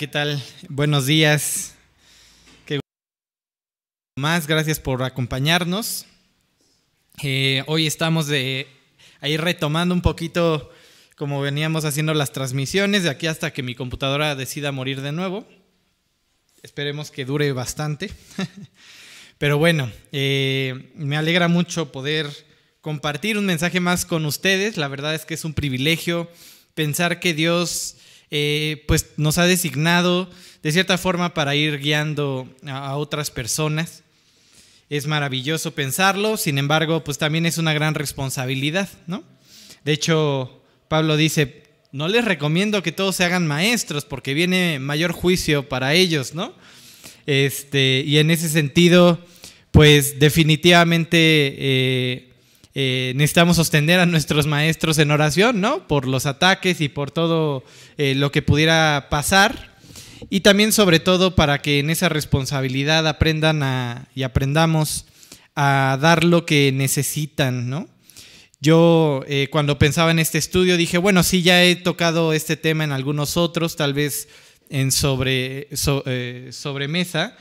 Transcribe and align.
¿Qué 0.00 0.08
tal? 0.08 0.42
Buenos 0.70 1.04
días. 1.04 1.74
Qué 2.64 2.80
más, 4.16 4.46
gracias 4.46 4.80
por 4.80 5.02
acompañarnos. 5.02 6.06
Eh, 7.22 7.62
hoy 7.66 7.86
estamos 7.86 8.26
de 8.26 8.66
ahí 9.20 9.36
retomando 9.36 9.94
un 9.94 10.00
poquito 10.00 10.72
como 11.16 11.42
veníamos 11.42 11.84
haciendo 11.84 12.14
las 12.14 12.32
transmisiones, 12.32 13.02
de 13.02 13.10
aquí 13.10 13.26
hasta 13.26 13.52
que 13.52 13.62
mi 13.62 13.74
computadora 13.74 14.34
decida 14.34 14.72
morir 14.72 15.02
de 15.02 15.12
nuevo. 15.12 15.46
Esperemos 16.62 17.10
que 17.10 17.26
dure 17.26 17.52
bastante. 17.52 18.10
Pero 19.36 19.58
bueno, 19.58 19.92
eh, 20.12 20.92
me 20.94 21.18
alegra 21.18 21.46
mucho 21.46 21.92
poder 21.92 22.26
compartir 22.80 23.36
un 23.36 23.44
mensaje 23.44 23.80
más 23.80 24.06
con 24.06 24.24
ustedes. 24.24 24.78
La 24.78 24.88
verdad 24.88 25.14
es 25.14 25.26
que 25.26 25.34
es 25.34 25.44
un 25.44 25.52
privilegio 25.52 26.30
pensar 26.74 27.20
que 27.20 27.34
Dios 27.34 27.96
eh, 28.30 28.84
pues 28.86 29.12
nos 29.16 29.38
ha 29.38 29.46
designado 29.46 30.30
de 30.62 30.72
cierta 30.72 30.98
forma 30.98 31.34
para 31.34 31.54
ir 31.54 31.78
guiando 31.78 32.48
a, 32.66 32.96
otras 32.96 33.30
personas. 33.30 34.02
Es 34.88 35.06
maravilloso 35.06 35.74
pensarlo, 35.74 36.36
sin 36.36 36.58
embargo, 36.58 37.04
pues 37.04 37.18
también 37.18 37.46
es 37.46 37.58
una 37.58 37.72
gran 37.72 37.94
responsabilidad, 37.94 38.88
¿no? 39.06 39.22
De 39.84 39.92
hecho, 39.92 40.62
Pablo 40.88 41.16
dice, 41.16 41.62
no 41.92 42.08
les 42.08 42.24
recomiendo 42.24 42.82
que 42.82 42.92
todos 42.92 43.16
se 43.16 43.24
hagan 43.24 43.46
maestros 43.46 44.04
porque 44.04 44.34
viene 44.34 44.78
mayor 44.78 45.12
juicio 45.12 45.68
para 45.68 45.94
ellos, 45.94 46.34
¿no? 46.34 46.54
Este, 47.26 48.02
y 48.06 48.18
en 48.18 48.30
ese 48.30 48.48
sentido, 48.48 49.24
pues 49.70 50.18
definitivamente 50.18 51.18
eh, 51.58 52.29
eh, 52.74 53.12
necesitamos 53.16 53.56
sostener 53.56 53.98
a 53.98 54.06
nuestros 54.06 54.46
maestros 54.46 54.98
en 54.98 55.10
oración, 55.10 55.60
¿no? 55.60 55.88
Por 55.88 56.06
los 56.06 56.26
ataques 56.26 56.80
y 56.80 56.88
por 56.88 57.10
todo 57.10 57.64
eh, 57.98 58.14
lo 58.14 58.30
que 58.30 58.42
pudiera 58.42 59.08
pasar. 59.10 59.76
Y 60.28 60.40
también 60.40 60.72
sobre 60.72 61.00
todo 61.00 61.34
para 61.34 61.62
que 61.62 61.78
en 61.78 61.90
esa 61.90 62.08
responsabilidad 62.08 63.06
aprendan 63.08 64.06
y 64.14 64.22
aprendamos 64.22 65.06
a 65.56 65.98
dar 66.00 66.24
lo 66.24 66.46
que 66.46 66.70
necesitan, 66.72 67.68
¿no? 67.68 67.88
Yo 68.60 69.22
eh, 69.26 69.48
cuando 69.50 69.78
pensaba 69.78 70.10
en 70.10 70.18
este 70.18 70.36
estudio 70.36 70.76
dije, 70.76 70.98
bueno, 70.98 71.22
sí, 71.22 71.42
ya 71.42 71.64
he 71.64 71.76
tocado 71.76 72.34
este 72.34 72.58
tema 72.58 72.84
en 72.84 72.92
algunos 72.92 73.38
otros, 73.38 73.74
tal 73.74 73.94
vez 73.94 74.28
en 74.68 74.92
sobre, 74.92 75.68
mesa, 76.88 77.36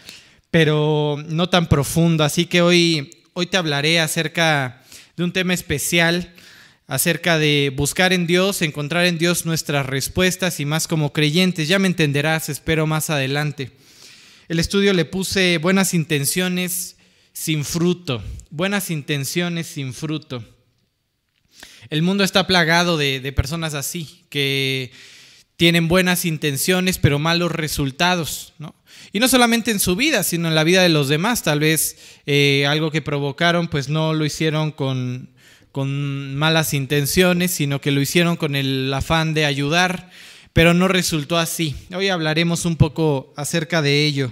pero 0.50 1.22
no 1.28 1.50
tan 1.50 1.68
profundo. 1.68 2.24
Así 2.24 2.46
que 2.46 2.62
hoy, 2.62 3.12
hoy 3.34 3.48
te 3.48 3.58
hablaré 3.58 4.00
acerca 4.00 4.79
de 5.20 5.26
un 5.26 5.34
tema 5.34 5.54
especial 5.54 6.34
acerca 6.88 7.38
de 7.38 7.74
buscar 7.76 8.14
en 8.14 8.26
Dios, 8.26 8.62
encontrar 8.62 9.06
en 9.06 9.18
Dios 9.18 9.46
nuestras 9.46 9.86
respuestas 9.86 10.62
y 10.62 10.66
más 10.66 10.88
como 10.88 11.12
creyentes. 11.12 11.68
Ya 11.68 11.78
me 11.78 11.90
entenderás, 11.90 12.48
espero 12.48 12.88
más 12.88 13.10
adelante. 13.10 13.72
El 14.48 14.60
estudio 14.60 14.94
le 14.94 15.04
puse 15.04 15.58
buenas 15.58 15.94
intenciones 15.94 16.96
sin 17.34 17.66
fruto, 17.66 18.24
buenas 18.50 18.90
intenciones 18.92 19.68
sin 19.68 19.94
fruto. 19.94 20.42
El 21.90 22.02
mundo 22.02 22.24
está 22.24 22.48
plagado 22.48 22.96
de, 22.96 23.34
personas 23.34 23.74
así, 23.74 24.24
que 24.30 24.94
tienen 25.60 25.90
buenas 25.90 26.24
intenciones 26.24 27.00
pero 27.00 27.20
malos 27.20 27.52
resultados, 27.52 28.54
¿no? 28.60 28.74
Y 29.12 29.20
no 29.20 29.28
solamente 29.28 29.72
en 29.72 29.82
su 29.82 29.98
vida, 29.98 30.24
sino 30.24 30.48
en 30.48 30.56
la 30.56 30.64
vida 30.64 30.82
de 30.82 30.88
los 30.88 31.10
demás. 31.10 31.44
Tal 31.44 31.60
vez 31.60 31.98
eh, 32.26 32.66
algo 32.66 32.92
que 32.92 33.02
provocaron, 33.02 33.68
pues 33.68 33.90
no 33.90 34.14
lo 34.14 34.24
hicieron 34.24 34.72
con, 34.72 35.32
con 35.74 36.34
malas 36.38 36.74
intenciones, 36.74 37.52
sino 37.52 37.82
que 37.82 37.92
lo 37.92 38.00
hicieron 38.00 38.38
con 38.38 38.56
el 38.56 38.94
afán 38.94 39.34
de 39.34 39.44
ayudar, 39.44 40.10
pero 40.54 40.74
no 40.74 40.88
resultó 40.88 41.38
así. 41.38 41.76
Hoy 41.94 42.08
hablaremos 42.08 42.64
un 42.64 42.78
poco 42.78 43.34
acerca 43.36 43.82
de 43.82 44.06
ello. 44.06 44.32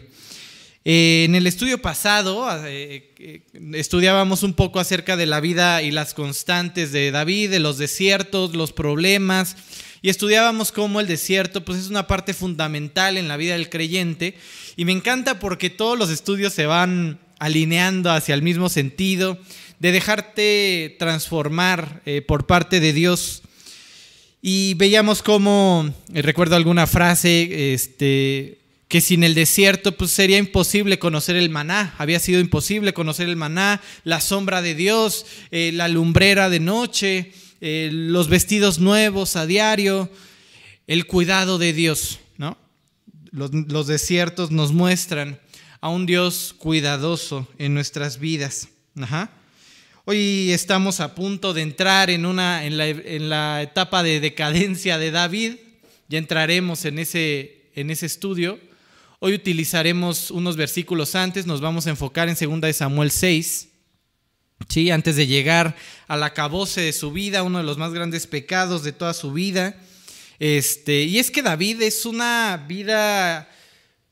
Eh, 0.85 1.25
en 1.25 1.35
el 1.35 1.45
estudio 1.45 1.81
pasado 1.81 2.47
eh, 2.65 3.43
estudiábamos 3.73 4.43
un 4.43 4.53
poco 4.53 4.79
acerca 4.79 5.17
de 5.17 5.25
la 5.25 5.41
vida 5.41 5.81
y 5.81 5.91
las 5.91 6.13
constantes 6.13 6.93
de 6.93 7.11
David, 7.11 7.49
de 7.49 7.59
los 7.59 7.77
desiertos, 7.77 8.55
los 8.55 8.71
problemas, 8.71 9.57
y 10.01 10.09
estudiábamos 10.09 10.71
cómo 10.71 10.99
el 10.99 11.07
desierto 11.07 11.63
pues 11.65 11.79
es 11.79 11.89
una 11.89 12.07
parte 12.07 12.33
fundamental 12.33 13.17
en 13.17 13.27
la 13.27 13.37
vida 13.37 13.53
del 13.53 13.69
creyente. 13.69 14.35
Y 14.75 14.85
me 14.85 14.91
encanta 14.91 15.39
porque 15.39 15.69
todos 15.69 15.97
los 15.97 16.09
estudios 16.09 16.53
se 16.53 16.65
van 16.65 17.19
alineando 17.39 18.11
hacia 18.11 18.35
el 18.35 18.41
mismo 18.41 18.69
sentido 18.69 19.37
de 19.79 19.91
dejarte 19.91 20.95
transformar 20.99 22.01
eh, 22.05 22.21
por 22.21 22.45
parte 22.45 22.79
de 22.79 22.93
Dios. 22.93 23.43
Y 24.41 24.75
veíamos 24.75 25.21
cómo, 25.21 25.93
eh, 26.13 26.21
recuerdo 26.21 26.55
alguna 26.55 26.87
frase, 26.87 27.73
este, 27.73 28.59
que 28.87 29.01
sin 29.01 29.23
el 29.23 29.35
desierto 29.35 29.91
pues 29.97 30.11
sería 30.11 30.37
imposible 30.37 30.99
conocer 30.99 31.35
el 31.35 31.49
maná, 31.49 31.93
había 31.97 32.19
sido 32.19 32.39
imposible 32.39 32.93
conocer 32.93 33.27
el 33.27 33.35
maná, 33.35 33.81
la 34.03 34.21
sombra 34.21 34.61
de 34.61 34.75
Dios, 34.75 35.25
eh, 35.51 35.71
la 35.73 35.87
lumbrera 35.87 36.49
de 36.49 36.59
noche, 36.59 37.31
eh, 37.59 37.89
los 37.91 38.27
vestidos 38.27 38.79
nuevos 38.79 39.35
a 39.35 39.47
diario, 39.47 40.09
el 40.85 41.07
cuidado 41.07 41.57
de 41.57 41.73
Dios, 41.73 42.19
¿no? 42.37 42.57
Los, 43.31 43.87
desiertos 43.87 44.51
nos 44.51 44.73
muestran 44.73 45.39
a 45.81 45.89
un 45.89 46.05
Dios 46.05 46.53
cuidadoso 46.57 47.47
en 47.57 47.73
nuestras 47.73 48.19
vidas. 48.19 48.69
Hoy 50.05 50.51
estamos 50.51 50.99
a 50.99 51.15
punto 51.15 51.53
de 51.53 51.63
entrar 51.63 52.09
en, 52.09 52.25
una, 52.25 52.65
en, 52.65 52.77
la, 52.77 52.87
en 52.87 53.29
la 53.29 53.61
etapa 53.63 54.03
de 54.03 54.19
decadencia 54.19 54.97
de 54.97 55.11
David, 55.11 55.55
ya 56.09 56.17
entraremos 56.19 56.85
en 56.85 56.99
ese, 56.99 57.69
en 57.75 57.89
ese 57.89 58.05
estudio. 58.05 58.59
Hoy 59.19 59.33
utilizaremos 59.33 60.29
unos 60.29 60.55
versículos 60.55 61.15
antes, 61.15 61.47
nos 61.47 61.59
vamos 61.59 61.87
a 61.87 61.89
enfocar 61.89 62.29
en 62.29 62.61
2 62.61 62.75
Samuel 62.75 63.09
6. 63.09 63.69
¿Sí? 64.67 64.91
antes 64.91 65.15
de 65.15 65.27
llegar 65.27 65.75
al 66.07 66.23
acabose 66.23 66.81
de 66.81 66.93
su 66.93 67.11
vida, 67.11 67.43
uno 67.43 67.59
de 67.59 67.63
los 67.63 67.77
más 67.77 67.93
grandes 67.93 68.27
pecados 68.27 68.83
de 68.83 68.91
toda 68.91 69.13
su 69.13 69.33
vida. 69.33 69.75
Este, 70.39 71.03
y 71.03 71.19
es 71.19 71.31
que 71.31 71.41
David 71.41 71.81
es 71.81 72.05
una 72.05 72.65
vida 72.67 73.49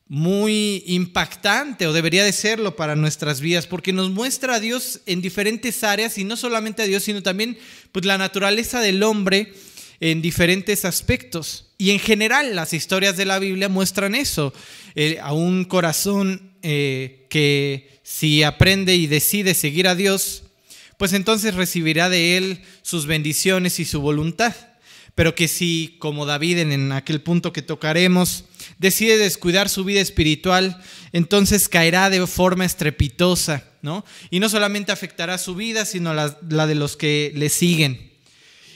muy 0.07 0.83
impactante, 0.85 1.87
o 1.87 1.93
debería 1.93 2.23
de 2.23 2.31
serlo 2.31 2.75
para 2.75 2.95
nuestras 2.95 3.41
vidas, 3.41 3.65
porque 3.65 3.91
nos 3.91 4.11
muestra 4.11 4.55
a 4.55 4.59
Dios 4.59 5.01
en 5.07 5.21
diferentes 5.21 5.83
áreas, 5.83 6.17
y 6.17 6.23
no 6.23 6.37
solamente 6.37 6.83
a 6.83 6.85
Dios, 6.85 7.03
sino 7.03 7.23
también 7.23 7.57
pues, 7.91 8.05
la 8.05 8.17
naturaleza 8.17 8.81
del 8.81 9.01
hombre 9.01 9.53
en 9.99 10.21
diferentes 10.21 10.85
aspectos. 10.85 11.71
Y 11.77 11.91
en 11.91 11.99
general 11.99 12.55
las 12.55 12.73
historias 12.73 13.17
de 13.17 13.25
la 13.25 13.39
Biblia 13.39 13.69
muestran 13.69 14.13
eso, 14.13 14.53
eh, 14.93 15.17
a 15.21 15.33
un 15.33 15.65
corazón 15.65 16.53
eh, 16.61 17.25
que 17.29 17.94
si 18.05 18.43
aprende 18.43 18.95
y 18.95 19.07
decide 19.07 19.55
seguir 19.55 19.87
a 19.87 19.95
Dios, 19.95 20.43
pues 20.95 21.11
entonces 21.13 21.55
recibirá 21.55 22.07
de 22.07 22.37
Él 22.37 22.61
sus 22.83 23.07
bendiciones 23.07 23.79
y 23.79 23.85
su 23.85 23.99
voluntad. 23.99 24.55
Pero 25.15 25.33
que 25.33 25.47
si, 25.47 25.95
como 25.97 26.27
David 26.27 26.59
en 26.59 26.91
aquel 26.91 27.19
punto 27.21 27.51
que 27.51 27.63
tocaremos, 27.63 28.45
decide 28.77 29.17
descuidar 29.17 29.69
su 29.69 29.83
vida 29.83 30.01
espiritual, 30.01 30.79
entonces 31.13 31.67
caerá 31.67 32.11
de 32.11 32.27
forma 32.27 32.63
estrepitosa, 32.63 33.63
¿no? 33.81 34.05
Y 34.29 34.39
no 34.39 34.49
solamente 34.49 34.91
afectará 34.91 35.39
su 35.39 35.55
vida, 35.55 35.83
sino 35.83 36.13
la, 36.13 36.37
la 36.47 36.67
de 36.67 36.75
los 36.75 36.97
que 36.97 37.31
le 37.33 37.49
siguen. 37.49 38.11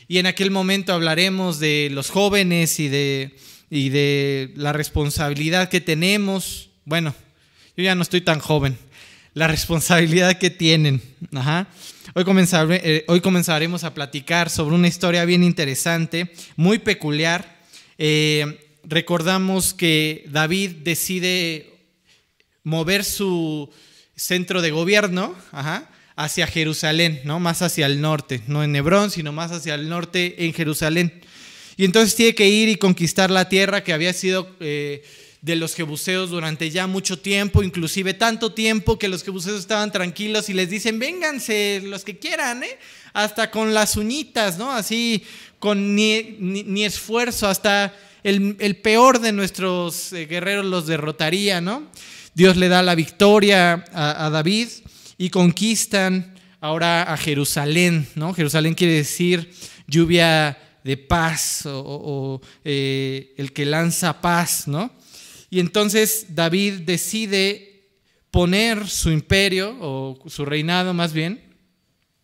Y 0.07 0.18
en 0.18 0.25
aquel 0.25 0.50
momento 0.50 0.91
hablaremos 0.91 1.59
de 1.59 1.89
los 1.91 2.09
jóvenes 2.09 2.79
y 2.79 2.88
de, 2.88 3.38
y 3.69 3.89
de 3.89 4.53
la 4.56 4.73
responsabilidad 4.73 5.69
que 5.69 5.81
tenemos. 5.81 6.72
Bueno, 6.85 7.13
yo 7.78 7.84
ya 7.84 7.94
no 7.94 8.01
estoy 8.01 8.22
tan 8.22 8.39
joven, 8.39 8.75
la 9.34 9.47
responsabilidad 9.47 10.38
que 10.38 10.50
tienen. 10.50 11.01
Hoy, 12.16 12.25
eh, 12.72 13.06
hoy, 13.07 13.22
comenzaremos 13.22 13.84
a 13.84 13.94
platicar 13.94 14.50
sobre 14.50 14.75
una 14.75 14.88
historia 14.88 15.25
bien 15.25 15.44
interesante, 15.44 16.34
muy 16.56 16.79
peculiar. 16.79 17.59
Eh, 17.97 18.78
recordamos 18.84 19.73
que 19.73 20.25
David 20.29 20.72
decide 20.84 21.74
mover 22.63 23.03
su 23.03 23.69
centro 24.15 24.62
de 24.62 24.71
gobierno 24.71 25.36
hacia 26.15 26.48
Jerusalén, 26.48 27.21
¿no? 27.24 27.39
más 27.39 27.62
hacia 27.62 27.86
el 27.86 28.01
norte, 28.01 28.42
no 28.48 28.63
en 28.63 28.75
Hebrón, 28.75 29.12
sino 29.12 29.31
más 29.31 29.51
hacia 29.51 29.75
el 29.75 29.89
norte 29.89 30.45
en 30.45 30.53
Jerusalén. 30.53 31.21
Y 31.77 31.86
entonces 31.86 32.15
tiene 32.15 32.36
que 32.36 32.50
ir 32.50 32.68
y 32.68 32.75
conquistar 32.75 33.31
la 33.31 33.48
tierra 33.48 33.83
que 33.83 33.94
había 33.94 34.13
sido... 34.13 34.56
Eh, 34.59 35.03
de 35.41 35.56
los 35.56 35.74
jebuseos 35.74 36.30
durante 36.30 36.69
ya 36.69 36.86
mucho 36.88 37.18
tiempo, 37.18 37.63
inclusive 37.63 38.13
tanto 38.13 38.53
tiempo 38.53 39.00
que 39.00 39.07
los 39.07 39.24
jebuseos 39.24 39.59
estaban 39.59 39.91
tranquilos 39.91 40.50
y 40.50 40.53
les 40.53 40.69
dicen, 40.69 41.00
vénganse 41.00 41.81
los 41.86 42.03
que 42.03 42.18
quieran, 42.18 42.63
¿eh? 42.63 42.77
hasta 43.13 43.50
con 43.50 43.74
las 43.74 43.95
uñitas, 43.95 44.57
¿no? 44.57 44.71
Así, 44.71 45.24
con 45.59 45.95
ni, 45.95 46.83
esfuerzo, 46.83 47.47
hasta 47.47 47.94
el, 48.24 48.77
peor 48.77 49.19
de 49.19 49.31
nuestros 49.31 50.12
eh, 50.13 50.25
guerreros 50.25 50.65
los 50.65 50.88
derrotaría, 50.88 51.62
¿no? 51.62 51.88
Dios 52.33 52.57
le 52.57 52.68
da 52.68 52.83
la 52.83 52.95
victoria 52.95 53.86
a, 53.94 54.30
David 54.30 54.68
y 55.18 55.30
conquistan 55.30 56.36
ahora 56.62 57.03
a 57.03 57.18
Jerusalén, 57.18 58.07
¿no? 58.15 58.33
Jerusalén 58.33 58.75
quiere 58.75 58.94
decir 58.94 59.51
lluvia 59.88 60.57
de 60.83 60.97
paz 60.97 61.63
o, 61.65 62.41
eh, 62.63 63.33
el 63.38 63.51
que 63.51 63.65
lanza 63.65 64.21
paz, 64.21 64.68
¿no? 64.68 64.99
Y 65.50 65.60
entonces 65.60 66.28
David 66.30 66.81
decide 66.81 67.88
poner 68.31 68.88
su 68.88 69.12
imperio, 69.12 69.75
o 69.80 70.19
su 70.28 70.46
reinado 70.46 70.94
más 70.94 71.13
bien, 71.13 71.44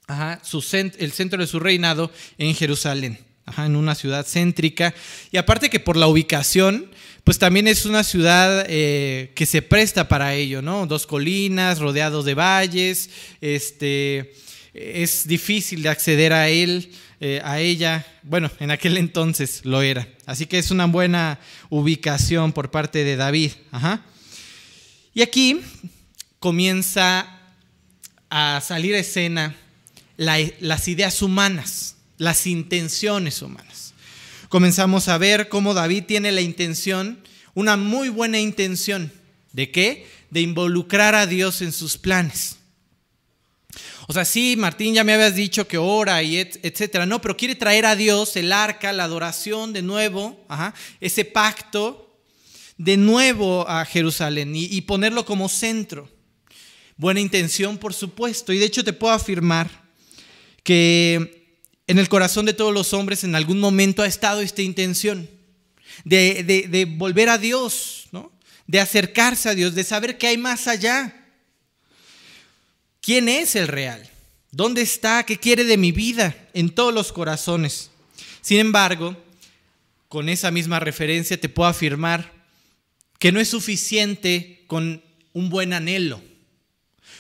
el 0.08 1.12
centro 1.12 1.40
de 1.40 1.48
su 1.48 1.60
reinado 1.60 2.12
en 2.38 2.54
Jerusalén, 2.54 3.20
en 3.58 3.76
una 3.76 3.96
ciudad 3.96 4.26
céntrica. 4.26 4.94
Y 5.32 5.38
aparte 5.38 5.70
que 5.70 5.80
por 5.80 5.98
la 5.98 6.08
ubicación, 6.08 6.92
pues 7.24 7.40
también 7.40 7.68
es 7.68 7.88
una 7.88 8.04
ciudad 8.04 8.66
eh, 8.70 9.32
que 9.36 9.48
se 9.48 9.64
presta 9.64 10.08
para 10.08 10.36
ello, 10.36 10.62
¿no? 10.62 10.86
Dos 10.86 11.08
colinas, 11.08 11.80
rodeados 11.80 12.24
de 12.26 12.36
valles, 12.36 13.10
este, 13.42 14.36
es 14.76 15.26
difícil 15.26 15.82
de 15.82 15.90
acceder 15.90 16.34
a 16.34 16.50
él, 16.50 16.92
eh, 17.22 17.40
a 17.44 17.60
ella. 17.60 18.06
Bueno, 18.24 18.52
en 18.60 18.72
aquel 18.72 18.98
entonces 18.98 19.62
lo 19.64 19.82
era. 19.82 20.08
Así 20.26 20.46
que 20.46 20.60
es 20.60 20.70
una 20.70 20.86
buena 20.86 21.40
ubicación 21.70 22.52
por 22.52 22.72
parte 22.72 23.06
de 23.06 23.16
David. 23.16 23.52
Y 25.14 25.22
aquí 25.22 25.62
comienza 26.40 27.40
a 28.30 28.62
salir 28.62 28.96
a 28.96 29.00
escena 29.00 29.56
las 30.18 30.88
ideas 30.90 31.22
humanas, 31.22 31.96
las 32.18 32.46
intenciones 32.46 33.42
humanas. 33.42 33.94
Comenzamos 34.50 35.08
a 35.08 35.18
ver 35.18 35.48
cómo 35.48 35.74
David 35.74 36.04
tiene 36.06 36.34
la 36.34 36.42
intención, 36.42 37.20
una 37.54 37.78
muy 37.78 38.10
buena 38.10 38.40
intención, 38.40 39.12
¿de 39.54 39.72
qué? 39.72 40.08
De 40.32 40.42
involucrar 40.42 41.16
a 41.16 41.28
Dios 41.28 41.62
en 41.62 41.72
sus 41.72 41.98
planes. 41.98 42.58
O 44.08 44.14
sea, 44.14 44.26
sí, 44.26 44.56
Martín, 44.58 44.94
ya 44.94 45.04
me 45.04 45.14
habías 45.14 45.36
dicho 45.36 45.68
que 45.68 45.78
ora 45.78 46.22
y 46.24 46.38
etcétera. 46.38 47.06
No, 47.06 47.22
pero 47.22 47.36
quiere 47.36 47.56
traer 47.56 47.86
a 47.86 47.96
Dios 47.96 48.36
el 48.36 48.52
arca, 48.52 48.94
la 48.94 49.06
adoración 49.06 49.74
de 49.74 49.82
nuevo, 49.82 50.46
ese 51.02 51.26
pacto 51.26 52.20
de 52.78 52.98
nuevo 52.98 53.68
a 53.68 53.86
Jerusalén 53.86 54.54
y 54.56 54.82
ponerlo 54.82 55.26
como 55.26 55.50
centro. 55.50 56.10
Buena 56.98 57.20
intención, 57.20 57.78
por 57.78 57.94
supuesto. 57.94 58.54
Y 58.54 58.58
de 58.58 58.66
hecho 58.66 58.84
te 58.84 58.94
puedo 58.94 59.14
afirmar 59.14 59.70
que 60.64 61.46
en 61.88 62.00
el 62.00 62.10
corazón 62.10 62.46
de 62.46 62.54
todos 62.54 62.74
los 62.74 62.94
hombres 62.94 63.24
en 63.24 63.36
algún 63.36 63.60
momento 63.60 64.02
ha 64.02 64.08
estado 64.08 64.42
esta 64.42 64.62
intención 64.62 65.30
de, 66.04 66.96
volver 66.98 67.30
a 67.30 67.38
Dios, 67.38 68.08
¿no? 68.12 68.32
de 68.66 68.80
acercarse 68.80 69.50
a 69.50 69.56
Dios, 69.56 69.76
de 69.76 69.84
saber 69.84 70.18
que 70.18 70.28
hay 70.28 70.38
más 70.38 70.68
allá. 70.68 71.25
¿Quién 73.06 73.30
es 73.30 73.56
el 73.56 73.68
real? 73.68 74.02
¿Dónde 74.50 74.82
está? 74.82 75.24
¿Qué 75.28 75.38
quiere 75.38 75.64
de 75.64 75.78
mi 75.78 75.92
vida? 75.92 76.36
En 76.56 76.72
todos 76.72 76.92
los 76.92 77.14
corazones. 77.14 77.92
Sin 78.42 78.58
embargo, 78.58 79.16
con 80.10 80.28
esa 80.28 80.50
misma 80.50 80.80
referencia 80.80 81.40
te 81.40 81.48
puedo 81.48 81.70
afirmar 81.70 82.34
que 83.20 83.32
no 83.32 83.40
es 83.40 83.50
suficiente 83.50 84.64
con 84.66 85.04
un 85.34 85.50
buen 85.50 85.74
anhelo. 85.74 86.20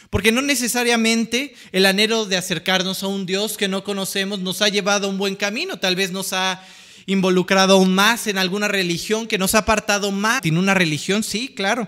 Porque 0.09 0.31
no 0.31 0.41
necesariamente 0.41 1.53
el 1.71 1.85
anhelo 1.85 2.25
de 2.25 2.37
acercarnos 2.37 3.03
a 3.03 3.07
un 3.07 3.27
Dios 3.27 3.55
que 3.55 3.67
no 3.67 3.83
conocemos 3.83 4.39
nos 4.39 4.63
ha 4.63 4.69
llevado 4.69 5.05
a 5.05 5.11
un 5.11 5.19
buen 5.19 5.35
camino, 5.35 5.77
tal 5.77 5.95
vez 5.95 6.11
nos 6.11 6.33
ha 6.33 6.65
involucrado 7.05 7.85
más 7.85 8.25
en 8.25 8.39
alguna 8.39 8.67
religión, 8.67 9.27
que 9.27 9.37
nos 9.37 9.53
ha 9.53 9.59
apartado 9.59 10.11
más. 10.11 10.41
¿Tiene 10.41 10.57
una 10.57 10.73
religión? 10.73 11.21
Sí, 11.21 11.49
claro. 11.49 11.87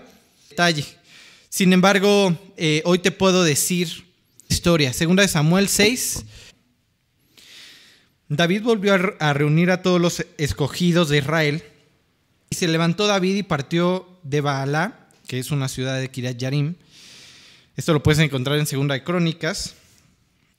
Detalle. 0.50 0.97
Sin 1.48 1.72
embargo, 1.72 2.36
eh, 2.56 2.82
hoy 2.84 2.98
te 2.98 3.10
puedo 3.10 3.44
decir 3.44 4.06
historia. 4.48 4.92
Segunda 4.92 5.22
de 5.22 5.28
Samuel 5.28 5.68
6. 5.68 6.24
David 8.28 8.62
volvió 8.62 8.94
a 9.18 9.32
reunir 9.32 9.70
a 9.70 9.82
todos 9.82 10.00
los 10.00 10.26
escogidos 10.36 11.08
de 11.08 11.18
Israel 11.18 11.62
y 12.50 12.56
se 12.56 12.68
levantó 12.68 13.06
David 13.06 13.36
y 13.36 13.42
partió 13.42 14.06
de 14.22 14.40
Baalá, 14.42 15.08
que 15.26 15.38
es 15.38 15.50
una 15.50 15.68
ciudad 15.68 15.98
de 15.98 16.10
Kiryat 16.10 16.36
Yarim, 16.36 16.74
esto 17.78 17.92
lo 17.92 18.02
puedes 18.02 18.18
encontrar 18.18 18.58
en 18.58 18.66
Segunda 18.66 18.94
de 18.94 19.04
Crónicas. 19.04 19.76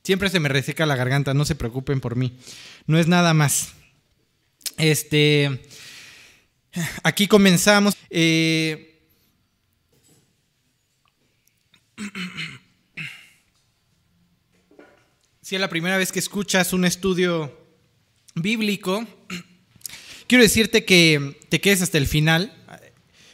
Siempre 0.03 0.29
se 0.29 0.39
me 0.39 0.47
reseca 0.47 0.85
la 0.85 0.95
garganta, 0.95 1.33
no 1.33 1.43
se 1.43 1.53
preocupen 1.53 1.99
por 1.99 2.15
mí. 2.15 2.31
No 2.87 2.97
es 2.97 3.07
nada 3.07 3.33
más. 3.33 3.73
Este, 4.77 5.59
aquí 7.03 7.27
comenzamos. 7.27 7.93
Eh, 8.09 8.88
si 15.41 15.55
es 15.55 15.61
la 15.61 15.69
primera 15.69 15.97
vez 15.97 16.11
que 16.11 16.19
escuchas 16.19 16.73
un 16.73 16.85
estudio 16.85 17.57
bíblico, 18.35 19.07
quiero 20.27 20.43
decirte 20.43 20.85
que 20.85 21.39
te 21.49 21.59
quedes 21.61 21.81
hasta 21.81 21.97
el 21.97 22.07
final. 22.07 22.53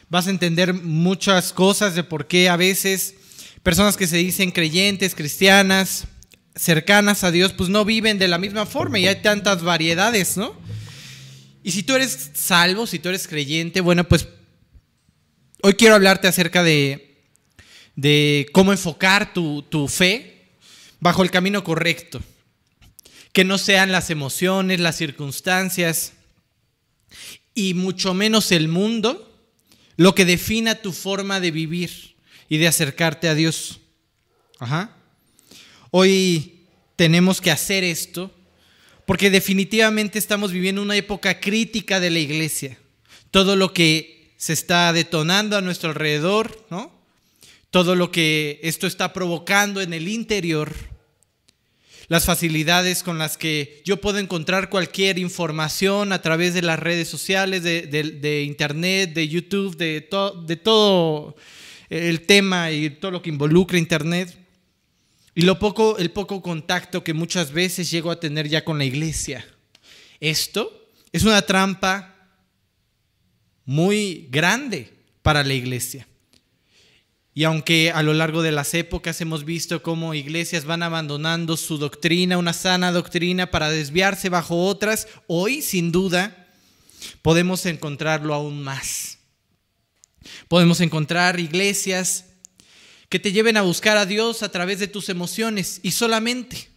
Vas 0.08 0.28
a 0.28 0.30
entender 0.30 0.72
muchas 0.72 1.52
cosas 1.52 1.94
de 1.94 2.04
por 2.04 2.26
qué 2.26 2.48
a 2.48 2.56
veces 2.56 3.14
personas 3.62 3.96
que 3.96 4.06
se 4.06 4.16
dicen 4.16 4.52
creyentes, 4.52 5.16
cristianas, 5.16 6.06
cercanas 6.54 7.24
a 7.24 7.32
Dios, 7.32 7.52
pues 7.52 7.68
no 7.68 7.84
viven 7.84 8.18
de 8.18 8.28
la 8.28 8.38
misma 8.38 8.66
forma 8.66 8.98
y 8.98 9.08
hay 9.08 9.22
tantas 9.22 9.62
variedades, 9.62 10.36
¿no? 10.36 10.54
Y 11.64 11.72
si 11.72 11.82
tú 11.82 11.94
eres 11.94 12.30
salvo, 12.34 12.86
si 12.86 13.00
tú 13.00 13.08
eres 13.08 13.26
creyente, 13.26 13.80
bueno, 13.80 14.04
pues 14.04 14.28
hoy 15.62 15.74
quiero 15.74 15.96
hablarte 15.96 16.28
acerca 16.28 16.62
de, 16.62 17.05
de 17.96 18.46
cómo 18.52 18.72
enfocar 18.72 19.32
tu, 19.32 19.62
tu 19.62 19.88
fe 19.88 20.50
bajo 21.00 21.22
el 21.22 21.30
camino 21.30 21.64
correcto. 21.64 22.22
Que 23.32 23.44
no 23.44 23.58
sean 23.58 23.90
las 23.90 24.10
emociones, 24.10 24.80
las 24.80 24.96
circunstancias 24.96 26.12
y 27.54 27.74
mucho 27.74 28.14
menos 28.14 28.52
el 28.52 28.68
mundo 28.68 29.32
lo 29.96 30.14
que 30.14 30.24
defina 30.24 30.76
tu 30.76 30.92
forma 30.92 31.40
de 31.40 31.50
vivir 31.50 32.16
y 32.48 32.58
de 32.58 32.68
acercarte 32.68 33.28
a 33.28 33.34
Dios. 33.34 33.80
Ajá. 34.58 34.94
Hoy 35.90 36.66
tenemos 36.96 37.40
que 37.40 37.50
hacer 37.50 37.82
esto 37.82 38.30
porque 39.06 39.30
definitivamente 39.30 40.18
estamos 40.18 40.52
viviendo 40.52 40.82
una 40.82 40.96
época 40.96 41.40
crítica 41.40 42.00
de 42.00 42.10
la 42.10 42.18
iglesia. 42.18 42.78
Todo 43.30 43.56
lo 43.56 43.72
que 43.72 44.34
se 44.36 44.52
está 44.52 44.92
detonando 44.92 45.56
a 45.56 45.62
nuestro 45.62 45.90
alrededor, 45.90 46.66
¿no? 46.70 46.95
Todo 47.76 47.94
lo 47.94 48.10
que 48.10 48.58
esto 48.62 48.86
está 48.86 49.12
provocando 49.12 49.82
en 49.82 49.92
el 49.92 50.08
interior, 50.08 50.72
las 52.08 52.24
facilidades 52.24 53.02
con 53.02 53.18
las 53.18 53.36
que 53.36 53.82
yo 53.84 54.00
puedo 54.00 54.16
encontrar 54.16 54.70
cualquier 54.70 55.18
información 55.18 56.14
a 56.14 56.22
través 56.22 56.54
de 56.54 56.62
las 56.62 56.78
redes 56.78 57.06
sociales, 57.06 57.62
de, 57.62 58.44
internet, 58.46 59.12
de 59.12 59.28
YouTube, 59.28 59.76
de, 59.76 60.08
de 60.46 60.56
todo 60.56 61.36
el 61.90 62.22
tema 62.22 62.70
y 62.70 62.88
todo 62.88 63.10
lo 63.10 63.20
que 63.20 63.28
involucra 63.28 63.76
Internet. 63.76 64.34
Y 65.34 65.42
lo 65.42 65.58
poco, 65.58 65.98
el 65.98 66.10
poco 66.10 66.40
contacto 66.40 67.04
que 67.04 67.12
muchas 67.12 67.52
veces 67.52 67.90
llego 67.90 68.10
a 68.10 68.18
tener 68.18 68.48
ya 68.48 68.64
con 68.64 68.78
la 68.78 68.86
iglesia. 68.86 69.46
Esto 70.18 70.88
es 71.12 71.24
una 71.24 71.42
trampa 71.42 72.30
muy 73.66 74.28
grande 74.30 74.94
para 75.20 75.44
la 75.44 75.52
iglesia. 75.52 76.08
Y 77.36 77.44
aunque 77.44 77.90
a 77.90 78.02
lo 78.02 78.14
largo 78.14 78.40
de 78.40 78.50
las 78.50 78.72
épocas 78.72 79.20
hemos 79.20 79.44
visto 79.44 79.82
cómo 79.82 80.14
iglesias 80.14 80.64
van 80.64 80.82
abandonando 80.82 81.58
su 81.58 81.76
doctrina, 81.76 82.38
una 82.38 82.54
sana 82.54 82.92
doctrina, 82.92 83.50
para 83.50 83.68
desviarse 83.68 84.30
bajo 84.30 84.64
otras, 84.64 85.06
hoy 85.26 85.60
sin 85.60 85.92
duda 85.92 86.48
podemos 87.20 87.66
encontrarlo 87.66 88.32
aún 88.32 88.62
más. 88.62 89.18
Podemos 90.48 90.80
encontrar 90.80 91.38
iglesias 91.38 92.24
que 93.10 93.18
te 93.18 93.32
lleven 93.32 93.58
a 93.58 93.62
buscar 93.62 93.98
a 93.98 94.06
Dios 94.06 94.42
a 94.42 94.50
través 94.50 94.78
de 94.78 94.88
tus 94.88 95.10
emociones 95.10 95.80
y 95.82 95.90
solamente 95.90 96.70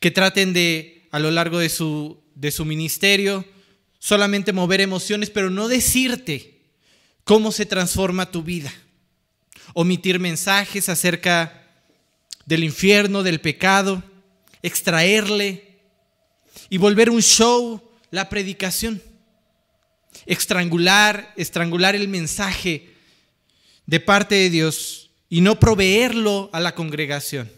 que 0.00 0.10
traten 0.10 0.52
de, 0.52 1.06
a 1.12 1.20
lo 1.20 1.30
largo 1.30 1.60
de 1.60 1.68
su, 1.68 2.20
de 2.34 2.50
su 2.50 2.64
ministerio, 2.64 3.44
solamente 4.00 4.52
mover 4.52 4.80
emociones, 4.80 5.30
pero 5.30 5.50
no 5.50 5.68
decirte 5.68 6.62
cómo 7.22 7.52
se 7.52 7.64
transforma 7.64 8.32
tu 8.32 8.42
vida. 8.42 8.72
Omitir 9.74 10.18
mensajes 10.18 10.88
acerca 10.88 11.66
del 12.46 12.64
infierno, 12.64 13.22
del 13.22 13.40
pecado, 13.40 14.02
extraerle 14.62 15.78
y 16.68 16.78
volver 16.78 17.10
un 17.10 17.22
show 17.22 17.82
la 18.10 18.28
predicación 18.28 19.02
estrangular, 20.26 21.32
estrangular 21.36 21.94
el 21.94 22.08
mensaje 22.08 22.94
de 23.86 24.00
parte 24.00 24.34
de 24.34 24.50
Dios 24.50 25.10
y 25.28 25.40
no 25.40 25.58
proveerlo 25.58 26.50
a 26.52 26.60
la 26.60 26.74
congregación. 26.74 27.50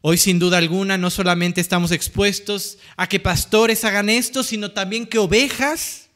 Hoy 0.00 0.18
sin 0.18 0.38
duda 0.38 0.58
alguna 0.58 0.98
no 0.98 1.10
solamente 1.10 1.60
estamos 1.60 1.90
expuestos 1.90 2.78
a 2.96 3.08
que 3.08 3.20
pastores 3.20 3.84
hagan 3.84 4.10
esto, 4.10 4.42
sino 4.42 4.72
también 4.72 5.06
que 5.06 5.18
ovejas, 5.18 6.10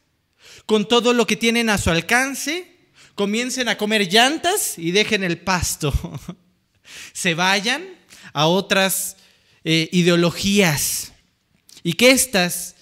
con 0.65 0.87
todo 0.87 1.13
lo 1.13 1.25
que 1.25 1.35
tienen 1.35 1.69
a 1.69 1.77
su 1.79 1.89
alcance, 1.89 2.78
comiencen 3.19 3.67
a 3.67 3.77
comer 3.77 4.07
llantas 4.07 4.79
y 4.79 4.91
dejen 4.91 5.25
el 5.25 5.39
pasto. 5.39 5.91
Se 7.11 7.33
vayan 7.33 7.83
a 8.31 8.47
otras 8.47 9.17
eh, 9.65 9.89
ideologías 9.91 11.11
y 11.83 11.95
que 11.95 12.11
éstas 12.11 12.77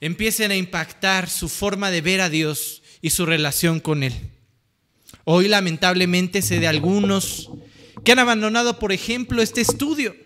empiecen 0.00 0.52
a 0.52 0.56
impactar 0.56 1.28
su 1.28 1.50
forma 1.50 1.90
de 1.90 2.00
ver 2.00 2.22
a 2.22 2.30
Dios 2.30 2.82
y 3.02 3.10
su 3.10 3.26
relación 3.26 3.78
con 3.78 4.02
Él. 4.02 4.14
Hoy 5.24 5.48
lamentablemente 5.48 6.40
sé 6.40 6.60
de 6.60 6.66
algunos 6.66 7.50
que 8.06 8.12
han 8.12 8.20
abandonado, 8.20 8.78
por 8.78 8.90
ejemplo, 8.90 9.42
este 9.42 9.60
estudio, 9.60 10.16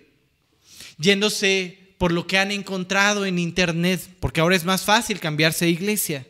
yéndose 0.98 1.96
por 1.98 2.12
lo 2.12 2.28
que 2.28 2.38
han 2.38 2.52
encontrado 2.52 3.26
en 3.26 3.40
internet, 3.40 4.08
porque 4.20 4.40
ahora 4.40 4.54
es 4.54 4.64
más 4.64 4.82
fácil 4.82 5.18
cambiarse 5.18 5.64
de 5.64 5.72
iglesia. 5.72 6.28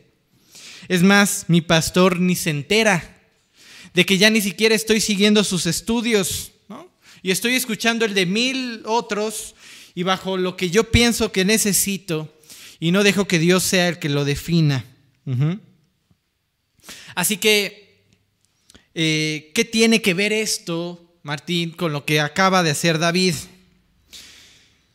Es 0.87 1.03
más, 1.03 1.45
mi 1.47 1.61
pastor 1.61 2.19
ni 2.19 2.35
se 2.35 2.49
entera 2.49 3.17
de 3.93 4.05
que 4.05 4.17
ya 4.17 4.29
ni 4.29 4.41
siquiera 4.41 4.75
estoy 4.75 5.01
siguiendo 5.01 5.43
sus 5.43 5.65
estudios, 5.65 6.51
¿no? 6.67 6.89
Y 7.21 7.31
estoy 7.31 7.55
escuchando 7.55 8.05
el 8.05 8.13
de 8.13 8.25
mil 8.25 8.81
otros 8.85 9.55
y 9.95 10.03
bajo 10.03 10.37
lo 10.37 10.55
que 10.55 10.69
yo 10.69 10.91
pienso 10.91 11.31
que 11.31 11.45
necesito 11.45 12.33
y 12.79 12.91
no 12.91 13.03
dejo 13.03 13.27
que 13.27 13.39
Dios 13.39 13.63
sea 13.63 13.89
el 13.89 13.99
que 13.99 14.09
lo 14.09 14.25
defina. 14.25 14.85
Así 17.15 17.37
que, 17.37 18.05
eh, 18.95 19.51
¿qué 19.53 19.65
tiene 19.65 20.01
que 20.01 20.13
ver 20.13 20.33
esto, 20.33 21.17
Martín, 21.21 21.71
con 21.71 21.91
lo 21.91 22.05
que 22.05 22.19
acaba 22.19 22.63
de 22.63 22.71
hacer 22.71 22.97
David? 22.97 23.35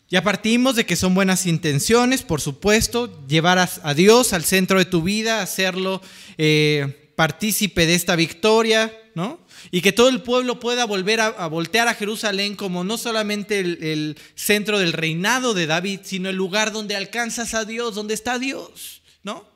Ya 0.09 0.23
partimos 0.23 0.77
de 0.77 0.87
que 0.87 0.97
son 0.97 1.15
buenas 1.15 1.47
intenciones, 1.47 2.23
por 2.23 2.41
supuesto, 2.41 3.27
llevar 3.27 3.59
a, 3.59 3.95
Dios 3.95 4.33
al 4.33 4.45
centro 4.45 4.79
de 4.79 4.85
tu 4.85 5.03
vida, 5.03 5.43
hacerlo 5.43 6.01
eh, 6.39 7.04
partícipe 7.17 7.87
de 7.87 7.95
esta 7.95 8.17
victoria, 8.17 8.97
¿no? 9.15 9.41
Y 9.71 9.81
que 9.81 9.93
todo 9.93 10.09
el 10.09 10.23
pueblo 10.23 10.61
pueda 10.61 10.85
volver 10.85 11.21
a, 11.21 11.47
voltear 11.47 11.89
a 11.89 11.95
Jerusalén 11.95 12.57
como 12.57 12.85
no 12.85 12.99
solamente 12.99 13.61
el, 13.61 13.83
el, 13.83 14.19
centro 14.35 14.79
del 14.79 14.93
reinado 14.93 15.55
de 15.55 15.67
David, 15.67 16.01
sino 16.03 16.29
el 16.29 16.37
lugar 16.37 16.73
donde 16.73 16.97
alcanzas 16.97 17.55
a 17.55 17.65
Dios, 17.65 17.95
donde 17.95 18.15
está 18.15 18.39
Dios, 18.39 19.03
¿no? 19.23 19.47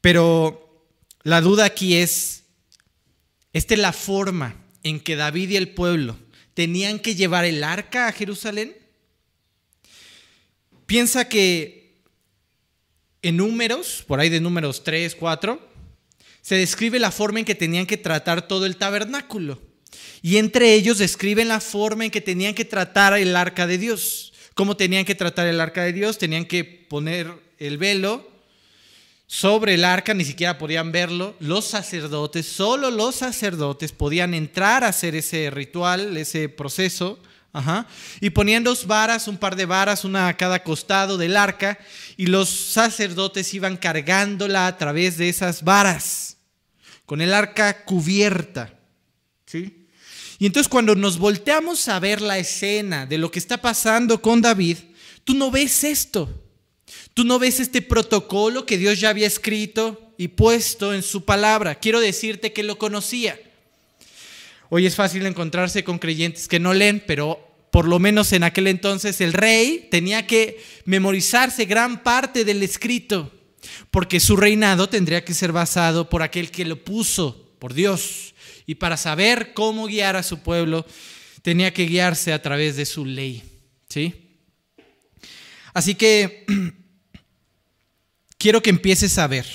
Pero 0.00 0.86
la 1.22 1.40
duda 1.40 1.64
aquí 1.64 1.96
es, 1.96 2.44
¿esta 3.54 3.74
es 3.74 3.80
la 3.80 3.94
forma 3.94 4.62
en 4.82 5.00
que 5.00 5.16
David 5.16 5.50
y 5.50 5.56
el 5.56 5.70
pueblo 5.70 6.18
tenían 6.52 6.98
que 6.98 7.14
llevar 7.14 7.46
el 7.46 7.64
arca 7.64 8.06
a 8.06 8.12
Jerusalén? 8.12 8.76
Piensa 10.84 11.28
que 11.28 11.83
en 13.24 13.38
números, 13.38 14.04
por 14.06 14.20
ahí 14.20 14.28
de 14.28 14.40
números 14.40 14.84
3, 14.84 15.14
4, 15.14 15.60
se 16.42 16.56
describe 16.56 16.98
la 16.98 17.10
forma 17.10 17.38
en 17.38 17.44
que 17.44 17.54
tenían 17.54 17.86
que 17.86 17.96
tratar 17.96 18.46
todo 18.46 18.66
el 18.66 18.76
tabernáculo. 18.76 19.60
Y 20.22 20.36
entre 20.36 20.74
ellos 20.74 20.98
describen 20.98 21.48
la 21.48 21.60
forma 21.60 22.04
en 22.04 22.10
que 22.10 22.20
tenían 22.20 22.54
que 22.54 22.64
tratar 22.64 23.16
el 23.18 23.34
arca 23.34 23.66
de 23.66 23.78
Dios. 23.78 24.32
¿Cómo 24.54 24.76
tenían 24.76 25.04
que 25.04 25.14
tratar 25.14 25.46
el 25.46 25.60
arca 25.60 25.84
de 25.84 25.92
Dios? 25.92 26.18
Tenían 26.18 26.44
que 26.44 26.64
poner 26.64 27.32
el 27.58 27.78
velo 27.78 28.30
sobre 29.26 29.74
el 29.74 29.84
arca, 29.84 30.14
ni 30.14 30.24
siquiera 30.24 30.58
podían 30.58 30.92
verlo. 30.92 31.34
Los 31.40 31.64
sacerdotes, 31.64 32.46
solo 32.46 32.90
los 32.90 33.16
sacerdotes 33.16 33.92
podían 33.92 34.34
entrar 34.34 34.84
a 34.84 34.88
hacer 34.88 35.14
ese 35.14 35.50
ritual, 35.50 36.16
ese 36.16 36.48
proceso. 36.48 37.18
Y 38.20 38.30
ponían 38.30 38.64
dos 38.64 38.86
varas, 38.86 39.28
un 39.28 39.38
par 39.38 39.54
de 39.54 39.66
varas, 39.66 40.04
una 40.04 40.28
a 40.28 40.36
cada 40.36 40.62
costado 40.62 41.16
del 41.16 41.36
arca, 41.36 41.78
y 42.16 42.26
los 42.26 42.48
sacerdotes 42.48 43.54
iban 43.54 43.76
cargándola 43.76 44.66
a 44.66 44.76
través 44.76 45.16
de 45.16 45.28
esas 45.28 45.62
varas, 45.62 46.36
con 47.06 47.20
el 47.20 47.32
arca 47.32 47.84
cubierta. 47.84 48.74
¿sí? 49.46 49.86
Y 50.38 50.46
entonces 50.46 50.68
cuando 50.68 50.94
nos 50.94 51.18
volteamos 51.18 51.88
a 51.88 52.00
ver 52.00 52.20
la 52.20 52.38
escena 52.38 53.06
de 53.06 53.18
lo 53.18 53.30
que 53.30 53.38
está 53.38 53.58
pasando 53.60 54.20
con 54.20 54.42
David, 54.42 54.78
tú 55.22 55.34
no 55.34 55.50
ves 55.50 55.84
esto. 55.84 56.40
Tú 57.14 57.24
no 57.24 57.38
ves 57.38 57.60
este 57.60 57.80
protocolo 57.80 58.66
que 58.66 58.76
Dios 58.76 58.98
ya 58.98 59.10
había 59.10 59.28
escrito 59.28 60.12
y 60.18 60.28
puesto 60.28 60.92
en 60.92 61.02
su 61.02 61.24
palabra. 61.24 61.76
Quiero 61.76 62.00
decirte 62.00 62.52
que 62.52 62.64
lo 62.64 62.76
conocía. 62.76 63.38
Hoy 64.70 64.86
es 64.86 64.94
fácil 64.94 65.26
encontrarse 65.26 65.84
con 65.84 65.98
creyentes 65.98 66.48
que 66.48 66.58
no 66.58 66.72
leen, 66.72 67.02
pero 67.06 67.66
por 67.70 67.86
lo 67.86 67.98
menos 67.98 68.32
en 68.32 68.44
aquel 68.44 68.68
entonces 68.68 69.20
el 69.20 69.32
rey 69.32 69.88
tenía 69.90 70.26
que 70.26 70.62
memorizarse 70.84 71.64
gran 71.64 72.02
parte 72.02 72.44
del 72.44 72.62
escrito, 72.62 73.32
porque 73.90 74.20
su 74.20 74.36
reinado 74.36 74.88
tendría 74.88 75.24
que 75.24 75.34
ser 75.34 75.52
basado 75.52 76.08
por 76.08 76.22
aquel 76.22 76.50
que 76.50 76.64
lo 76.64 76.84
puso, 76.84 77.56
por 77.58 77.74
Dios. 77.74 78.34
Y 78.66 78.76
para 78.76 78.96
saber 78.96 79.52
cómo 79.54 79.86
guiar 79.86 80.16
a 80.16 80.22
su 80.22 80.38
pueblo, 80.38 80.86
tenía 81.42 81.74
que 81.74 81.86
guiarse 81.86 82.32
a 82.32 82.40
través 82.40 82.76
de 82.76 82.86
su 82.86 83.04
ley. 83.04 83.42
¿Sí? 83.88 84.14
Así 85.74 85.94
que 85.94 86.46
quiero 88.38 88.62
que 88.62 88.70
empieces 88.70 89.18
a 89.18 89.26
ver 89.26 89.46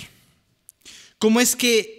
cómo 1.18 1.40
es 1.40 1.56
que 1.56 1.99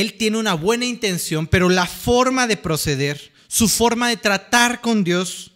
él 0.00 0.14
tiene 0.14 0.38
una 0.38 0.54
buena 0.54 0.84
intención, 0.84 1.46
pero 1.46 1.68
la 1.68 1.86
forma 1.86 2.46
de 2.46 2.56
proceder, 2.56 3.32
su 3.48 3.68
forma 3.68 4.08
de 4.08 4.16
tratar 4.16 4.80
con 4.80 5.02
Dios 5.02 5.50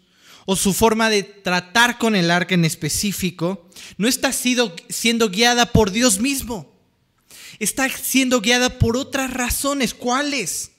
o 0.47 0.57
su 0.57 0.73
forma 0.73 1.09
de 1.11 1.23
tratar 1.23 1.99
con 1.99 2.17
el 2.17 2.31
arca 2.31 2.55
en 2.55 2.65
específico, 2.65 3.69
no 3.97 4.09
está 4.09 4.33
siendo 4.33 5.31
guiada 5.31 5.67
por 5.67 5.93
Dios 5.93 6.19
mismo. 6.19 6.73
Está 7.61 7.89
siendo 7.89 8.41
guiada 8.41 8.81
por 8.81 8.97
otras 8.97 9.33
razones. 9.33 9.95
¿Cuáles? 9.95 10.73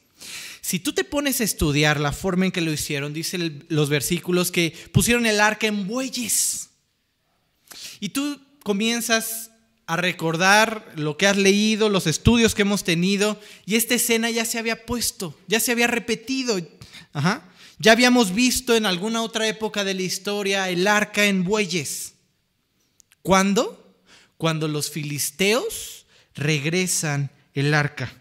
Si 0.60 0.80
tú 0.80 0.92
te 0.92 1.06
pones 1.06 1.40
a 1.40 1.46
estudiar 1.46 2.00
la 2.00 2.12
forma 2.12 2.46
en 2.46 2.52
que 2.52 2.60
lo 2.60 2.74
hicieron, 2.74 3.14
dicen 3.14 3.66
los 3.70 3.90
versículos 3.90 4.52
que 4.52 4.74
pusieron 4.92 5.26
el 5.26 5.40
arca 5.40 5.68
en 5.68 5.88
bueyes. 5.88 6.70
Y 8.02 8.10
tú 8.10 8.42
comienzas 8.64 9.52
a 9.86 9.98
recordar 9.98 10.92
lo 10.96 11.18
que 11.18 11.28
has 11.28 11.38
leído, 11.38 11.90
los 11.90 12.08
estudios 12.08 12.56
que 12.56 12.62
hemos 12.62 12.84
tenido, 12.84 13.40
y 13.66 13.76
esta 13.76 13.96
escena 13.96 14.30
ya 14.30 14.46
se 14.46 14.60
había 14.60 14.86
puesto, 14.86 15.38
ya 15.48 15.60
se 15.60 15.72
había 15.72 15.88
repetido. 15.88 16.60
Ya 17.80 17.92
habíamos 17.92 18.34
visto 18.34 18.76
en 18.76 18.86
alguna 18.86 19.22
otra 19.22 19.48
época 19.48 19.84
de 19.84 19.94
la 19.94 20.04
historia 20.04 20.70
el 20.70 20.88
arca 20.88 21.26
en 21.26 21.44
bueyes. 21.44 22.14
¿Cuándo? 23.22 23.98
Cuando 24.38 24.68
los 24.68 24.90
filisteos 24.90 26.06
regresan 26.36 27.30
el 27.54 27.74
arca. 27.74 28.14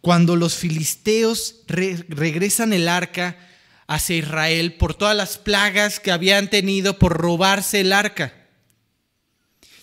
Cuando 0.00 0.36
los 0.36 0.54
filisteos 0.54 1.62
regresan 1.66 2.72
el 2.72 2.88
arca 2.88 3.38
hacia 3.86 4.16
Israel 4.16 4.74
por 4.74 4.94
todas 4.94 5.16
las 5.16 5.38
plagas 5.38 6.00
que 6.00 6.12
habían 6.12 6.48
tenido 6.48 6.98
por 6.98 7.16
robarse 7.16 7.80
el 7.80 7.92
arca. 7.92 8.43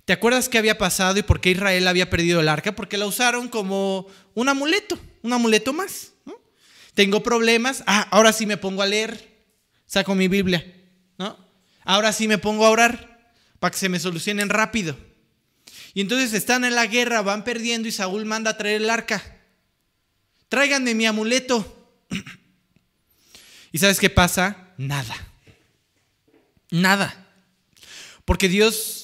¿Te 0.05 0.13
acuerdas 0.13 0.49
qué 0.49 0.57
había 0.57 0.77
pasado 0.77 1.17
y 1.19 1.23
por 1.23 1.41
qué 1.41 1.51
Israel 1.51 1.87
había 1.87 2.09
perdido 2.09 2.39
el 2.39 2.49
arca? 2.49 2.75
Porque 2.75 2.97
la 2.97 3.05
usaron 3.05 3.47
como 3.49 4.07
un 4.33 4.49
amuleto, 4.49 4.99
un 5.21 5.33
amuleto 5.33 5.73
más. 5.73 6.13
Tengo 6.93 7.23
problemas, 7.23 7.83
ah, 7.87 8.07
ahora 8.11 8.33
sí 8.33 8.45
me 8.45 8.57
pongo 8.57 8.81
a 8.81 8.85
leer, 8.85 9.45
saco 9.85 10.13
mi 10.13 10.27
Biblia, 10.27 10.65
¿no? 11.17 11.37
Ahora 11.83 12.11
sí 12.11 12.27
me 12.27 12.37
pongo 12.37 12.65
a 12.65 12.69
orar 12.69 13.33
para 13.59 13.71
que 13.71 13.77
se 13.77 13.89
me 13.89 13.99
solucionen 13.99 14.49
rápido. 14.49 14.97
Y 15.93 16.01
entonces 16.01 16.33
están 16.33 16.65
en 16.65 16.75
la 16.75 16.87
guerra, 16.87 17.21
van 17.21 17.43
perdiendo 17.43 17.87
y 17.87 17.91
Saúl 17.91 18.25
manda 18.25 18.51
a 18.51 18.57
traer 18.57 18.81
el 18.81 18.89
arca. 18.89 19.39
Tráiganme 20.49 20.95
mi 20.95 21.05
amuleto. 21.05 21.95
¿Y 23.71 23.77
sabes 23.77 23.99
qué 23.99 24.09
pasa? 24.09 24.73
Nada. 24.77 25.15
Nada. 26.69 27.27
Porque 28.25 28.49
Dios 28.49 29.00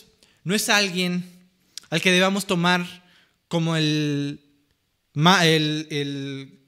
no 0.47 0.55
es 0.55 0.69
alguien 0.69 1.29
al 1.89 1.99
que 1.99 2.09
debamos 2.09 2.47
tomar 2.47 3.03
como 3.49 3.75
el, 3.75 4.39
el, 5.13 6.59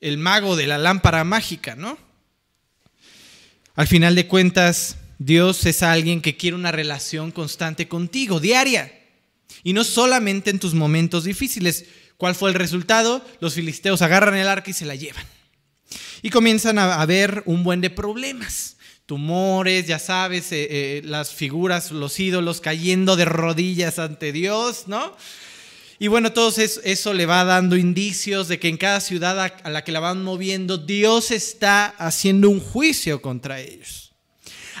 el, 0.00 0.16
mago 0.16 0.56
de 0.56 0.66
la 0.66 0.78
lámpara 0.78 1.22
mágica, 1.22 1.76
¿no? 1.76 1.98
Al 3.74 3.86
final 3.86 4.14
de 4.14 4.26
cuentas, 4.26 4.96
Dios 5.18 5.66
es 5.66 5.82
alguien 5.82 6.22
que 6.22 6.38
quiere 6.38 6.56
una 6.56 6.72
relación 6.72 7.30
constante 7.30 7.88
contigo, 7.88 8.40
diaria. 8.40 8.90
Y 9.62 9.74
no 9.74 9.84
solamente 9.84 10.48
en 10.48 10.58
tus 10.58 10.72
momentos 10.72 11.24
difíciles. 11.24 11.84
¿Cuál 12.16 12.34
fue 12.34 12.48
el 12.48 12.54
resultado? 12.54 13.22
Los 13.40 13.52
filisteos 13.52 14.00
agarran 14.00 14.36
el 14.36 14.48
arca 14.48 14.70
y 14.70 14.74
se 14.74 14.86
la 14.86 14.94
llevan. 14.94 15.26
Y 16.22 16.30
comienzan 16.30 16.78
a 16.78 17.04
ver 17.04 17.42
un 17.44 17.64
buen 17.64 17.82
de 17.82 17.90
problemas 17.90 18.78
tumores, 19.12 19.86
ya 19.86 19.98
sabes, 19.98 20.52
eh, 20.52 20.68
eh, 20.70 21.02
las 21.04 21.34
figuras, 21.34 21.90
los 21.90 22.18
ídolos 22.18 22.62
cayendo 22.62 23.14
de 23.14 23.26
rodillas 23.26 23.98
ante 23.98 24.32
Dios, 24.32 24.84
¿no? 24.86 25.14
Y 25.98 26.08
bueno, 26.08 26.32
todo 26.32 26.50
eso, 26.58 27.12
le 27.12 27.26
va 27.26 27.44
dando 27.44 27.76
indicios 27.76 28.48
de 28.48 28.58
que 28.58 28.68
en 28.68 28.78
cada 28.78 29.00
ciudad 29.00 29.38
a 29.38 29.68
la 29.68 29.84
que 29.84 29.92
la 29.92 30.00
van 30.00 30.24
moviendo, 30.24 30.78
Dios 30.78 31.30
está 31.30 31.88
haciendo 31.98 32.48
un 32.48 32.58
juicio 32.58 33.20
contra 33.20 33.60
ellos. 33.60 34.14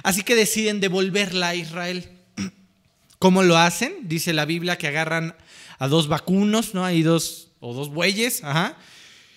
Así 0.02 0.22
que 0.22 0.34
deciden 0.34 0.80
devolverla 0.80 1.48
a 1.48 1.54
Israel. 1.54 2.08
¿Cómo 3.18 3.42
lo 3.42 3.58
hacen? 3.58 3.96
Dice 4.04 4.32
la 4.32 4.46
Biblia 4.46 4.78
que 4.78 4.88
agarran 4.88 5.36
a 5.78 5.88
dos 5.88 6.08
vacunos, 6.08 6.72
¿no? 6.72 6.86
Hay 6.86 7.02
dos 7.02 7.48
o 7.60 7.74
dos 7.74 7.90
bueyes, 7.90 8.42
ajá, 8.44 8.78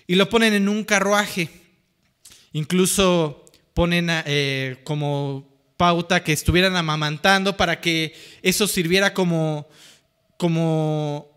y 0.06 0.14
lo 0.14 0.30
ponen 0.30 0.54
en 0.54 0.70
un 0.70 0.84
carruaje. 0.84 1.50
Incluso 2.54 3.45
ponen 3.76 4.08
eh, 4.10 4.78
como 4.84 5.46
pauta 5.76 6.24
que 6.24 6.32
estuvieran 6.32 6.76
amamantando 6.76 7.58
para 7.58 7.78
que 7.82 8.14
eso 8.40 8.66
sirviera 8.66 9.12
como, 9.12 9.68
como 10.38 11.30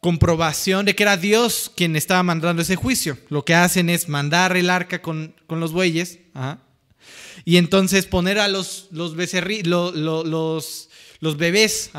comprobación 0.00 0.86
de 0.86 0.94
que 0.96 1.02
era 1.02 1.18
Dios 1.18 1.70
quien 1.76 1.94
estaba 1.94 2.22
mandando 2.22 2.62
ese 2.62 2.76
juicio. 2.76 3.18
Lo 3.28 3.44
que 3.44 3.54
hacen 3.54 3.90
es 3.90 4.08
mandar 4.08 4.56
el 4.56 4.70
arca 4.70 5.02
con, 5.02 5.34
los 5.50 5.72
bueyes 5.72 6.18
y 7.44 7.58
entonces 7.58 8.06
poner 8.06 8.38
a 8.38 8.48
los, 8.48 8.88
los, 8.90 9.12
los, 9.14 10.88
los 11.20 11.36
bebés. 11.36 11.90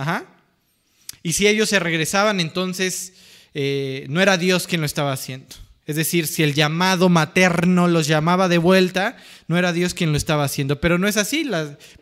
Y 1.21 1.33
si 1.33 1.45
ellos 1.45 1.69
se 1.69 1.77
regresaban, 1.77 2.39
entonces 2.39 3.13
eh, 3.53 4.07
no 4.09 4.21
era 4.21 4.38
Dios 4.38 4.65
quien 4.65 4.81
lo 4.81 4.88
estaba 4.88 5.13
haciendo. 5.13 5.62
Es 5.86 5.98
decir, 5.98 6.28
si 6.28 6.44
el 6.44 6.54
llamado 6.54 7.10
materno 7.10 7.88
los 7.88 8.08
llamaba 8.08 8.48
de 8.48 8.58
vuelta, 8.58 9.18
no 9.48 9.58
era 9.58 9.74
Dios 9.74 9.94
quien 9.94 10.12
lo 10.12 10.18
estaba 10.18 10.46
haciendo. 10.46 10.80
Pero 10.80 10.98
no 10.98 11.08
es 11.08 11.18
así, 11.18 11.50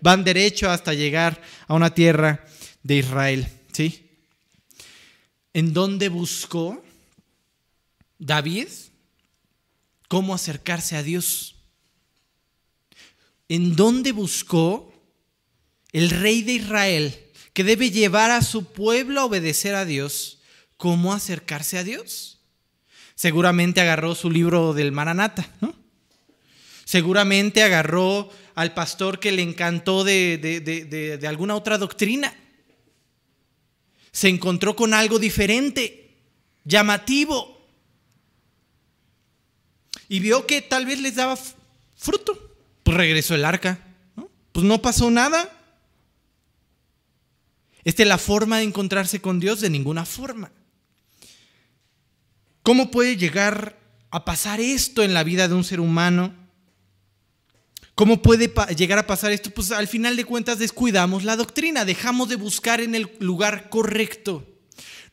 van 0.02 0.24
derecho 0.24 0.70
hasta 0.70 0.94
llegar 0.94 1.42
a 1.68 1.74
una 1.74 1.94
tierra 1.94 2.46
de 2.84 2.98
Israel. 2.98 3.48
¿sí? 3.72 4.08
¿En 5.54 5.74
dónde 5.74 6.10
buscó 6.10 6.84
David 8.20 8.68
cómo 10.08 10.36
acercarse 10.36 10.96
a 10.96 11.02
Dios? 11.02 11.56
¿En 13.50 13.76
dónde 13.76 14.12
buscó 14.12 14.94
el 15.92 16.12
rey 16.12 16.44
de 16.44 16.54
Israel 16.54 17.20
que 17.54 17.64
debe 17.64 17.90
llevar 17.90 18.30
a 18.30 18.44
su 18.44 18.66
pueblo 18.66 19.22
a 19.22 19.26
obedecer 19.26 19.74
a 19.74 19.86
Dios? 19.86 20.40
¿Cómo 20.78 21.14
acercarse 21.14 21.80
a 21.80 21.84
Dios? 21.84 22.41
Seguramente 23.16 23.82
agarró 23.82 24.16
su 24.16 24.32
libro 24.32 24.74
del 24.74 24.92
Maranata, 24.92 25.50
¿no? 25.62 25.76
Seguramente 26.92 27.64
agarró 27.64 28.30
al 28.54 28.74
pastor 28.74 29.20
que 29.20 29.32
le 29.32 29.42
encantó 29.42 30.04
de, 30.04 30.38
de, 30.38 31.28
alguna 31.28 31.56
otra 31.56 31.78
doctrina. 31.78 32.36
Se 34.12 34.28
encontró 34.28 34.76
con 34.76 34.94
algo 34.94 35.18
diferente, 35.18 36.18
llamativo. 36.66 37.66
Y 40.10 40.20
vio 40.20 40.46
que 40.46 40.62
tal 40.62 40.86
vez 40.86 41.00
les 41.00 41.16
daba 41.16 41.38
fruto. 41.96 42.58
Pues 42.84 42.98
regresó 42.98 43.36
el 43.36 43.46
arca. 43.46 43.80
¿no? 44.18 44.30
Pues 44.52 44.66
no 44.66 44.82
pasó 44.82 45.10
nada. 45.10 45.50
¿Esta 47.86 48.04
es 48.04 48.10
la 48.10 48.18
forma 48.18 48.58
de 48.58 48.64
encontrarse 48.64 49.22
con 49.22 49.40
Dios? 49.40 49.62
De 49.62 49.70
ninguna 49.70 50.04
forma. 50.04 50.52
¿Cómo 52.64 52.92
puede 52.92 53.18
llegar 53.18 53.80
a 54.12 54.26
pasar 54.26 54.60
esto 54.60 55.04
en 55.04 55.14
la 55.14 55.24
vida 55.24 55.48
de 55.48 55.56
un 55.56 55.64
ser 55.64 55.80
humano? 55.80 56.36
¿Cómo 57.96 58.22
puede 58.22 58.52
llegar 58.76 59.00
a 59.00 59.08
pasar 59.08 59.32
esto? 59.32 59.50
Pues 59.52 59.72
al 59.72 59.88
final 59.88 60.16
de 60.16 60.26
cuentas 60.26 60.60
descuidamos 60.60 61.24
la 61.24 61.36
doctrina, 61.36 61.86
dejamos 61.86 62.30
de 62.30 62.36
buscar 62.36 62.82
en 62.82 62.96
el 62.96 63.12
lugar 63.20 63.70
correcto. 63.70 64.48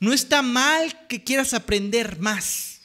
No 0.01 0.13
está 0.13 0.43
mal 0.43 1.07
que 1.09 1.25
quieras 1.25 1.55
aprender 1.55 2.19
más, 2.21 2.81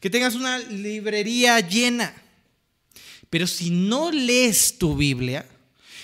que 0.00 0.10
tengas 0.10 0.34
una 0.34 0.58
librería 0.58 1.60
llena, 1.60 2.14
pero 3.30 3.46
si 3.46 3.70
no 3.70 4.10
lees 4.10 4.78
tu 4.78 4.96
Biblia, 4.96 5.46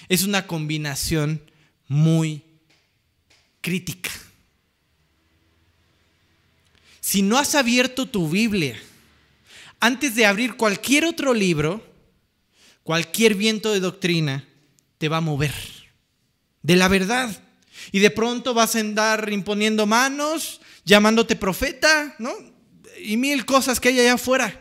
es 0.09 0.25
una 0.25 0.47
combinación 0.47 1.43
muy 1.89 2.45
crítica. 3.61 4.11
Si 7.01 7.23
no 7.23 7.39
has 7.39 7.55
abierto 7.55 8.07
tu 8.07 8.29
Biblia 8.29 8.81
antes 9.81 10.15
de 10.15 10.27
abrir 10.27 10.57
cualquier 10.57 11.07
otro 11.07 11.33
libro, 11.33 11.83
cualquier 12.83 13.35
viento 13.35 13.73
de 13.73 13.81
doctrina 13.81 14.47
te 14.99 15.09
va 15.09 15.19
a 15.19 15.23
mover 15.23 15.55
de 16.63 16.77
la 16.77 16.89
verdad. 16.89 17.43
Y 17.93 18.01
de 18.01 18.11
pronto 18.11 18.55
vas 18.55 18.77
a 18.77 18.81
andar 18.81 19.33
imponiendo 19.33 19.87
manos, 19.87 20.61
llamándote 20.85 21.37
profeta, 21.37 22.15
¿no? 22.19 22.33
Y 23.03 23.17
mil 23.17 23.47
cosas 23.47 23.81
que 23.81 23.89
hay 23.89 24.01
allá 24.01 24.15
afuera. 24.15 24.61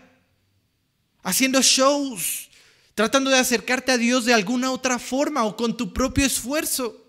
Haciendo 1.21 1.61
shows, 1.61 2.49
tratando 2.95 3.29
de 3.29 3.37
acercarte 3.37 3.91
a 3.91 3.97
Dios 3.97 4.25
de 4.25 4.33
alguna 4.33 4.71
otra 4.71 4.97
forma 4.99 5.43
o 5.43 5.55
con 5.55 5.75
tu 5.75 5.93
propio 5.93 6.25
esfuerzo. 6.25 7.05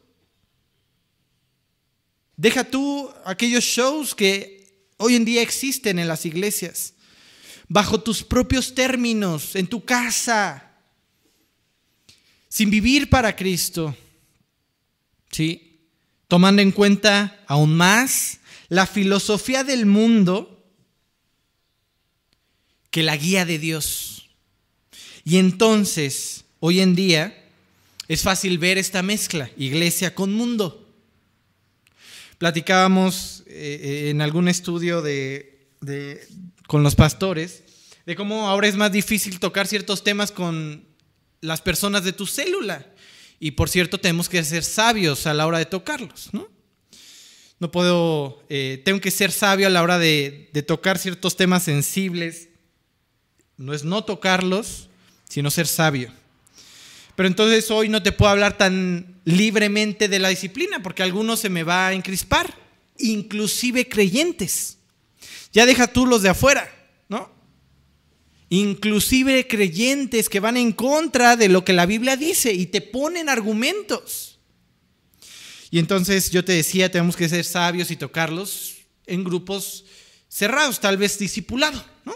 Deja 2.36 2.64
tú 2.64 3.08
aquellos 3.24 3.62
shows 3.62 4.14
que 4.14 4.59
hoy 5.00 5.16
en 5.16 5.24
día 5.24 5.40
existen 5.40 5.98
en 5.98 6.08
las 6.08 6.26
iglesias, 6.26 6.92
bajo 7.68 8.00
tus 8.00 8.22
propios 8.22 8.74
términos, 8.74 9.56
en 9.56 9.66
tu 9.66 9.84
casa, 9.84 10.72
sin 12.48 12.68
vivir 12.68 13.08
para 13.08 13.34
Cristo. 13.34 13.96
¿Sí? 15.30 15.80
Tomando 16.28 16.60
en 16.60 16.70
cuenta 16.70 17.42
aún 17.46 17.76
más 17.76 18.40
la 18.68 18.86
filosofía 18.86 19.64
del 19.64 19.86
mundo 19.86 20.64
que 22.90 23.02
la 23.02 23.16
guía 23.16 23.44
de 23.46 23.58
Dios. 23.58 24.28
Y 25.24 25.38
entonces, 25.38 26.44
hoy 26.58 26.80
en 26.80 26.94
día, 26.94 27.48
es 28.06 28.22
fácil 28.22 28.58
ver 28.58 28.76
esta 28.76 29.02
mezcla, 29.02 29.50
iglesia 29.56 30.14
con 30.14 30.34
mundo. 30.34 30.92
Platicábamos 32.38 33.39
eh, 33.52 34.10
en 34.10 34.20
algún 34.20 34.48
estudio 34.48 35.02
de, 35.02 35.68
con 36.66 36.82
los 36.82 36.94
pastores 36.94 37.64
de 38.06 38.16
cómo 38.16 38.48
ahora 38.48 38.68
es 38.68 38.76
más 38.76 38.92
difícil 38.92 39.38
tocar 39.40 39.66
ciertos 39.66 40.02
temas 40.02 40.32
con 40.32 40.84
las 41.40 41.60
personas 41.60 42.04
de 42.04 42.12
tu 42.12 42.26
célula. 42.26 42.86
Y 43.38 43.52
por 43.52 43.68
cierto, 43.68 43.98
tenemos 43.98 44.28
que 44.28 44.42
ser 44.44 44.64
sabios 44.64 45.26
a 45.26 45.34
la 45.34 45.46
hora 45.46 45.58
de 45.58 45.66
tocarlos, 45.66 46.30
¿no? 46.32 46.48
No 47.58 47.70
puedo, 47.70 48.42
eh, 48.48 48.80
tengo 48.84 49.00
que 49.00 49.10
ser 49.10 49.32
sabio 49.32 49.66
a 49.66 49.70
la 49.70 49.82
hora 49.82 49.98
de, 49.98 50.48
de 50.52 50.62
tocar 50.62 50.98
ciertos 50.98 51.36
temas 51.36 51.62
sensibles. 51.62 52.48
No 53.56 53.74
es 53.74 53.84
no 53.84 54.02
tocarlos, 54.04 54.88
sino 55.28 55.50
ser 55.50 55.66
sabio. 55.66 56.10
Pero 57.16 57.26
entonces 57.26 57.70
hoy 57.70 57.88
no 57.88 58.02
te 58.02 58.12
puedo 58.12 58.30
hablar 58.30 58.56
tan 58.56 59.20
libremente 59.24 60.08
de 60.08 60.18
la 60.18 60.30
disciplina 60.30 60.82
porque 60.82 61.02
algunos 61.02 61.40
se 61.40 61.50
me 61.50 61.62
va 61.62 61.88
a 61.88 61.92
encrispar, 61.92 62.54
inclusive 63.00 63.88
creyentes. 63.88 64.78
Ya 65.52 65.66
deja 65.66 65.86
tú 65.86 66.06
los 66.06 66.22
de 66.22 66.28
afuera, 66.28 66.70
¿no? 67.08 67.30
Inclusive 68.48 69.46
creyentes 69.46 70.28
que 70.28 70.40
van 70.40 70.56
en 70.56 70.72
contra 70.72 71.36
de 71.36 71.48
lo 71.48 71.64
que 71.64 71.72
la 71.72 71.86
Biblia 71.86 72.16
dice 72.16 72.52
y 72.52 72.66
te 72.66 72.80
ponen 72.80 73.28
argumentos. 73.28 74.38
Y 75.70 75.78
entonces 75.78 76.30
yo 76.30 76.44
te 76.44 76.52
decía, 76.52 76.90
tenemos 76.90 77.16
que 77.16 77.28
ser 77.28 77.44
sabios 77.44 77.90
y 77.90 77.96
tocarlos 77.96 78.76
en 79.06 79.24
grupos 79.24 79.84
cerrados, 80.28 80.80
tal 80.80 80.96
vez 80.96 81.18
discipulado, 81.18 81.84
¿no? 82.04 82.14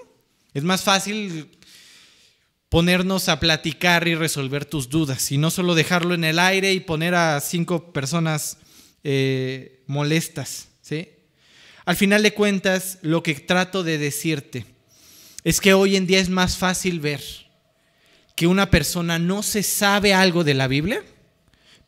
Es 0.52 0.62
más 0.62 0.82
fácil 0.82 1.48
ponernos 2.68 3.28
a 3.28 3.38
platicar 3.38 4.08
y 4.08 4.16
resolver 4.16 4.64
tus 4.64 4.88
dudas 4.88 5.30
y 5.30 5.38
no 5.38 5.50
solo 5.50 5.76
dejarlo 5.76 6.14
en 6.14 6.24
el 6.24 6.40
aire 6.40 6.72
y 6.72 6.80
poner 6.80 7.14
a 7.14 7.40
cinco 7.40 7.92
personas 7.92 8.58
eh, 9.04 9.84
molestas. 9.86 10.68
Al 11.84 11.96
final 11.96 12.22
de 12.22 12.34
cuentas, 12.34 12.98
lo 13.02 13.22
que 13.22 13.34
trato 13.34 13.82
de 13.82 13.98
decirte 13.98 14.66
es 15.42 15.60
que 15.60 15.74
hoy 15.74 15.96
en 15.96 16.06
día 16.06 16.20
es 16.20 16.28
más 16.28 16.56
fácil 16.56 17.00
ver 17.00 17.22
que 18.34 18.46
una 18.46 18.70
persona 18.70 19.18
no 19.18 19.42
se 19.42 19.62
sabe 19.62 20.14
algo 20.14 20.44
de 20.44 20.54
la 20.54 20.66
Biblia, 20.66 21.04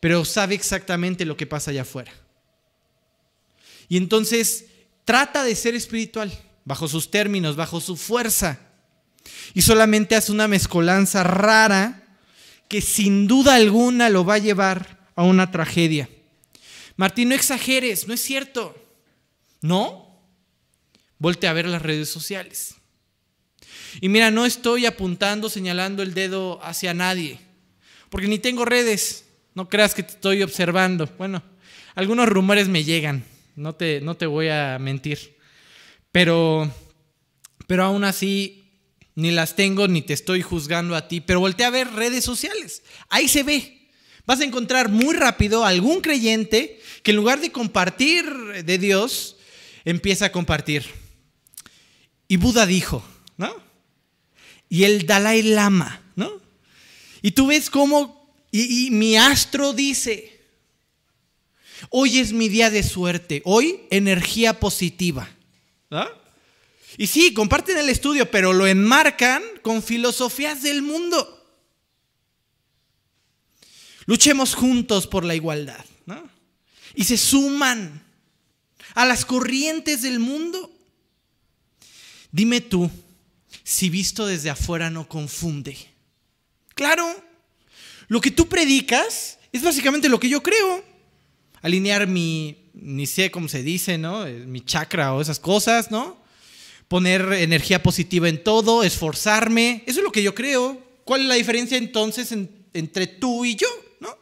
pero 0.00 0.24
sabe 0.24 0.54
exactamente 0.54 1.24
lo 1.24 1.36
que 1.36 1.46
pasa 1.46 1.70
allá 1.70 1.82
afuera. 1.82 2.12
Y 3.88 3.96
entonces 3.96 4.66
trata 5.04 5.44
de 5.44 5.54
ser 5.54 5.74
espiritual, 5.74 6.32
bajo 6.64 6.88
sus 6.88 7.10
términos, 7.10 7.56
bajo 7.56 7.80
su 7.80 7.96
fuerza 7.96 8.60
y 9.54 9.62
solamente 9.62 10.14
hace 10.14 10.32
una 10.32 10.48
mezcolanza 10.48 11.22
rara 11.22 12.02
que 12.68 12.80
sin 12.80 13.26
duda 13.26 13.54
alguna 13.54 14.08
lo 14.08 14.24
va 14.24 14.34
a 14.34 14.38
llevar 14.38 15.08
a 15.14 15.22
una 15.22 15.50
tragedia. 15.50 16.08
Martín, 16.96 17.28
no 17.28 17.34
exageres, 17.34 18.08
no 18.08 18.14
es 18.14 18.20
cierto. 18.20 18.74
¿No? 19.66 20.22
Volte 21.18 21.48
a 21.48 21.52
ver 21.52 21.66
las 21.66 21.82
redes 21.82 22.08
sociales. 22.08 22.76
Y 24.00 24.08
mira, 24.08 24.30
no 24.30 24.46
estoy 24.46 24.86
apuntando, 24.86 25.48
señalando 25.48 26.04
el 26.04 26.14
dedo 26.14 26.62
hacia 26.62 26.94
nadie, 26.94 27.40
porque 28.08 28.28
ni 28.28 28.38
tengo 28.38 28.64
redes. 28.64 29.24
No 29.54 29.68
creas 29.68 29.94
que 29.94 30.02
te 30.04 30.12
estoy 30.12 30.42
observando. 30.42 31.08
Bueno, 31.18 31.42
algunos 31.96 32.28
rumores 32.28 32.68
me 32.68 32.84
llegan, 32.84 33.24
no 33.56 33.74
te, 33.74 34.00
no 34.02 34.16
te 34.16 34.26
voy 34.26 34.48
a 34.48 34.78
mentir. 34.78 35.36
Pero, 36.12 36.70
pero 37.66 37.84
aún 37.84 38.04
así 38.04 38.70
ni 39.16 39.32
las 39.32 39.56
tengo, 39.56 39.88
ni 39.88 40.02
te 40.02 40.12
estoy 40.12 40.42
juzgando 40.42 40.94
a 40.94 41.08
ti, 41.08 41.20
pero 41.20 41.40
voltea 41.40 41.68
a 41.68 41.70
ver 41.70 41.90
redes 41.92 42.22
sociales. 42.22 42.82
Ahí 43.08 43.26
se 43.26 43.42
ve. 43.42 43.90
Vas 44.26 44.40
a 44.40 44.44
encontrar 44.44 44.90
muy 44.90 45.14
rápido 45.14 45.64
algún 45.64 46.00
creyente 46.00 46.80
que 47.02 47.12
en 47.12 47.16
lugar 47.16 47.40
de 47.40 47.52
compartir 47.52 48.26
de 48.64 48.78
Dios, 48.78 49.35
empieza 49.86 50.26
a 50.26 50.32
compartir. 50.32 50.84
Y 52.28 52.36
Buda 52.36 52.66
dijo, 52.66 53.02
¿no? 53.38 53.54
Y 54.68 54.84
el 54.84 55.06
Dalai 55.06 55.42
Lama, 55.42 56.02
¿no? 56.16 56.42
Y 57.22 57.30
tú 57.30 57.46
ves 57.46 57.70
cómo, 57.70 58.34
y, 58.50 58.90
mi 58.90 59.16
astro 59.16 59.72
dice, 59.72 60.34
Hoy 61.90 62.18
es 62.18 62.32
mi 62.32 62.48
día 62.48 62.70
de 62.70 62.82
suerte. 62.82 63.42
Hoy 63.44 63.80
energía 63.90 64.58
positiva. 64.58 65.28
Y 66.96 67.06
sí, 67.06 67.34
comparten 67.34 67.76
el 67.76 67.90
estudio, 67.90 68.30
pero 68.30 68.54
lo 68.54 68.66
enmarcan 68.66 69.42
con 69.62 69.82
filosofías 69.82 70.62
del 70.62 70.80
mundo. 70.82 71.32
Luchemos 74.06 74.54
juntos 74.54 75.06
por 75.06 75.24
la 75.24 75.34
igualdad. 75.34 75.84
Y 76.94 77.04
se 77.04 77.18
suman 77.18 78.05
a 78.94 79.04
las 79.04 79.24
corrientes 79.24 80.02
del 80.02 80.18
mundo. 80.18 80.72
Dime 82.32 82.60
tú, 82.60 82.90
si 83.64 83.90
visto 83.90 84.26
desde 84.26 84.50
afuera 84.50 84.90
no 84.90 85.08
confunde. 85.08 85.76
Claro, 86.74 87.06
lo 88.08 88.20
que 88.20 88.30
tú 88.30 88.48
predicas 88.48 89.38
es 89.52 89.62
básicamente 89.62 90.08
lo 90.08 90.20
que 90.20 90.28
yo 90.28 90.42
creo. 90.42 90.84
Alinear 91.62 92.06
mi, 92.06 92.70
ni 92.74 93.06
sé 93.06 93.30
cómo 93.30 93.48
se 93.48 93.62
dice, 93.62 93.98
¿no? 93.98 94.26
Eh, 94.26 94.44
mi 94.46 94.60
chakra 94.60 95.14
o 95.14 95.20
esas 95.20 95.40
cosas, 95.40 95.90
¿no? 95.90 96.16
Poner 96.88 97.32
energía 97.32 97.82
positiva 97.82 98.28
en 98.28 98.44
todo, 98.44 98.84
esforzarme. 98.84 99.82
Eso 99.86 100.00
es 100.00 100.04
lo 100.04 100.12
que 100.12 100.22
yo 100.22 100.34
creo. 100.34 100.80
¿Cuál 101.04 101.22
es 101.22 101.26
la 101.28 101.34
diferencia 101.34 101.76
entonces 101.76 102.32
entre 102.72 103.06
tú 103.06 103.44
y 103.44 103.56
yo? 103.56 103.68
¿No? 104.00 104.16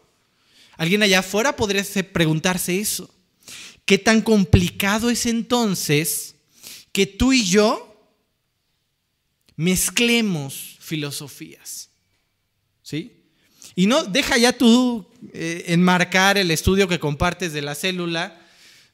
Alguien 0.77 1.03
allá 1.03 1.19
afuera 1.19 1.57
podría 1.57 1.85
preguntarse 2.13 2.79
eso. 2.79 3.14
¿Qué 3.85 3.99
tan 3.99 4.23
complicado 4.23 5.11
es 5.11 5.27
entonces 5.27 6.37
que 6.93 7.07
tú 7.07 7.33
y 7.33 7.45
yo 7.45 8.15
mezclemos 9.57 10.77
filosofías? 10.81 11.91
¿Sí? 12.83 13.25
Y 13.75 13.87
no, 13.87 14.05
deja 14.05 14.39
ya 14.39 14.57
tú 14.57 15.07
eh, 15.33 15.65
enmarcar 15.69 16.39
el 16.39 16.51
estudio 16.51 16.89
que 16.89 17.01
compartes 17.01 17.53
de 17.53 17.63
la 17.63 17.75
célula, 17.75 18.41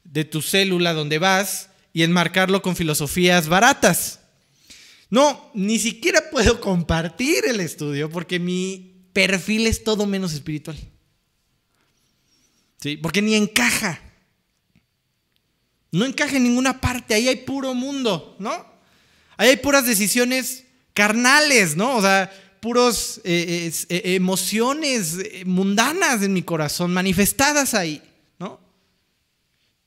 de 0.03 0.25
tu 0.25 0.41
célula 0.41 0.93
donde 0.93 1.19
vas, 1.19 1.69
y 1.93 2.03
enmarcarlo 2.03 2.61
con 2.61 2.75
filosofías 2.75 3.47
baratas. 3.47 4.19
No, 5.09 5.51
ni 5.53 5.77
siquiera 5.77 6.29
puedo 6.31 6.61
compartir 6.61 7.43
el 7.45 7.59
estudio 7.59 8.09
porque 8.09 8.39
mi 8.39 9.05
perfil 9.13 9.67
es 9.67 9.83
todo 9.83 10.05
menos 10.05 10.33
espiritual. 10.33 10.77
¿Sí? 12.81 12.97
Porque 12.97 13.21
ni 13.21 13.35
encaja. 13.35 14.01
No 15.91 16.05
encaja 16.05 16.37
en 16.37 16.43
ninguna 16.43 16.79
parte, 16.79 17.13
ahí 17.13 17.27
hay 17.27 17.37
puro 17.37 17.73
mundo, 17.73 18.35
¿no? 18.39 18.65
Ahí 19.35 19.49
hay 19.49 19.57
puras 19.57 19.85
decisiones 19.85 20.65
carnales, 20.93 21.75
¿no? 21.75 21.97
O 21.97 22.01
sea, 22.01 22.31
puros 22.61 23.19
eh, 23.23 23.71
eh, 23.89 24.01
emociones 24.15 25.17
eh, 25.17 25.43
mundanas 25.45 26.21
en 26.21 26.31
mi 26.31 26.43
corazón, 26.43 26.93
manifestadas 26.93 27.73
ahí, 27.73 28.01
¿no? 28.39 28.59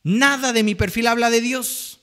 Nada 0.02 0.52
de 0.52 0.62
mi 0.62 0.74
perfil 0.74 1.06
habla 1.06 1.30
de 1.30 1.40
Dios. 1.40 2.00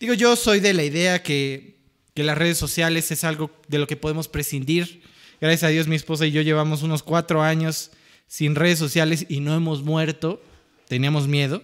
Digo, 0.00 0.14
yo 0.14 0.34
soy 0.34 0.58
de 0.58 0.74
la 0.74 0.82
idea 0.82 1.22
que, 1.22 1.76
que 2.14 2.24
las 2.24 2.36
redes 2.36 2.58
sociales 2.58 3.10
es 3.12 3.22
algo 3.22 3.50
de 3.68 3.78
lo 3.78 3.86
que 3.86 3.96
podemos 3.96 4.26
prescindir. 4.26 5.02
Gracias 5.40 5.64
a 5.64 5.68
Dios 5.68 5.86
mi 5.86 5.96
esposa 5.96 6.26
y 6.26 6.32
yo 6.32 6.42
llevamos 6.42 6.82
unos 6.82 7.02
cuatro 7.02 7.42
años 7.42 7.92
sin 8.26 8.54
redes 8.54 8.78
sociales 8.78 9.26
y 9.28 9.40
no 9.40 9.54
hemos 9.54 9.82
muerto. 9.82 10.42
Teníamos 10.88 11.28
miedo. 11.28 11.62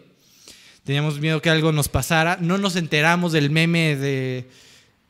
Teníamos 0.87 1.19
miedo 1.19 1.43
que 1.43 1.51
algo 1.51 1.73
nos 1.73 1.89
pasara. 1.89 2.39
No 2.41 2.59
nos 2.59 2.77
enteramos 2.77 3.33
del 3.33 3.51
meme 3.51 3.97
de 3.97 4.49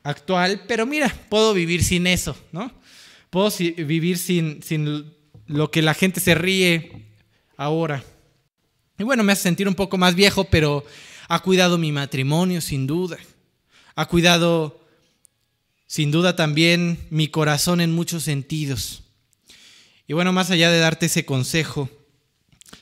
actual, 0.03 0.63
pero 0.67 0.87
mira, 0.87 1.15
puedo 1.29 1.53
vivir 1.53 1.85
sin 1.85 2.07
eso, 2.07 2.35
¿no? 2.51 2.73
Puedo 3.29 3.51
vivir 3.85 4.17
sin, 4.17 4.63
sin 4.63 5.13
lo 5.47 5.71
que 5.71 5.83
la 5.83 5.93
gente 5.93 6.21
se 6.21 6.35
ríe 6.35 7.05
ahora. 7.59 8.03
Y 8.99 9.05
bueno, 9.05 9.23
me 9.23 9.33
hace 9.33 9.43
sentir 9.43 9.69
un 9.69 9.75
poco 9.75 9.99
más 9.99 10.15
viejo, 10.15 10.45
pero 10.45 10.83
ha 11.29 11.41
cuidado 11.41 11.77
mi 11.77 11.93
matrimonio, 11.93 12.63
sin 12.63 12.87
duda. 12.87 13.19
Ha 13.97 14.07
cuidado, 14.07 14.81
sin 15.87 16.11
duda, 16.11 16.37
también 16.37 17.07
mi 17.11 17.29
corazón 17.29 17.83
en 17.83 17.93
muchos 17.93 18.23
sentidos. 18.23 19.03
Y 20.09 20.15
bueno, 20.15 20.33
más 20.33 20.51
allá 20.51 20.71
de 20.71 20.79
darte 20.79 21.05
ese 21.05 21.27
consejo, 21.27 21.91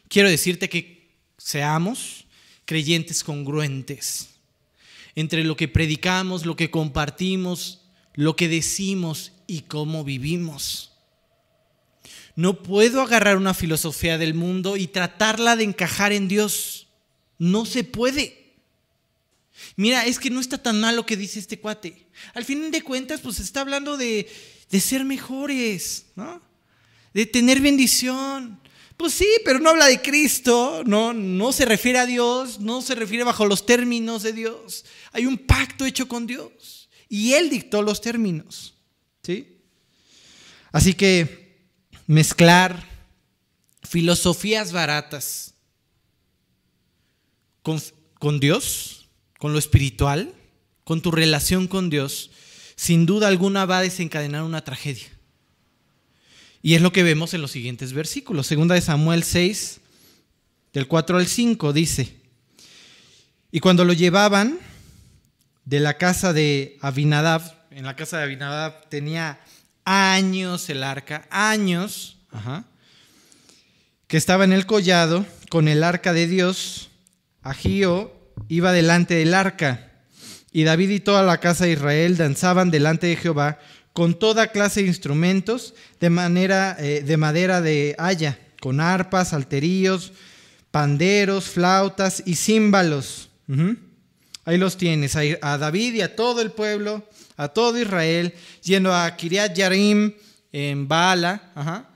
quiero 0.06 0.30
decirte 0.30 0.68
que 0.68 1.10
seamos 1.38 2.23
creyentes 2.64 3.24
congruentes 3.24 4.30
entre 5.14 5.44
lo 5.44 5.56
que 5.56 5.68
predicamos, 5.68 6.44
lo 6.44 6.56
que 6.56 6.70
compartimos, 6.70 7.82
lo 8.14 8.36
que 8.36 8.48
decimos 8.48 9.32
y 9.46 9.62
cómo 9.62 10.04
vivimos. 10.04 10.92
No 12.36 12.62
puedo 12.62 13.00
agarrar 13.00 13.36
una 13.36 13.54
filosofía 13.54 14.18
del 14.18 14.34
mundo 14.34 14.76
y 14.76 14.88
tratarla 14.88 15.54
de 15.56 15.64
encajar 15.64 16.12
en 16.12 16.26
Dios. 16.26 16.88
No 17.38 17.64
se 17.64 17.84
puede. 17.84 18.54
Mira, 19.76 20.04
es 20.04 20.18
que 20.18 20.30
no 20.30 20.40
está 20.40 20.58
tan 20.58 20.80
mal 20.80 20.96
lo 20.96 21.06
que 21.06 21.16
dice 21.16 21.38
este 21.38 21.60
cuate. 21.60 22.06
Al 22.34 22.44
fin 22.44 22.70
de 22.72 22.82
cuentas, 22.82 23.20
pues 23.20 23.38
está 23.38 23.60
hablando 23.60 23.96
de, 23.96 24.28
de 24.68 24.80
ser 24.80 25.04
mejores, 25.04 26.06
¿no? 26.16 26.42
De 27.12 27.26
tener 27.26 27.60
bendición, 27.60 28.60
pues 28.96 29.12
sí, 29.12 29.28
pero 29.44 29.58
no 29.58 29.70
habla 29.70 29.86
de 29.86 30.00
Cristo, 30.00 30.82
no, 30.86 31.12
no 31.12 31.52
se 31.52 31.64
refiere 31.64 31.98
a 31.98 32.06
Dios, 32.06 32.60
no 32.60 32.80
se 32.80 32.94
refiere 32.94 33.24
bajo 33.24 33.46
los 33.46 33.66
términos 33.66 34.22
de 34.22 34.32
Dios. 34.32 34.84
Hay 35.12 35.26
un 35.26 35.36
pacto 35.36 35.84
hecho 35.84 36.06
con 36.06 36.26
Dios 36.26 36.88
y 37.08 37.32
Él 37.34 37.50
dictó 37.50 37.82
los 37.82 38.00
términos. 38.00 38.74
¿sí? 39.22 39.58
Así 40.70 40.94
que 40.94 41.68
mezclar 42.06 42.88
filosofías 43.82 44.72
baratas 44.72 45.54
con, 47.62 47.82
con 48.18 48.38
Dios, 48.38 49.08
con 49.38 49.52
lo 49.52 49.58
espiritual, 49.58 50.34
con 50.84 51.00
tu 51.00 51.10
relación 51.10 51.66
con 51.66 51.90
Dios, 51.90 52.30
sin 52.76 53.06
duda 53.06 53.28
alguna 53.28 53.66
va 53.66 53.78
a 53.78 53.82
desencadenar 53.82 54.42
una 54.42 54.64
tragedia. 54.64 55.13
Y 56.64 56.74
es 56.74 56.80
lo 56.80 56.92
que 56.92 57.02
vemos 57.02 57.34
en 57.34 57.42
los 57.42 57.50
siguientes 57.50 57.92
versículos. 57.92 58.46
Segunda 58.46 58.74
de 58.74 58.80
Samuel 58.80 59.22
6, 59.22 59.80
del 60.72 60.88
4 60.88 61.18
al 61.18 61.26
5, 61.26 61.74
dice, 61.74 62.16
y 63.52 63.60
cuando 63.60 63.84
lo 63.84 63.92
llevaban 63.92 64.58
de 65.66 65.80
la 65.80 65.98
casa 65.98 66.32
de 66.32 66.78
Abinadab, 66.80 67.42
en 67.70 67.84
la 67.84 67.96
casa 67.96 68.16
de 68.16 68.22
Abinadab 68.22 68.88
tenía 68.88 69.40
años 69.84 70.70
el 70.70 70.84
arca, 70.84 71.28
años, 71.28 72.16
que 74.06 74.16
estaba 74.16 74.44
en 74.44 74.54
el 74.54 74.64
collado 74.64 75.26
con 75.50 75.68
el 75.68 75.84
arca 75.84 76.14
de 76.14 76.26
Dios, 76.26 76.88
Agío 77.42 78.10
iba 78.48 78.72
delante 78.72 79.16
del 79.16 79.34
arca, 79.34 79.92
y 80.50 80.64
David 80.64 80.88
y 80.88 81.00
toda 81.00 81.24
la 81.24 81.40
casa 81.40 81.66
de 81.66 81.72
Israel 81.72 82.16
danzaban 82.16 82.70
delante 82.70 83.06
de 83.06 83.16
Jehová 83.16 83.58
con 83.94 84.14
toda 84.18 84.48
clase 84.48 84.82
de 84.82 84.88
instrumentos 84.88 85.72
de, 86.00 86.10
manera, 86.10 86.76
eh, 86.78 87.02
de 87.06 87.16
madera 87.16 87.62
de 87.62 87.94
haya, 87.96 88.38
con 88.60 88.80
arpas, 88.80 89.32
alterillos, 89.32 90.12
panderos, 90.70 91.44
flautas 91.44 92.22
y 92.26 92.34
címbalos. 92.34 93.30
Ahí 94.44 94.58
los 94.58 94.76
tienes, 94.76 95.16
a 95.16 95.58
David 95.58 95.94
y 95.94 96.00
a 96.00 96.16
todo 96.16 96.42
el 96.42 96.50
pueblo, 96.50 97.08
a 97.36 97.48
todo 97.48 97.80
Israel, 97.80 98.34
yendo 98.62 98.92
a 98.92 99.16
Kiriat 99.16 99.54
Yarim 99.54 100.12
en 100.52 100.88
Baala, 100.88 101.86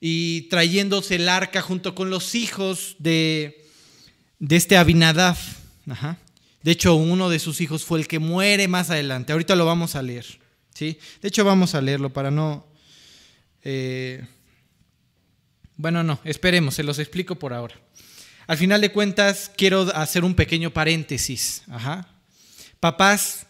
y 0.00 0.42
trayéndose 0.42 1.16
el 1.16 1.28
arca 1.28 1.60
junto 1.62 1.94
con 1.96 2.10
los 2.10 2.34
hijos 2.36 2.94
de, 3.00 3.66
de 4.38 4.56
este 4.56 4.76
Abinadab. 4.76 5.36
De 6.62 6.70
hecho, 6.70 6.94
uno 6.94 7.28
de 7.28 7.40
sus 7.40 7.60
hijos 7.60 7.84
fue 7.84 7.98
el 7.98 8.06
que 8.06 8.20
muere 8.20 8.68
más 8.68 8.90
adelante. 8.90 9.32
Ahorita 9.32 9.56
lo 9.56 9.66
vamos 9.66 9.96
a 9.96 10.02
leer. 10.02 10.39
De 10.80 11.28
hecho, 11.28 11.44
vamos 11.44 11.74
a 11.74 11.80
leerlo 11.80 12.12
para 12.12 12.30
no... 12.30 12.66
Eh, 13.62 14.26
bueno, 15.76 16.02
no, 16.02 16.20
esperemos, 16.24 16.74
se 16.74 16.82
los 16.82 16.98
explico 16.98 17.36
por 17.36 17.52
ahora. 17.52 17.80
Al 18.46 18.58
final 18.58 18.80
de 18.80 18.92
cuentas, 18.92 19.50
quiero 19.56 19.82
hacer 19.94 20.24
un 20.24 20.34
pequeño 20.34 20.72
paréntesis. 20.72 21.62
Papás, 22.80 23.46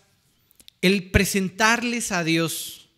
el 0.83 1.11
presentarles 1.11 2.13
a 2.13 2.23
Dios, 2.23 2.89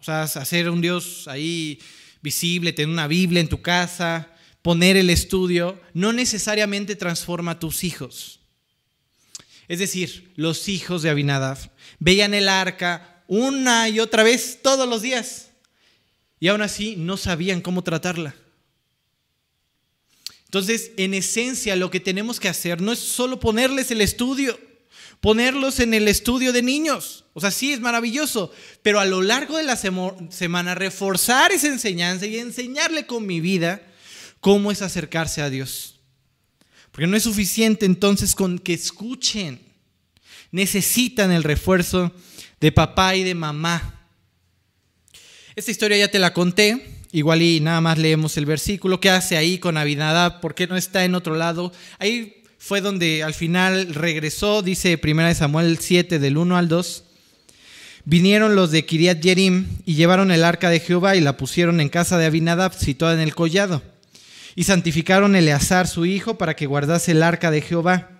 o 0.00 0.04
sea, 0.04 0.22
hacer 0.22 0.70
un 0.70 0.80
Dios 0.80 1.26
ahí 1.28 1.80
visible, 2.22 2.72
tener 2.72 2.90
una 2.90 3.06
Biblia 3.06 3.40
en 3.40 3.48
tu 3.48 3.60
casa, 3.60 4.28
poner 4.62 4.96
el 4.96 5.10
estudio, 5.10 5.80
no 5.94 6.12
necesariamente 6.12 6.96
transforma 6.96 7.52
a 7.52 7.58
tus 7.58 7.84
hijos. 7.84 8.40
Es 9.68 9.78
decir, 9.78 10.32
los 10.36 10.68
hijos 10.68 11.02
de 11.02 11.10
Abinadab 11.10 11.58
veían 11.98 12.34
el 12.34 12.48
arca, 12.48 13.17
una 13.28 13.88
y 13.88 14.00
otra 14.00 14.24
vez 14.24 14.58
todos 14.60 14.88
los 14.88 15.02
días. 15.02 15.50
Y 16.40 16.48
aún 16.48 16.62
así 16.62 16.96
no 16.96 17.16
sabían 17.16 17.60
cómo 17.60 17.84
tratarla. 17.84 18.34
Entonces, 20.46 20.92
en 20.96 21.14
esencia, 21.14 21.76
lo 21.76 21.90
que 21.90 22.00
tenemos 22.00 22.40
que 22.40 22.48
hacer 22.48 22.80
no 22.80 22.90
es 22.90 22.98
solo 22.98 23.38
ponerles 23.38 23.90
el 23.90 24.00
estudio, 24.00 24.58
ponerlos 25.20 25.78
en 25.78 25.92
el 25.92 26.08
estudio 26.08 26.54
de 26.54 26.62
niños. 26.62 27.26
O 27.34 27.40
sea, 27.40 27.50
sí 27.50 27.72
es 27.72 27.80
maravilloso, 27.80 28.50
pero 28.82 28.98
a 28.98 29.04
lo 29.04 29.20
largo 29.20 29.58
de 29.58 29.64
la 29.64 29.76
semana 29.76 30.74
reforzar 30.74 31.52
esa 31.52 31.68
enseñanza 31.68 32.24
y 32.24 32.38
enseñarle 32.38 33.06
con 33.06 33.26
mi 33.26 33.40
vida 33.40 33.82
cómo 34.40 34.72
es 34.72 34.80
acercarse 34.80 35.42
a 35.42 35.50
Dios. 35.50 35.96
Porque 36.92 37.06
no 37.06 37.16
es 37.16 37.24
suficiente 37.24 37.84
entonces 37.84 38.34
con 38.34 38.58
que 38.58 38.72
escuchen. 38.72 39.60
Necesitan 40.50 41.30
el 41.30 41.44
refuerzo 41.44 42.10
de 42.60 42.72
papá 42.72 43.16
y 43.16 43.24
de 43.24 43.34
mamá. 43.34 43.94
Esta 45.54 45.70
historia 45.70 45.98
ya 45.98 46.08
te 46.08 46.18
la 46.18 46.32
conté, 46.32 46.98
igual 47.12 47.42
y 47.42 47.60
nada 47.60 47.80
más 47.80 47.98
leemos 47.98 48.36
el 48.36 48.46
versículo. 48.46 49.00
¿Qué 49.00 49.10
hace 49.10 49.36
ahí 49.36 49.58
con 49.58 49.76
Abinadab? 49.76 50.40
¿Por 50.40 50.54
qué 50.54 50.66
no 50.66 50.76
está 50.76 51.04
en 51.04 51.14
otro 51.14 51.34
lado? 51.34 51.72
Ahí 51.98 52.44
fue 52.58 52.80
donde 52.80 53.22
al 53.22 53.34
final 53.34 53.94
regresó, 53.94 54.62
dice 54.62 55.00
1 55.02 55.34
Samuel 55.34 55.78
7 55.78 56.18
del 56.18 56.36
1 56.36 56.56
al 56.56 56.68
2. 56.68 57.04
Vinieron 58.04 58.54
los 58.54 58.70
de 58.70 58.84
Kiriat 58.84 59.20
Yerim 59.20 59.66
y 59.84 59.94
llevaron 59.94 60.30
el 60.30 60.44
arca 60.44 60.70
de 60.70 60.80
Jehová 60.80 61.16
y 61.16 61.20
la 61.20 61.36
pusieron 61.36 61.80
en 61.80 61.88
casa 61.88 62.18
de 62.18 62.26
Abinadab, 62.26 62.74
situada 62.74 63.14
en 63.14 63.20
el 63.20 63.34
collado. 63.34 63.82
Y 64.54 64.64
santificaron 64.64 65.36
Eleazar 65.36 65.86
su 65.86 66.06
hijo 66.06 66.38
para 66.38 66.56
que 66.56 66.66
guardase 66.66 67.12
el 67.12 67.22
arca 67.22 67.50
de 67.50 67.60
Jehová. 67.60 68.10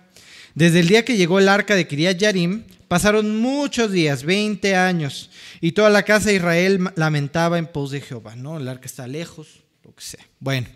Desde 0.55 0.79
el 0.81 0.87
día 0.87 1.05
que 1.05 1.17
llegó 1.17 1.39
el 1.39 1.49
arca 1.49 1.75
de 1.75 1.87
Kiriat 1.87 2.17
Yarim, 2.17 2.63
pasaron 2.89 3.39
muchos 3.39 3.93
días, 3.93 4.23
20 4.23 4.75
años, 4.75 5.29
y 5.61 5.71
toda 5.71 5.89
la 5.89 6.03
casa 6.03 6.29
de 6.29 6.35
Israel 6.35 6.91
lamentaba 6.95 7.57
en 7.57 7.67
pos 7.67 7.91
de 7.91 8.01
Jehová, 8.01 8.35
¿no? 8.35 8.57
El 8.57 8.67
arca 8.67 8.87
está 8.87 9.07
lejos, 9.07 9.63
lo 9.85 9.95
que 9.95 10.03
sea. 10.03 10.27
Bueno, 10.39 10.67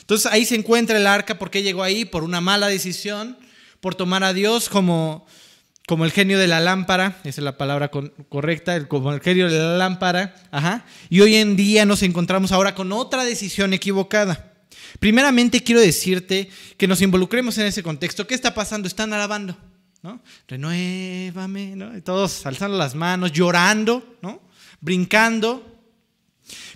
entonces 0.00 0.30
ahí 0.30 0.44
se 0.44 0.56
encuentra 0.56 0.98
el 0.98 1.06
arca, 1.06 1.38
¿por 1.38 1.50
qué 1.50 1.62
llegó 1.62 1.82
ahí? 1.82 2.04
Por 2.04 2.24
una 2.24 2.40
mala 2.42 2.66
decisión, 2.66 3.38
por 3.80 3.94
tomar 3.94 4.24
a 4.24 4.32
Dios 4.34 4.68
como, 4.68 5.24
como 5.86 6.04
el 6.04 6.10
genio 6.10 6.38
de 6.38 6.48
la 6.48 6.58
lámpara, 6.58 7.20
esa 7.24 7.40
es 7.40 7.44
la 7.44 7.56
palabra 7.56 7.90
correcta, 8.28 8.88
como 8.88 9.12
el 9.12 9.20
genio 9.20 9.48
de 9.48 9.58
la 9.58 9.78
lámpara, 9.78 10.34
ajá. 10.50 10.84
Y 11.08 11.20
hoy 11.20 11.36
en 11.36 11.54
día 11.56 11.86
nos 11.86 12.02
encontramos 12.02 12.50
ahora 12.52 12.74
con 12.74 12.90
otra 12.92 13.24
decisión 13.24 13.72
equivocada. 13.72 14.54
Primeramente 14.98 15.62
quiero 15.62 15.80
decirte 15.80 16.50
que 16.76 16.88
nos 16.88 17.00
involucremos 17.00 17.56
en 17.58 17.66
ese 17.66 17.82
contexto. 17.82 18.26
¿Qué 18.26 18.34
está 18.34 18.54
pasando? 18.54 18.88
Están 18.88 19.12
alabando, 19.12 19.56
¿no? 20.02 20.22
Renuévame, 20.48 21.76
¿no? 21.76 22.02
todos 22.02 22.46
alzando 22.46 22.76
las 22.76 22.94
manos, 22.94 23.32
llorando. 23.32 24.18
Brincando. 24.80 25.78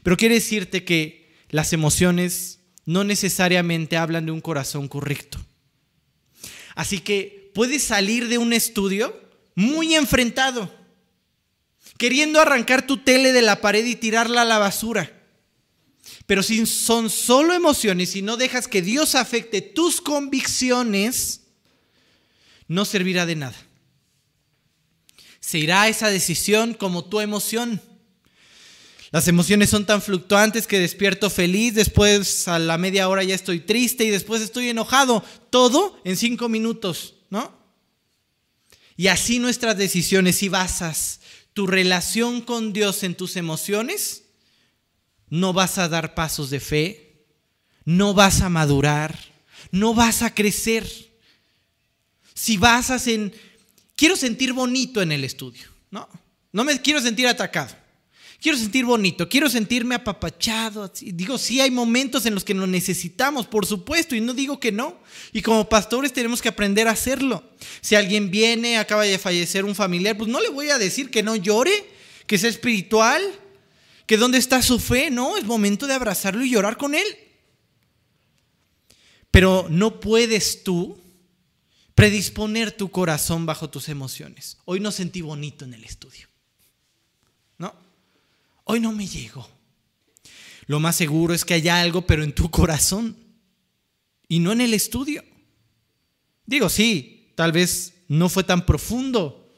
Pero 0.03 0.17
quiero 0.17 0.35
decirte 0.35 0.85
que 0.85 1.35
las 1.49 1.73
emociones 1.73 2.61
no 2.85 3.03
necesariamente 3.05 3.97
hablan 3.97 4.27
de 4.27 4.33
un 4.33 4.41
corazón 4.41 4.89
correcto. 4.89 5.39
Así 6.75 7.01
que 7.01 7.51
puedes 7.55 7.83
salir 7.83 8.29
de 8.29 8.39
un 8.39 8.53
estudio 8.53 9.19
muy 9.55 9.95
enfrentado, 9.95 10.71
queriendo 11.97 12.41
arrancar 12.41 12.87
tu 12.87 12.99
tele 12.99 13.33
de 13.33 13.43
la 13.43 13.61
pared 13.61 13.87
y 13.87 13.97
tirarla 13.97 14.43
a 14.43 14.47
la 14.47 14.59
basura. 14.59 15.11
Pero 16.27 16.43
si 16.43 16.67
son 16.67 17.09
solo 17.09 17.55
emociones 17.55 18.17
y 18.17 18.23
no 18.23 18.37
dejas 18.37 18.69
que 18.69 18.83
Dios 18.83 19.15
afecte 19.15 19.63
tus 19.63 20.01
convicciones, 20.01 21.44
no 22.69 22.85
servirá 22.85 23.27
de 23.27 23.37
nada. 23.37 23.57
Se 25.41 25.59
irá 25.59 25.89
esa 25.89 26.09
decisión 26.09 26.75
como 26.75 27.05
tu 27.05 27.21
emoción. 27.21 27.81
Las 29.11 29.29
emociones 29.29 29.71
son 29.71 29.87
tan 29.87 30.03
fluctuantes 30.03 30.67
que 30.67 30.81
despierto 30.81 31.31
feliz, 31.31 31.75
después 31.75 32.49
a 32.49 32.59
la 32.59 32.79
media 32.79 33.09
hora 33.09 33.23
ya 33.23 33.35
estoy 33.35 33.61
triste 33.61 34.05
y 34.05 34.11
después 34.11 34.43
estoy 34.43 34.71
enojado. 34.71 35.23
Todo 35.51 36.01
en 36.05 36.17
cinco 36.17 36.49
minutos, 36.49 37.15
¿no? 37.31 37.57
Y 38.97 39.09
así 39.09 39.39
nuestras 39.39 39.77
decisiones, 39.77 40.37
si 40.37 40.49
basas 40.49 41.21
tu 41.53 41.67
relación 41.67 42.41
con 42.41 42.73
Dios 42.73 43.03
en 43.03 43.15
tus 43.15 43.37
emociones, 43.37 44.25
no 45.29 45.53
vas 45.53 45.79
a 45.79 45.89
dar 45.89 46.15
pasos 46.15 46.51
de 46.51 46.61
fe, 46.61 47.27
no 47.85 48.15
vas 48.15 48.41
a 48.41 48.49
madurar, 48.49 49.19
no 49.71 49.95
vas 49.95 50.23
a 50.23 50.35
crecer. 50.35 51.14
Si 52.35 52.57
basas 52.57 53.07
en, 53.07 53.33
quiero 53.97 54.17
sentir 54.17 54.53
bonito 54.53 55.01
en 55.01 55.13
el 55.13 55.25
estudio, 55.25 55.69
no, 55.91 56.09
no 56.53 56.65
me 56.65 56.81
quiero 56.81 57.01
sentir 57.01 57.27
atacado. 57.29 57.75
Quiero 58.45 58.59
sentir 58.59 58.85
bonito, 58.85 59.27
quiero 59.27 59.49
sentirme 59.49 59.95
apapachado. 59.95 60.93
Digo, 61.01 61.39
sí 61.39 61.63
hay 61.63 61.71
momentos 61.71 62.27
en 62.27 62.35
los 62.35 62.45
que 62.45 62.53
lo 62.53 62.67
necesitamos, 62.67 63.47
por 63.47 63.65
supuesto, 63.65 64.15
y 64.15 64.21
no 64.21 64.35
digo 64.35 64.61
que 64.61 64.71
no. 64.71 64.99
Y 65.33 65.41
como 65.41 65.67
pastores 65.67 66.13
tenemos 66.13 66.43
que 66.43 66.51
aprender 66.51 66.87
a 66.87 66.91
hacerlo. 66.91 67.43
Si 67.81 67.95
alguien 67.95 68.31
viene, 68.31 68.77
acaba 68.77 69.05
de 69.05 69.19
fallecer 69.19 69.65
un 69.65 69.75
familiar, 69.75 70.19
pues 70.19 70.29
no 70.29 70.43
le 70.43 70.51
voy 70.51 70.69
a 70.69 70.77
decir 70.77 71.11
que 71.11 71.23
no 71.23 71.37
llore, 71.37 71.73
que 72.27 72.37
sea 72.37 72.51
espiritual, 72.51 73.23
que 74.07 74.19
dónde 74.19 74.37
está 74.37 74.61
su 74.61 74.79
fe, 74.79 75.11
no, 75.11 75.39
es 75.39 75.45
momento 75.45 75.87
de 75.87 75.95
abrazarlo 75.95 76.45
y 76.45 76.51
llorar 76.51 76.77
con 76.77 76.95
él. 76.95 77.07
Pero 79.31 79.69
no 79.71 80.01
puedes 80.01 80.63
tú 80.65 81.01
predisponer 81.95 82.73
tu 82.73 82.91
corazón 82.91 83.47
bajo 83.47 83.71
tus 83.71 83.89
emociones. 83.89 84.59
Hoy 84.65 84.81
no 84.81 84.91
sentí 84.91 85.21
bonito 85.21 85.65
en 85.65 85.75
el 85.75 85.85
estudio. 85.85 86.29
¿No? 87.59 87.75
Hoy 88.65 88.81
no 88.81 88.93
me 88.93 89.07
llegó. 89.07 89.49
Lo 90.67 90.81
más 90.81 90.97
seguro 90.97 91.35
es 91.35 91.45
que 91.45 91.55
haya 91.55 91.81
algo, 91.81 92.07
pero 92.07 92.25
en 92.25 92.35
tu 92.35 92.51
corazón 92.51 93.17
y 94.29 94.39
no 94.39 94.53
en 94.53 94.61
el 94.61 94.75
estudio. 94.75 95.23
Digo, 96.47 96.69
sí, 96.69 97.33
tal 97.35 97.53
vez 97.53 97.95
no 98.09 98.29
fue 98.29 98.45
tan 98.45 98.67
profundo, 98.67 99.53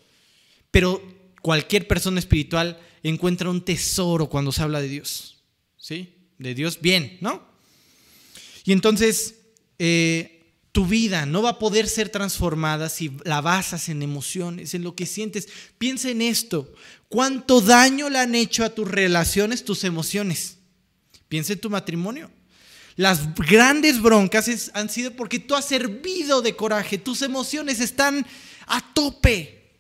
pero 0.71 1.03
cualquier 1.43 1.87
persona 1.89 2.19
espiritual 2.19 2.81
encuentra 3.03 3.51
un 3.51 3.65
tesoro 3.65 4.29
cuando 4.29 4.53
se 4.53 4.63
habla 4.63 4.81
de 4.81 4.89
Dios. 4.89 5.43
¿Sí? 5.79 6.15
De 6.39 6.55
Dios 6.55 6.81
bien, 6.81 7.19
¿no? 7.21 7.47
Y 8.65 8.73
entonces 8.73 9.37
eh, 9.79 10.36
tu 10.77 10.85
vida 10.85 11.25
no 11.25 11.41
va 11.41 11.49
a 11.49 11.59
poder 11.59 11.89
ser 11.89 12.11
transformada 12.11 12.91
si 12.91 13.11
la 13.25 13.41
basas 13.41 13.89
en 13.89 14.03
emociones, 14.03 14.75
en 14.75 14.85
lo 14.85 14.95
que 14.95 15.07
sientes. 15.07 15.49
Piensa 15.79 16.11
en 16.11 16.21
esto. 16.21 16.71
¿Cuánto 17.09 17.63
daño 17.63 18.11
le 18.11 18.19
han 18.19 18.35
hecho 18.35 18.63
a 18.63 18.69
tus 18.69 18.87
relaciones 18.87 19.65
tus 19.65 19.85
emociones? 19.85 20.59
Piensa 21.31 21.55
en 21.55 21.61
tu 21.61 21.71
matrimonio. 21.71 22.31
Las 22.95 23.35
grandes 23.37 24.03
broncas 24.03 24.71
han 24.75 24.91
sido 24.91 25.13
porque 25.13 25.39
tú 25.39 25.55
has 25.55 25.65
servido 25.65 26.43
de 26.43 26.55
coraje, 26.55 26.99
tus 26.99 27.23
emociones 27.23 27.81
están 27.81 28.27
a 28.67 28.93
tope 28.93 29.73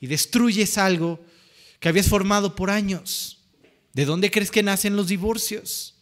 y 0.00 0.06
destruyes 0.06 0.76
algo 0.76 1.18
que 1.80 1.88
habías 1.88 2.08
formado 2.08 2.54
por 2.54 2.68
años. 2.68 3.42
¿De 3.94 4.04
dónde 4.04 4.30
crees 4.30 4.50
que 4.50 4.62
nacen 4.62 4.96
los 4.96 5.08
divorcios? 5.08 5.94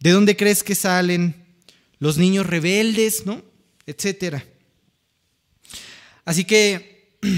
¿De 0.00 0.10
dónde 0.10 0.36
crees 0.36 0.64
que 0.64 0.74
salen 0.74 1.43
los 2.04 2.18
niños 2.18 2.44
rebeldes, 2.44 3.24
no? 3.24 3.42
Etcétera. 3.86 4.44
Así 6.26 6.44
que 6.44 7.16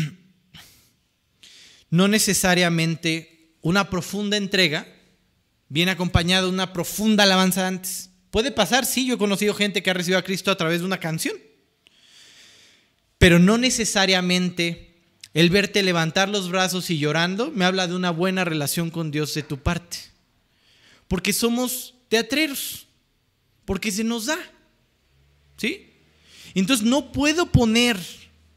no 1.90 2.08
necesariamente 2.08 3.52
una 3.60 3.88
profunda 3.88 4.36
entrega 4.36 4.84
viene 5.68 5.92
acompañada 5.92 6.42
de 6.42 6.48
una 6.48 6.72
profunda 6.72 7.22
alabanza 7.22 7.68
antes. 7.68 8.10
Puede 8.32 8.50
pasar, 8.50 8.84
sí, 8.84 9.06
yo 9.06 9.14
he 9.14 9.18
conocido 9.18 9.54
gente 9.54 9.84
que 9.84 9.90
ha 9.90 9.94
recibido 9.94 10.18
a 10.18 10.24
Cristo 10.24 10.50
a 10.50 10.56
través 10.56 10.80
de 10.80 10.86
una 10.86 10.98
canción, 10.98 11.36
pero 13.18 13.38
no 13.38 13.58
necesariamente 13.58 14.96
el 15.32 15.48
verte 15.48 15.84
levantar 15.84 16.28
los 16.28 16.50
brazos 16.50 16.90
y 16.90 16.98
llorando 16.98 17.52
me 17.52 17.66
habla 17.66 17.86
de 17.86 17.94
una 17.94 18.10
buena 18.10 18.44
relación 18.44 18.90
con 18.90 19.12
Dios 19.12 19.32
de 19.34 19.44
tu 19.44 19.58
parte. 19.58 19.98
Porque 21.06 21.32
somos 21.32 21.94
teatreros, 22.08 22.88
porque 23.64 23.92
se 23.92 24.02
nos 24.02 24.26
da. 24.26 24.36
¿Sí? 25.56 25.92
Entonces 26.54 26.86
no 26.86 27.12
puedo 27.12 27.46
poner 27.46 27.98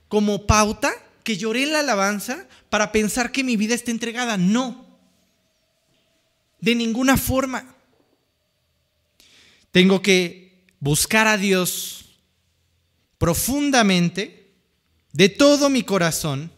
como 0.08 0.46
pauta 0.48 0.92
que 1.24 1.38
lloré 1.38 1.66
la 1.66 1.80
alabanza 1.80 2.48
para 2.70 2.92
pensar 2.92 3.32
que 3.32 3.44
mi 3.44 3.58
vida 3.58 3.76
está 3.76 3.92
entregada. 3.92 4.38
No. 4.38 4.86
De 6.60 6.76
ninguna 6.76 7.18
forma. 7.18 7.76
Tengo 9.72 10.02
que 10.02 10.66
buscar 10.80 11.28
a 11.28 11.38
Dios 11.38 12.06
profundamente, 13.18 14.54
de 15.12 15.30
todo 15.30 15.70
mi 15.70 15.84
corazón, 15.84 16.52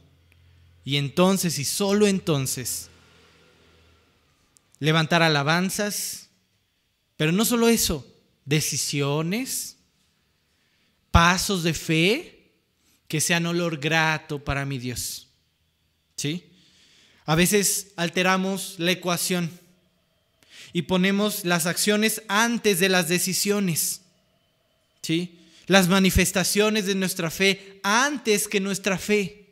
y 0.84 0.98
entonces 0.98 1.60
y 1.60 1.66
solo 1.66 2.08
entonces 2.08 2.90
levantar 4.80 5.22
alabanzas, 5.22 6.30
pero 7.18 7.32
no 7.32 7.46
solo 7.46 7.68
eso, 7.68 8.06
decisiones, 8.46 9.78
pasos 11.12 11.64
de 11.64 11.74
fe 11.74 12.52
que 13.08 13.22
sean 13.22 13.46
olor 13.46 13.78
grato 13.78 14.44
para 14.44 14.66
mi 14.66 14.80
Dios. 14.80 15.28
¿Sí? 16.16 16.50
A 17.26 17.36
veces 17.36 17.88
alteramos 17.98 18.76
la 18.78 18.92
ecuación 18.92 19.52
y 20.74 20.84
ponemos 20.84 21.46
las 21.46 21.66
acciones 21.66 22.24
antes 22.28 22.80
de 22.80 22.90
las 22.90 23.10
decisiones. 23.10 24.02
¿Sí? 25.02 25.38
Las 25.68 25.88
manifestaciones 25.88 26.86
de 26.86 26.96
nuestra 26.96 27.30
fe 27.30 27.80
antes 27.84 28.48
que 28.48 28.60
nuestra 28.60 28.98
fe. 28.98 29.50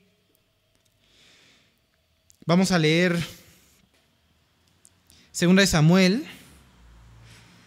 Vamos 2.45 2.71
a 2.71 2.79
leer 2.79 3.21
2 5.39 5.55
de 5.55 5.67
Samuel 5.67 6.27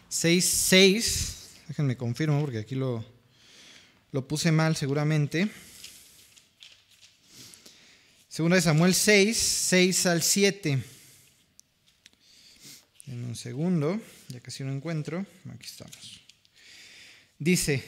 6, 0.09 0.45
6. 0.45 1.51
Déjenme 1.69 1.97
confirmo 1.97 2.41
porque 2.41 2.59
aquí 2.59 2.75
lo, 2.75 3.03
lo 4.13 4.29
puse 4.29 4.53
mal 4.53 4.77
seguramente. 4.77 5.51
Segunda 8.29 8.57
de 8.57 8.63
Samuel 8.63 8.95
6, 8.95 9.37
6 9.37 10.07
al 10.07 10.23
7. 10.23 10.83
En 13.07 13.25
un 13.25 13.35
segundo, 13.35 14.01
ya 14.29 14.41
casi 14.41 14.65
lo 14.65 14.73
encuentro. 14.73 15.27
Aquí 15.55 15.67
estamos. 15.67 16.21
Dice, 17.39 17.83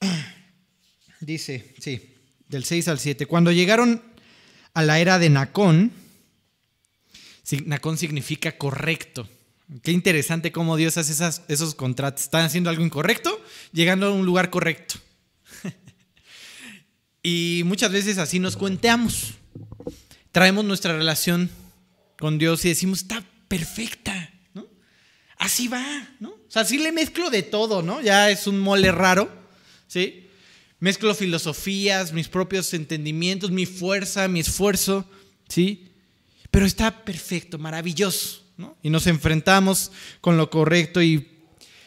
dice, 1.20 1.74
sí, 1.80 2.14
del 2.48 2.64
6 2.64 2.88
al 2.88 2.98
7. 3.00 3.26
Cuando 3.26 3.50
llegaron 3.50 4.02
a 4.74 4.82
la 4.82 5.00
era 5.00 5.18
de 5.18 5.30
Nacón, 5.30 5.92
Nacón 7.64 7.96
significa 7.96 8.58
correcto. 8.58 9.28
Qué 9.82 9.92
interesante 9.92 10.50
cómo 10.50 10.76
Dios 10.76 10.96
hace 10.96 11.12
esos 11.48 11.74
contratos. 11.74 12.22
Están 12.22 12.44
haciendo 12.44 12.70
algo 12.70 12.84
incorrecto, 12.84 13.38
llegando 13.72 14.06
a 14.06 14.12
un 14.12 14.24
lugar 14.24 14.48
correcto. 14.48 14.94
y 17.22 17.62
muchas 17.66 17.92
veces 17.92 18.16
así 18.16 18.38
nos 18.38 18.56
cuenteamos. 18.56 19.34
Traemos 20.32 20.64
nuestra 20.64 20.96
relación 20.96 21.50
con 22.18 22.38
Dios 22.38 22.64
y 22.64 22.68
decimos, 22.68 23.00
está 23.00 23.22
perfecta, 23.46 24.32
¿no? 24.54 24.66
Así 25.36 25.68
va, 25.68 26.08
¿no? 26.18 26.30
O 26.30 26.50
sea, 26.50 26.62
así 26.62 26.78
le 26.78 26.90
mezclo 26.90 27.28
de 27.28 27.42
todo, 27.42 27.82
¿no? 27.82 28.00
Ya 28.00 28.30
es 28.30 28.46
un 28.46 28.58
mole 28.58 28.90
raro, 28.90 29.30
¿sí? 29.86 30.28
Mezclo 30.80 31.14
filosofías, 31.14 32.12
mis 32.14 32.28
propios 32.28 32.72
entendimientos, 32.72 33.50
mi 33.50 33.66
fuerza, 33.66 34.28
mi 34.28 34.40
esfuerzo, 34.40 35.04
¿sí? 35.48 35.90
Pero 36.50 36.64
está 36.64 37.04
perfecto, 37.04 37.58
maravilloso, 37.58 38.47
Y 38.82 38.90
nos 38.90 39.06
enfrentamos 39.06 39.92
con 40.20 40.36
lo 40.36 40.50
correcto 40.50 41.02
y, 41.02 41.28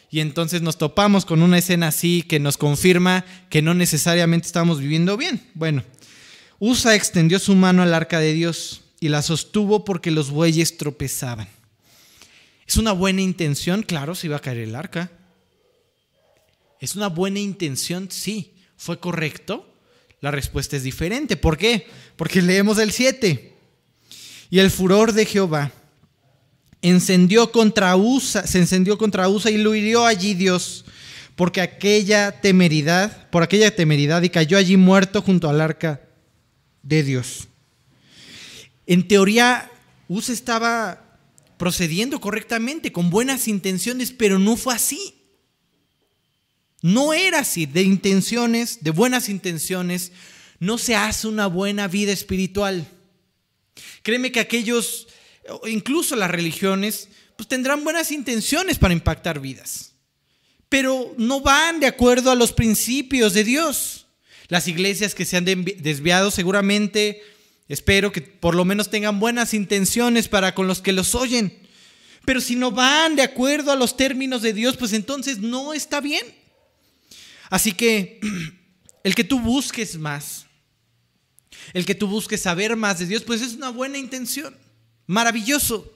y 0.10 0.19
entonces 0.19 0.62
nos 0.62 0.77
topamos 0.77 1.25
con 1.25 1.41
una 1.41 1.57
escena 1.57 1.88
así 1.88 2.23
que 2.23 2.39
nos 2.39 2.57
confirma 2.57 3.25
que 3.49 3.62
no 3.62 3.73
necesariamente 3.73 4.47
estamos 4.47 4.79
viviendo 4.79 5.17
bien. 5.17 5.41
Bueno, 5.53 5.84
Usa 6.60 6.95
extendió 6.95 7.39
su 7.39 7.55
mano 7.55 7.81
al 7.81 7.93
arca 7.93 8.19
de 8.19 8.34
Dios 8.34 8.81
y 8.99 9.10
la 9.10 9.21
sostuvo 9.21 9.84
porque 9.84 10.12
los 10.12 10.29
bueyes 10.29 10.77
tropezaban. 10.77 11.47
¿Es 12.67 12.77
una 12.77 12.91
buena 12.93 13.21
intención? 13.21 13.84
Claro, 13.84 14.15
se 14.15 14.27
iba 14.27 14.38
a 14.38 14.41
caer 14.41 14.60
el 14.60 14.75
arca. 14.75 15.12
¿Es 16.79 16.95
una 16.95 17.07
buena 17.07 17.39
intención? 17.39 18.10
Sí. 18.12 18.53
¿Fue 18.77 18.99
correcto? 18.99 19.67
La 20.21 20.31
respuesta 20.31 20.77
es 20.77 20.84
diferente. 20.84 21.36
¿Por 21.36 21.57
qué? 21.57 21.88
Porque 22.15 22.41
leemos 22.41 22.77
el 22.77 22.91
7. 22.91 23.53
Y 24.51 24.60
el 24.60 24.71
furor 24.71 25.13
de 25.13 25.25
Jehová 25.25 25.71
encendió 26.82 27.52
contra 27.52 27.96
Usa, 27.96 28.46
se 28.48 28.60
encendió 28.60 28.98
contra 28.98 29.30
Usa 29.30 29.52
y 29.52 29.58
lo 29.58 29.76
hirió 29.76 30.06
allí 30.06 30.34
Dios, 30.34 30.86
porque 31.36 31.62
aquella 31.62 32.41
temeridad, 32.41 33.30
por 33.30 33.44
aquella 33.44 33.76
temeridad 33.76 34.22
y 34.24 34.30
cayó 34.30 34.58
allí 34.58 34.78
muerto 34.78 35.22
junto 35.22 35.50
al 35.50 35.62
arca 35.62 36.02
de 36.84 37.04
Dios. 37.04 37.48
En 38.88 39.08
teoría, 39.08 39.72
Usa 40.08 40.34
estaba 40.34 41.17
procediendo 41.58 42.20
correctamente, 42.20 42.91
con 42.91 43.10
buenas 43.10 43.48
intenciones, 43.48 44.12
pero 44.12 44.39
no 44.39 44.58
fue 44.58 44.74
así. 44.74 45.15
No 46.82 47.13
era 47.13 47.39
así, 47.39 47.67
de 47.67 47.84
intenciones, 47.84 48.84
de 48.84 48.89
buenas 48.89 49.30
intenciones, 49.30 50.12
no 50.60 50.78
se 50.78 50.96
hace 50.96 51.28
una 51.28 51.46
buena 51.48 51.88
vida 51.88 52.12
espiritual. 52.12 52.88
Créeme 54.02 54.32
que 54.32 54.39
aquellos, 54.39 55.08
incluso 55.67 56.15
las 56.15 56.32
religiones, 56.32 57.10
pues 57.36 57.47
tendrán 57.47 57.84
buenas 57.84 58.12
intenciones 58.12 58.77
para 58.77 58.93
impactar 58.93 59.39
vidas, 59.39 59.93
pero 60.69 61.13
no 61.17 61.41
van 61.41 61.80
de 61.80 61.88
acuerdo 61.88 62.32
a 62.32 62.36
los 62.36 62.54
principios 62.54 63.34
de 63.34 63.43
Dios. 63.43 64.08
Las 64.47 64.67
iglesias 64.67 65.15
que 65.15 65.25
se 65.25 65.38
han 65.38 65.45
desviado 65.45 66.30
seguramente, 66.30 67.21
espero 67.69 68.12
que 68.12 68.21
por 68.21 68.54
lo 68.54 68.65
menos 68.65 68.89
tengan 68.89 69.19
buenas 69.19 69.54
intenciones 69.54 70.27
para 70.27 70.54
con 70.54 70.67
los 70.67 70.82
que 70.82 70.91
los 70.91 71.15
oyen. 71.15 71.58
Pero 72.25 72.41
si 72.41 72.56
no 72.56 72.71
van 72.71 73.15
de 73.15 73.23
acuerdo 73.23 73.71
a 73.71 73.75
los 73.75 73.97
términos 73.97 74.41
de 74.41 74.54
Dios, 74.54 74.77
pues 74.77 74.93
entonces 74.93 75.39
no 75.39 75.73
está 75.73 76.01
bien. 76.01 76.25
Así 77.49 77.71
que 77.73 78.19
el 79.04 79.15
que 79.15 79.23
tú 79.23 79.39
busques 79.39 79.97
más, 79.97 80.45
el 81.73 81.86
que 81.86 81.95
tú 81.95 82.08
busques 82.08 82.41
saber 82.41 82.75
más 82.75 82.99
de 82.99 83.06
Dios, 83.06 83.23
pues 83.23 83.41
es 83.41 83.54
una 83.54 83.69
buena 83.69 83.97
intención, 83.97 84.56
maravilloso, 85.12 85.91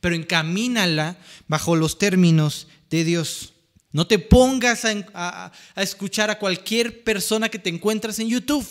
pero 0.00 0.14
encamínala 0.14 1.16
bajo 1.48 1.76
los 1.76 1.98
términos 1.98 2.66
de 2.90 3.04
Dios. 3.04 3.54
No 3.92 4.06
te 4.06 4.18
pongas 4.18 4.84
a, 4.84 5.52
escuchar 5.76 6.30
a 6.30 6.38
cualquier 6.38 7.02
persona 7.02 7.48
que 7.48 7.58
te 7.58 7.70
encuentras 7.70 8.18
en 8.18 8.28
YouTube. 8.28 8.66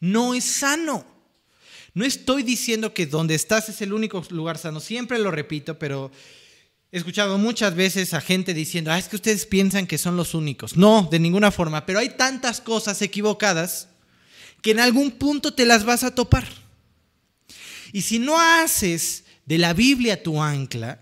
No 0.00 0.34
es 0.34 0.44
sano. 0.44 1.04
No 1.94 2.04
estoy 2.04 2.42
diciendo 2.42 2.92
que 2.92 3.06
donde 3.06 3.34
estás 3.34 3.68
es 3.68 3.80
el 3.80 3.92
único 3.92 4.22
lugar 4.30 4.58
sano, 4.58 4.80
siempre 4.80 5.18
lo 5.18 5.30
repito, 5.30 5.78
pero 5.78 6.10
He 6.92 6.98
escuchado 6.98 7.36
muchas 7.36 7.74
veces 7.74 8.14
a 8.14 8.20
gente 8.20 8.54
diciendo, 8.54 8.92
ah, 8.92 8.98
es 8.98 9.08
que 9.08 9.16
ustedes 9.16 9.44
piensan 9.44 9.88
que 9.88 9.98
son 9.98 10.16
los 10.16 10.34
únicos. 10.34 10.76
No, 10.76 11.08
de 11.10 11.18
ninguna 11.18 11.50
forma, 11.50 11.84
pero 11.84 11.98
hay 11.98 12.10
tantas 12.10 12.60
cosas 12.60 13.02
equivocadas 13.02 13.88
que 14.62 14.70
en 14.70 14.80
algún 14.80 15.10
punto 15.10 15.52
te 15.52 15.66
las 15.66 15.84
vas 15.84 16.04
a 16.04 16.14
topar. 16.14 16.46
Y 17.96 18.02
si 18.02 18.18
no 18.18 18.38
haces 18.38 19.24
de 19.46 19.56
la 19.56 19.72
Biblia 19.72 20.22
tu 20.22 20.42
ancla, 20.42 21.00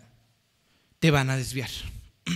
te 1.01 1.11
van 1.11 1.29
a 1.29 1.37
desviar. 1.37 1.71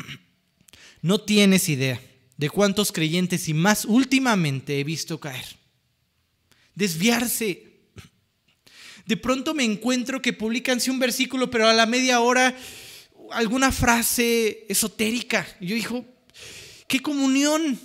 No 1.00 1.20
tienes 1.20 1.68
idea 1.68 2.00
de 2.36 2.50
cuántos 2.50 2.90
creyentes 2.90 3.48
y 3.48 3.54
más 3.54 3.84
últimamente 3.84 4.80
he 4.80 4.82
visto 4.82 5.20
caer. 5.20 5.44
Desviarse. 6.74 7.62
De 9.06 9.16
pronto 9.16 9.54
me 9.54 9.62
encuentro 9.62 10.20
que 10.20 10.32
publican 10.32 10.80
un 10.88 10.98
versículo, 10.98 11.48
pero 11.48 11.68
a 11.68 11.72
la 11.72 11.86
media 11.86 12.18
hora 12.18 12.52
alguna 13.30 13.70
frase 13.70 14.66
esotérica. 14.68 15.46
Yo 15.60 15.76
dijo, 15.76 16.04
¿qué 16.88 16.98
comunión? 16.98 17.78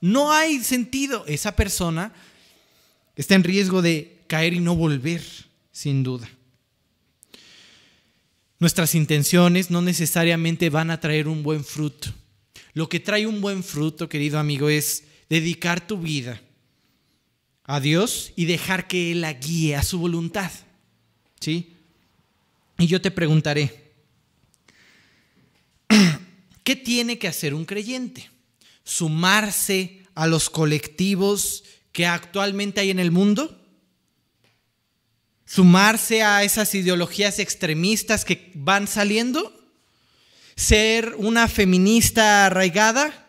No 0.00 0.30
hay 0.30 0.62
sentido. 0.62 1.24
Esa 1.26 1.56
persona 1.56 2.12
está 3.16 3.34
en 3.34 3.42
riesgo 3.42 3.82
de 3.82 4.20
caer 4.28 4.54
y 4.54 4.60
no 4.60 4.76
volver, 4.76 5.22
sin 5.72 6.02
duda. 6.02 6.28
Nuestras 8.58 8.94
intenciones 8.94 9.70
no 9.70 9.82
necesariamente 9.82 10.70
van 10.70 10.90
a 10.92 11.00
traer 11.00 11.26
un 11.26 11.42
buen 11.42 11.64
fruto. 11.64 12.14
Lo 12.74 12.88
que 12.88 13.00
trae 13.00 13.26
un 13.26 13.40
buen 13.40 13.64
fruto, 13.64 14.08
querido 14.08 14.38
amigo, 14.38 14.68
es 14.68 15.04
dedicar 15.28 15.84
tu 15.84 15.98
vida 15.98 16.40
a 17.64 17.80
Dios 17.80 18.32
y 18.36 18.44
dejar 18.44 18.86
que 18.86 19.10
Él 19.10 19.22
la 19.22 19.32
guíe 19.32 19.74
a 19.74 19.82
su 19.82 19.98
voluntad. 19.98 20.52
¿Sí? 21.40 21.74
Y 22.78 22.86
yo 22.86 23.00
te 23.00 23.10
preguntaré, 23.10 23.82
¿Qué 26.64 26.76
tiene 26.76 27.18
que 27.18 27.28
hacer 27.28 27.54
un 27.54 27.64
creyente? 27.64 28.30
¿Sumarse 28.84 30.02
a 30.14 30.26
los 30.26 30.50
colectivos 30.50 31.64
que 31.92 32.06
actualmente 32.06 32.80
hay 32.80 32.90
en 32.90 32.98
el 32.98 33.10
mundo? 33.10 33.60
¿Sumarse 35.54 36.22
a 36.22 36.42
esas 36.44 36.74
ideologías 36.74 37.38
extremistas 37.38 38.24
que 38.24 38.50
van 38.54 38.88
saliendo? 38.88 39.54
¿Ser 40.56 41.14
una 41.18 41.46
feminista 41.46 42.46
arraigada? 42.46 43.28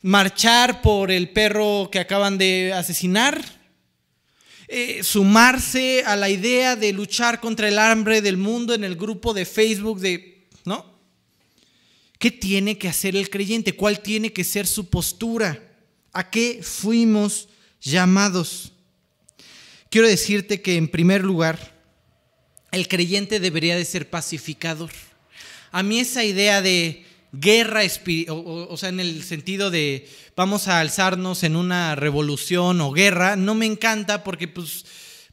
¿Marchar 0.00 0.80
por 0.80 1.10
el 1.10 1.30
perro 1.30 1.88
que 1.90 1.98
acaban 1.98 2.38
de 2.38 2.72
asesinar? 2.72 3.44
Eh, 4.68 5.02
¿Sumarse 5.02 6.04
a 6.06 6.14
la 6.14 6.28
idea 6.30 6.76
de 6.76 6.92
luchar 6.92 7.40
contra 7.40 7.66
el 7.66 7.80
hambre 7.80 8.22
del 8.22 8.36
mundo 8.36 8.72
en 8.72 8.84
el 8.84 8.94
grupo 8.94 9.34
de 9.34 9.44
Facebook 9.44 9.98
de... 9.98 10.46
¿No? 10.64 11.00
¿Qué 12.20 12.30
tiene 12.30 12.78
que 12.78 12.86
hacer 12.86 13.16
el 13.16 13.28
creyente? 13.28 13.74
¿Cuál 13.74 13.98
tiene 13.98 14.32
que 14.32 14.44
ser 14.44 14.68
su 14.68 14.88
postura? 14.88 15.60
¿A 16.12 16.30
qué 16.30 16.60
fuimos 16.62 17.48
llamados? 17.80 18.73
Quiero 19.94 20.08
decirte 20.08 20.60
que 20.60 20.76
en 20.76 20.88
primer 20.88 21.22
lugar, 21.22 21.72
el 22.72 22.88
creyente 22.88 23.38
debería 23.38 23.76
de 23.76 23.84
ser 23.84 24.10
pacificador. 24.10 24.90
A 25.70 25.84
mí 25.84 26.00
esa 26.00 26.24
idea 26.24 26.60
de 26.62 27.04
guerra 27.30 27.84
espiritual, 27.84 28.42
o, 28.44 28.76
sea, 28.76 28.88
en 28.88 28.98
el 28.98 29.22
sentido 29.22 29.70
de 29.70 30.08
vamos 30.34 30.66
a 30.66 30.80
alzarnos 30.80 31.44
en 31.44 31.54
una 31.54 31.94
revolución 31.94 32.80
o 32.80 32.90
guerra, 32.90 33.36
no 33.36 33.54
me 33.54 33.66
encanta 33.66 34.24
porque 34.24 34.48
pues 34.48 34.84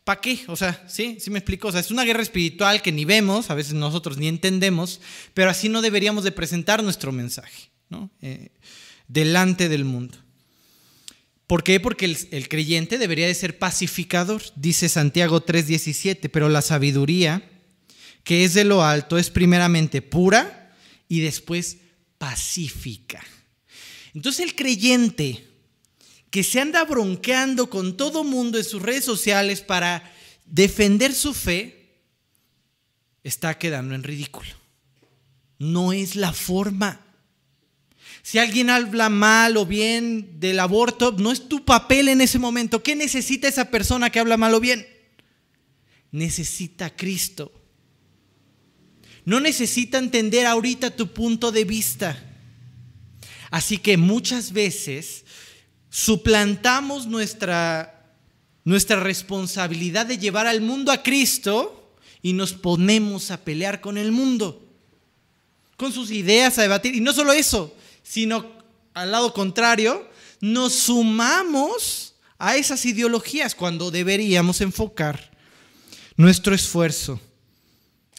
¿Para 0.03 0.21
qué? 0.21 0.41
O 0.45 0.55
sea, 0.55 0.85
¿sí? 0.87 1.17
¿Sí 1.19 1.31
me 1.31 1.39
explico? 1.39 1.69
O 1.69 1.71
sea, 1.71 1.81
es 1.81 1.89
una 1.89 2.03
guerra 2.03 2.21
espiritual 2.21 2.83
que 2.83 2.91
ni 2.91 3.03
vemos, 3.03 3.49
a 3.49 3.55
veces 3.55 3.73
nosotros 3.73 4.19
ni 4.19 4.27
entendemos, 4.27 5.01
pero 5.33 5.49
así 5.49 5.69
no 5.69 5.81
deberíamos 5.81 6.23
de 6.23 6.33
presentar 6.33 6.83
nuestro 6.83 7.11
mensaje, 7.11 7.71
¿no? 7.89 8.11
Eh, 8.21 8.51
delante 9.07 9.69
del 9.69 9.85
mundo. 9.85 10.19
¿Por 11.51 11.65
qué? 11.65 11.81
Porque 11.81 12.05
el, 12.05 12.47
creyente 12.47 12.97
debería 12.97 13.27
de 13.27 13.35
ser 13.35 13.59
pacificador, 13.59 14.41
dice 14.55 14.87
Santiago 14.87 15.45
3:17, 15.45 16.29
pero 16.31 16.47
la 16.47 16.61
sabiduría 16.61 17.45
que 18.23 18.45
es 18.45 18.53
de 18.53 18.63
lo 18.63 18.85
alto, 18.85 19.17
es 19.17 19.29
primeramente 19.29 20.01
pura 20.01 20.73
y 21.09 21.19
después 21.19 21.79
pacífica. 22.17 23.21
Entonces 24.13 24.45
el 24.45 24.55
creyente 24.55 25.45
que 26.29 26.43
se 26.43 26.61
anda 26.61 26.85
bronqueando 26.85 27.69
con 27.69 27.97
todo 27.97 28.23
mundo 28.23 28.57
en 28.57 28.63
sus 28.63 28.81
redes 28.81 29.03
sociales 29.03 29.59
para 29.59 30.09
defender 30.45 31.13
su 31.13 31.33
fe, 31.33 31.99
está 33.25 33.57
quedando 33.57 33.93
en 33.93 34.03
ridículo. 34.03 34.51
No 35.59 35.91
es 35.91 36.15
la 36.15 36.31
forma. 36.31 37.10
Si 38.23 38.37
alguien 38.37 38.69
habla 38.69 39.09
mal 39.09 39.57
o 39.57 39.65
bien 39.65 40.39
del 40.39 40.59
aborto, 40.59 41.11
no 41.11 41.31
es 41.31 41.47
tu 41.47 41.65
papel 41.65 42.07
en 42.07 42.21
ese 42.21 42.39
momento. 42.39 42.83
¿Qué 42.83 42.95
necesita 42.95 43.47
esa 43.47 43.71
persona 43.71 44.09
que 44.09 44.19
habla 44.19 44.37
mal 44.37 44.53
o 44.53 44.59
bien? 44.59 44.85
Necesita 46.11 46.87
a 46.87 46.95
Cristo. 46.95 47.51
No 49.25 49.39
necesita 49.39 49.97
entender 49.97 50.45
ahorita 50.45 50.95
tu 50.95 51.07
punto 51.13 51.51
de 51.51 51.63
vista. 51.63 52.21
Así 53.49 53.77
que 53.77 53.97
muchas 53.97 54.53
veces 54.53 55.25
suplantamos 55.89 57.07
nuestra, 57.07 58.15
nuestra 58.63 58.99
responsabilidad 58.99 60.05
de 60.05 60.17
llevar 60.17 60.47
al 60.47 60.61
mundo 60.61 60.91
a 60.91 61.03
Cristo 61.03 61.97
y 62.21 62.33
nos 62.33 62.53
ponemos 62.53 63.31
a 63.31 63.43
pelear 63.43 63.81
con 63.81 63.97
el 63.97 64.11
mundo, 64.11 64.67
con 65.75 65.91
sus 65.91 66.11
ideas, 66.11 66.57
a 66.57 66.61
debatir. 66.61 66.95
Y 66.95 67.01
no 67.01 67.13
solo 67.13 67.33
eso, 67.33 67.75
sino 68.03 68.61
al 68.93 69.11
lado 69.11 69.33
contrario, 69.33 70.09
nos 70.39 70.73
sumamos 70.73 72.15
a 72.37 72.55
esas 72.57 72.85
ideologías 72.85 73.55
cuando 73.55 73.91
deberíamos 73.91 74.61
enfocar 74.61 75.31
nuestro 76.17 76.55
esfuerzo 76.55 77.21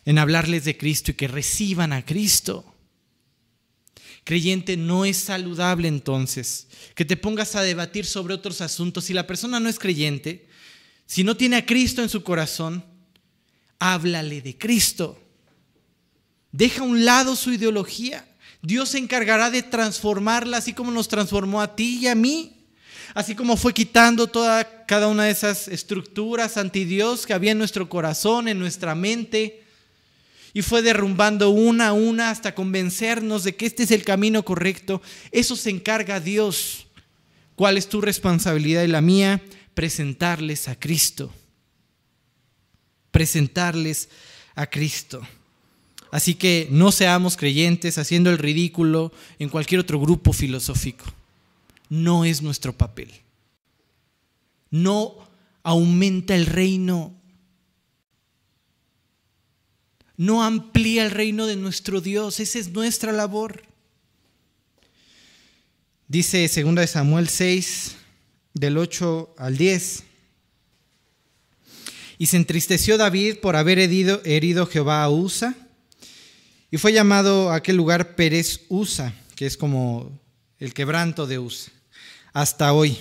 en 0.05 0.18
hablarles 0.18 0.64
de 0.64 0.76
Cristo 0.76 1.11
y 1.11 1.14
que 1.14 1.28
reciban 1.28 1.93
a 1.93 2.05
Cristo. 2.05 2.64
Creyente, 4.24 4.76
no 4.76 5.05
es 5.05 5.16
saludable 5.16 5.89
entonces 5.89 6.68
que 6.95 7.05
te 7.05 7.16
pongas 7.16 7.57
a 7.57 7.62
debatir 7.62 8.07
sobre 8.07 8.35
otros 8.35 8.61
asuntos. 8.61 9.05
Si 9.05 9.12
la 9.12 9.26
persona 9.26 9.59
no 9.59 9.68
es 9.68 9.78
creyente, 9.78 10.49
si 11.07 11.24
no 11.24 11.37
tiene 11.37 11.57
a 11.57 11.66
Cristo 11.66 12.03
en 12.03 12.09
su 12.09 12.22
corazón, 12.22 12.85
háblale 13.78 14.41
de 14.41 14.57
Cristo. 14.57 15.20
Deja 16.53 16.83
a 16.83 16.85
un 16.85 17.05
lado 17.05 17.35
su 17.35 17.53
ideología. 17.53 18.28
Dios 18.62 18.90
se 18.90 18.98
encargará 18.98 19.50
de 19.50 19.62
transformarla 19.62 20.58
así 20.58 20.72
como 20.72 20.90
nos 20.90 21.08
transformó 21.08 21.60
a 21.60 21.74
ti 21.76 21.98
y 22.00 22.06
a 22.06 22.14
mí. 22.14 22.58
Así 23.14 23.34
como 23.34 23.56
fue 23.56 23.74
quitando 23.74 24.26
toda 24.26 24.86
cada 24.86 25.08
una 25.08 25.24
de 25.24 25.32
esas 25.32 25.68
estructuras 25.68 26.56
anti 26.56 26.84
Dios 26.84 27.26
que 27.26 27.34
había 27.34 27.52
en 27.52 27.58
nuestro 27.58 27.88
corazón, 27.88 28.48
en 28.48 28.58
nuestra 28.58 28.94
mente 28.94 29.62
y 30.54 30.62
fue 30.62 30.82
derrumbando 30.82 31.50
una 31.50 31.88
a 31.88 31.92
una 31.92 32.30
hasta 32.30 32.54
convencernos 32.54 33.44
de 33.44 33.56
que 33.56 33.66
este 33.66 33.84
es 33.84 33.90
el 33.90 34.04
camino 34.04 34.44
correcto. 34.44 35.00
Eso 35.30 35.56
se 35.56 35.70
encarga 35.70 36.20
Dios. 36.20 36.86
¿Cuál 37.54 37.78
es 37.78 37.88
tu 37.88 38.00
responsabilidad 38.00 38.82
y 38.82 38.88
la 38.88 39.00
mía? 39.00 39.42
Presentarles 39.74 40.68
a 40.68 40.78
Cristo. 40.78 41.32
Presentarles 43.10 44.10
a 44.54 44.66
Cristo. 44.66 45.26
Así 46.12 46.36
que 46.36 46.68
no 46.70 46.92
seamos 46.92 47.36
creyentes 47.36 47.98
haciendo 47.98 48.30
el 48.30 48.38
ridículo 48.38 49.12
en 49.40 49.48
cualquier 49.48 49.80
otro 49.80 49.98
grupo 49.98 50.32
filosófico. 50.32 51.06
No 51.88 52.24
es 52.24 52.40
nuestro 52.40 52.72
papel. 52.72 53.10
No 54.70 55.28
aumenta 55.64 56.36
el 56.36 56.46
reino 56.46 57.16
no 60.22 60.44
amplía 60.44 61.04
el 61.04 61.10
reino 61.10 61.48
de 61.48 61.56
nuestro 61.56 62.00
Dios. 62.00 62.38
Esa 62.38 62.60
es 62.60 62.70
nuestra 62.70 63.10
labor. 63.10 63.64
Dice 66.06 66.48
2 66.48 66.90
Samuel 66.90 67.28
6, 67.28 67.96
del 68.54 68.78
8 68.78 69.34
al 69.36 69.56
10. 69.56 70.04
Y 72.18 72.26
se 72.26 72.36
entristeció 72.36 72.98
David 72.98 73.38
por 73.38 73.56
haber 73.56 73.80
herido, 73.80 74.20
herido 74.24 74.66
Jehová 74.66 75.02
a 75.02 75.10
Usa, 75.10 75.56
y 76.73 76.79
fue 76.79 76.93
llamado 76.93 77.53
a 77.53 77.57
aquel 77.57 77.77
lugar 77.77 78.16
Pérez 78.16 78.62
Usa, 78.68 79.14
que 79.37 79.47
es 79.47 79.57
como 79.57 80.18
el 80.59 80.75
quebranto 80.75 81.29
de 81.29 81.39
Usa, 81.39 81.73
hasta 82.33 82.73
hoy. 82.73 82.99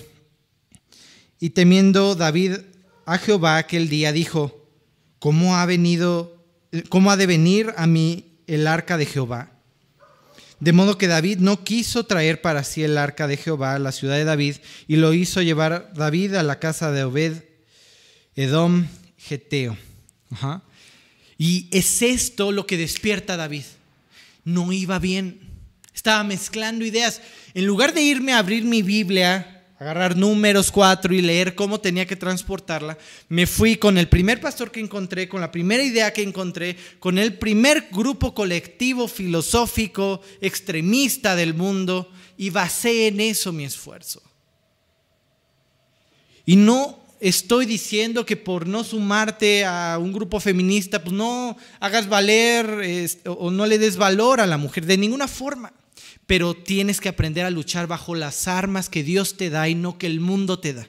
Y 1.40 1.50
temiendo 1.50 2.14
David 2.14 2.58
a 3.04 3.18
Jehová 3.18 3.56
aquel 3.56 3.88
día, 3.88 4.12
dijo, 4.12 4.64
¿cómo 5.18 5.56
ha 5.56 5.66
venido 5.66 6.42
cómo 6.88 7.10
ha 7.10 7.16
de 7.16 7.26
venir 7.26 7.74
a 7.76 7.86
mí 7.86 8.38
el 8.46 8.66
arca 8.66 8.96
de 8.96 9.06
Jehová. 9.06 9.50
De 10.60 10.72
modo 10.72 10.96
que 10.96 11.08
David 11.08 11.38
no 11.38 11.64
quiso 11.64 12.04
traer 12.04 12.40
para 12.40 12.64
sí 12.64 12.84
el 12.84 12.96
arca 12.96 13.26
de 13.26 13.36
Jehová 13.36 13.74
a 13.74 13.78
la 13.78 13.92
ciudad 13.92 14.16
de 14.16 14.24
David 14.24 14.56
y 14.86 14.96
lo 14.96 15.12
hizo 15.12 15.42
llevar 15.42 15.92
David 15.94 16.34
a 16.34 16.42
la 16.42 16.60
casa 16.60 16.92
de 16.92 17.04
Obed 17.04 17.42
Edom 18.36 18.86
Geteo. 19.18 19.76
Y 21.42 21.66
es 21.72 22.02
esto 22.02 22.52
lo 22.52 22.68
que 22.68 22.76
despierta 22.76 23.34
a 23.34 23.36
David. 23.36 23.64
No 24.44 24.72
iba 24.72 25.00
bien. 25.00 25.40
Estaba 25.92 26.22
mezclando 26.22 26.84
ideas. 26.84 27.20
En 27.52 27.66
lugar 27.66 27.94
de 27.94 28.00
irme 28.00 28.32
a 28.32 28.38
abrir 28.38 28.62
mi 28.62 28.82
Biblia 28.82 29.64
agarrar 29.76 30.16
números 30.16 30.70
cuatro 30.70 31.12
y 31.12 31.20
leer 31.20 31.56
cómo 31.56 31.80
tenía 31.80 32.06
que 32.06 32.14
transportarla, 32.14 32.96
me 33.28 33.48
fui 33.48 33.74
con 33.74 33.98
el 33.98 34.08
primer 34.08 34.40
pastor 34.40 34.70
que 34.70 34.78
encontré, 34.78 35.28
con 35.28 35.40
la 35.40 35.50
primera 35.50 35.82
idea 35.82 36.12
que 36.12 36.22
encontré, 36.22 36.76
con 37.00 37.18
el 37.18 37.36
primer 37.36 37.88
grupo 37.90 38.32
colectivo 38.32 39.08
filosófico 39.08 40.20
extremista 40.40 41.34
del 41.34 41.54
mundo 41.54 42.08
y 42.38 42.50
basé 42.50 43.08
en 43.08 43.18
eso 43.18 43.52
mi 43.52 43.64
esfuerzo. 43.64 44.22
Y 46.46 46.54
no 46.54 47.01
estoy 47.22 47.64
diciendo 47.64 48.26
que 48.26 48.36
por 48.36 48.66
no 48.66 48.84
sumarte 48.84 49.64
a 49.64 49.98
un 49.98 50.12
grupo 50.12 50.40
feminista, 50.40 51.02
pues 51.02 51.14
no 51.14 51.56
hagas 51.80 52.08
valer 52.08 53.16
o 53.24 53.50
no 53.50 53.64
le 53.64 53.78
des 53.78 53.96
valor 53.96 54.40
a 54.40 54.46
la 54.46 54.58
mujer, 54.58 54.84
de 54.84 54.98
ninguna 54.98 55.28
forma 55.28 55.72
pero 56.26 56.54
tienes 56.54 57.00
que 57.00 57.10
aprender 57.10 57.44
a 57.44 57.50
luchar 57.50 57.86
bajo 57.86 58.14
las 58.14 58.48
armas 58.48 58.88
que 58.88 59.02
Dios 59.02 59.36
te 59.36 59.50
da 59.50 59.68
y 59.68 59.74
no 59.74 59.98
que 59.98 60.06
el 60.06 60.20
mundo 60.20 60.58
te 60.58 60.72
da. 60.72 60.88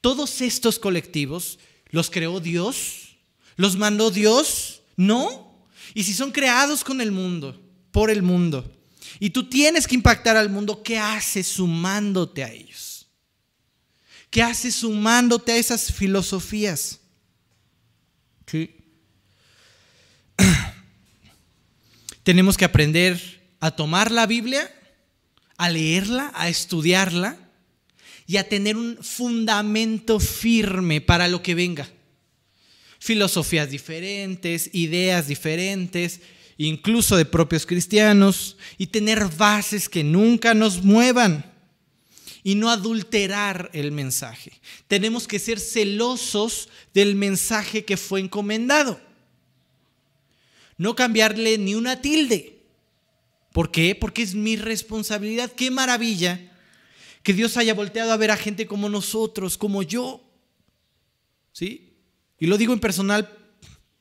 Todos 0.00 0.40
estos 0.40 0.78
colectivos 0.78 1.58
los 1.88 2.10
creó 2.10 2.38
Dios, 2.38 3.16
los 3.56 3.76
mandó 3.76 4.12
Dios, 4.12 4.82
no. 4.96 5.66
Y 5.94 6.04
si 6.04 6.14
son 6.14 6.30
creados 6.30 6.84
con 6.84 7.00
el 7.00 7.10
mundo, 7.10 7.60
por 7.90 8.08
el 8.08 8.22
mundo, 8.22 8.70
y 9.18 9.30
tú 9.30 9.48
tienes 9.48 9.86
que 9.88 9.94
impactar 9.94 10.36
al 10.36 10.50
mundo, 10.50 10.82
¿qué 10.82 10.96
haces 10.96 11.46
sumándote 11.46 12.44
a 12.44 12.52
ellos? 12.52 12.93
¿Qué 14.30 14.42
haces 14.42 14.74
sumándote 14.74 15.52
a 15.52 15.56
esas 15.56 15.92
filosofías? 15.92 17.00
Tenemos 22.22 22.56
que 22.56 22.64
aprender 22.64 23.20
a 23.60 23.70
tomar 23.72 24.10
la 24.10 24.26
Biblia, 24.26 24.74
a 25.56 25.70
leerla, 25.70 26.32
a 26.34 26.48
estudiarla 26.48 27.38
y 28.26 28.38
a 28.38 28.48
tener 28.48 28.76
un 28.76 28.98
fundamento 29.02 30.18
firme 30.20 31.00
para 31.00 31.28
lo 31.28 31.42
que 31.42 31.54
venga. 31.54 31.88
Filosofías 32.98 33.70
diferentes, 33.70 34.70
ideas 34.72 35.28
diferentes, 35.28 36.20
incluso 36.56 37.16
de 37.16 37.26
propios 37.26 37.66
cristianos, 37.66 38.56
y 38.78 38.86
tener 38.86 39.26
bases 39.36 39.88
que 39.88 40.02
nunca 40.04 40.54
nos 40.54 40.82
muevan 40.82 41.53
y 42.46 42.56
no 42.56 42.68
adulterar 42.70 43.70
el 43.72 43.90
mensaje. 43.90 44.52
Tenemos 44.86 45.26
que 45.26 45.38
ser 45.38 45.58
celosos 45.58 46.68
del 46.92 47.14
mensaje 47.14 47.86
que 47.86 47.96
fue 47.96 48.20
encomendado. 48.20 49.00
No 50.76 50.94
cambiarle 50.94 51.56
ni 51.56 51.74
una 51.74 52.02
tilde. 52.02 52.62
¿Por 53.52 53.70
qué? 53.70 53.94
Porque 53.94 54.22
es 54.22 54.34
mi 54.34 54.56
responsabilidad. 54.56 55.50
Qué 55.52 55.70
maravilla 55.70 56.52
que 57.22 57.32
Dios 57.32 57.56
haya 57.56 57.72
volteado 57.72 58.12
a 58.12 58.18
ver 58.18 58.30
a 58.30 58.36
gente 58.36 58.66
como 58.66 58.90
nosotros, 58.90 59.56
como 59.56 59.82
yo. 59.82 60.22
¿Sí? 61.50 61.94
Y 62.38 62.46
lo 62.46 62.58
digo 62.58 62.74
en 62.74 62.80
personal 62.80 63.38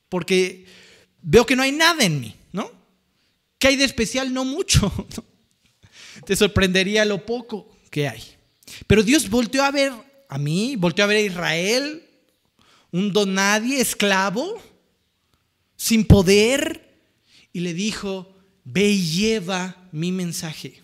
porque 0.09 0.65
veo 1.21 1.45
que 1.45 1.55
no 1.55 1.63
hay 1.63 1.71
nada 1.71 2.03
en 2.03 2.19
mí, 2.19 2.35
¿no? 2.51 2.69
¿Qué 3.57 3.69
hay 3.69 3.77
de 3.77 3.85
especial? 3.85 4.33
No 4.33 4.43
mucho. 4.43 4.91
Te 6.25 6.35
sorprendería 6.35 7.05
lo 7.05 7.25
poco 7.25 7.72
que 7.93 8.07
hay. 8.07 8.23
Pero 8.87 9.03
Dios 9.03 9.29
volteó 9.29 9.63
a 9.63 9.69
ver 9.69 9.93
a 10.27 10.39
mí, 10.39 10.75
volteó 10.75 11.05
a 11.05 11.07
ver 11.07 11.17
a 11.17 11.21
Israel, 11.21 12.03
un 12.91 13.13
don 13.13 13.35
nadie, 13.35 13.79
esclavo, 13.79 14.59
sin 15.75 16.03
poder, 16.03 16.89
y 17.53 17.59
le 17.59 17.75
dijo, 17.75 18.35
ve 18.63 18.89
y 18.89 19.05
lleva 19.05 19.87
mi 19.91 20.11
mensaje. 20.11 20.81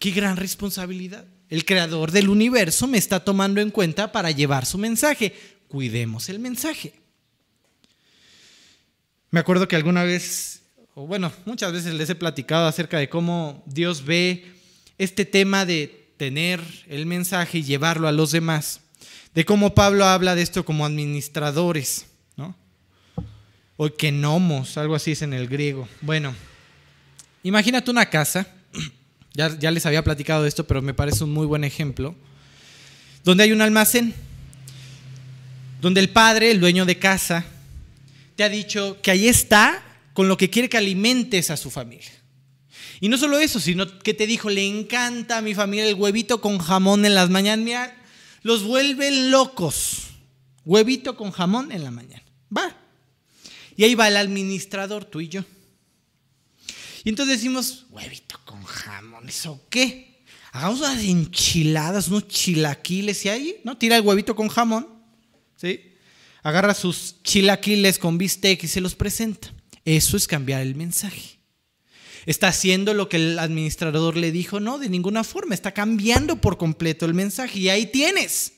Qué 0.00 0.10
gran 0.10 0.36
responsabilidad. 0.36 1.24
El 1.48 1.64
creador 1.64 2.10
del 2.10 2.28
universo 2.28 2.88
me 2.88 2.98
está 2.98 3.20
tomando 3.20 3.60
en 3.60 3.70
cuenta 3.70 4.10
para 4.10 4.32
llevar 4.32 4.66
su 4.66 4.76
mensaje. 4.76 5.32
Cuidemos 5.68 6.28
el 6.28 6.40
mensaje. 6.40 6.94
Me 9.30 9.38
acuerdo 9.38 9.68
que 9.68 9.76
alguna 9.76 10.02
vez, 10.02 10.62
o 10.94 11.06
bueno, 11.06 11.32
muchas 11.44 11.72
veces 11.72 11.94
les 11.94 12.10
he 12.10 12.16
platicado 12.16 12.66
acerca 12.66 12.98
de 12.98 13.08
cómo 13.08 13.62
Dios 13.66 14.04
ve 14.04 14.55
este 14.98 15.24
tema 15.24 15.66
de 15.66 16.06
tener 16.16 16.60
el 16.88 17.06
mensaje 17.06 17.58
y 17.58 17.62
llevarlo 17.62 18.08
a 18.08 18.12
los 18.12 18.32
demás, 18.32 18.80
de 19.34 19.44
cómo 19.44 19.74
Pablo 19.74 20.06
habla 20.06 20.34
de 20.34 20.42
esto 20.42 20.64
como 20.64 20.86
administradores, 20.86 22.06
¿no? 22.36 22.56
O 23.76 23.90
que 23.90 24.10
nomos, 24.10 24.78
algo 24.78 24.94
así 24.94 25.12
es 25.12 25.22
en 25.22 25.34
el 25.34 25.48
griego. 25.48 25.86
Bueno, 26.00 26.34
imagínate 27.42 27.90
una 27.90 28.06
casa, 28.06 28.46
ya, 29.34 29.56
ya 29.58 29.70
les 29.70 29.84
había 29.84 30.02
platicado 30.02 30.42
de 30.42 30.48
esto, 30.48 30.66
pero 30.66 30.80
me 30.80 30.94
parece 30.94 31.24
un 31.24 31.32
muy 31.32 31.46
buen 31.46 31.64
ejemplo, 31.64 32.14
donde 33.24 33.44
hay 33.44 33.52
un 33.52 33.60
almacén, 33.60 34.14
donde 35.80 36.00
el 36.00 36.08
padre, 36.08 36.50
el 36.50 36.60
dueño 36.60 36.86
de 36.86 36.98
casa, 36.98 37.44
te 38.36 38.44
ha 38.44 38.48
dicho 38.48 38.98
que 39.02 39.10
ahí 39.10 39.28
está 39.28 39.82
con 40.14 40.28
lo 40.28 40.38
que 40.38 40.48
quiere 40.48 40.68
que 40.68 40.78
alimentes 40.78 41.50
a 41.50 41.56
su 41.56 41.70
familia. 41.70 42.10
Y 43.00 43.08
no 43.08 43.18
solo 43.18 43.38
eso, 43.38 43.60
sino 43.60 43.98
que 43.98 44.14
te 44.14 44.26
dijo, 44.26 44.50
le 44.50 44.66
encanta 44.66 45.38
a 45.38 45.42
mi 45.42 45.54
familia 45.54 45.88
el 45.88 45.94
huevito 45.94 46.40
con 46.40 46.58
jamón 46.58 47.04
en 47.04 47.14
las 47.14 47.30
mañanas. 47.30 47.64
Mira, 47.64 47.96
los 48.42 48.62
vuelve 48.62 49.10
locos. 49.30 50.08
Huevito 50.64 51.16
con 51.16 51.30
jamón 51.30 51.72
en 51.72 51.84
la 51.84 51.90
mañana. 51.90 52.22
Va. 52.54 52.76
Y 53.76 53.84
ahí 53.84 53.94
va 53.94 54.08
el 54.08 54.16
administrador, 54.16 55.04
tú 55.04 55.20
y 55.20 55.28
yo. 55.28 55.44
Y 57.04 57.10
entonces 57.10 57.36
decimos, 57.38 57.86
huevito 57.90 58.40
con 58.44 58.64
jamón, 58.64 59.28
¿eso 59.28 59.64
qué? 59.70 60.24
Hagamos 60.50 60.80
unas 60.80 61.04
enchiladas, 61.04 62.08
unos 62.08 62.26
chilaquiles 62.28 63.24
y 63.24 63.28
ahí, 63.28 63.56
¿no? 63.62 63.76
Tira 63.76 63.96
el 63.96 64.02
huevito 64.02 64.34
con 64.34 64.48
jamón, 64.48 64.88
¿sí? 65.56 65.92
Agarra 66.42 66.74
sus 66.74 67.22
chilaquiles 67.22 67.98
con 67.98 68.18
bistec 68.18 68.64
y 68.64 68.66
se 68.66 68.80
los 68.80 68.94
presenta. 68.94 69.52
Eso 69.84 70.16
es 70.16 70.26
cambiar 70.26 70.62
el 70.62 70.74
mensaje. 70.74 71.35
¿Está 72.26 72.48
haciendo 72.48 72.92
lo 72.92 73.08
que 73.08 73.16
el 73.18 73.38
administrador 73.38 74.16
le 74.16 74.32
dijo? 74.32 74.58
No, 74.58 74.78
de 74.78 74.88
ninguna 74.88 75.22
forma. 75.22 75.54
Está 75.54 75.72
cambiando 75.72 76.40
por 76.40 76.58
completo 76.58 77.06
el 77.06 77.14
mensaje. 77.14 77.60
Y 77.60 77.68
ahí 77.68 77.86
tienes. 77.86 78.52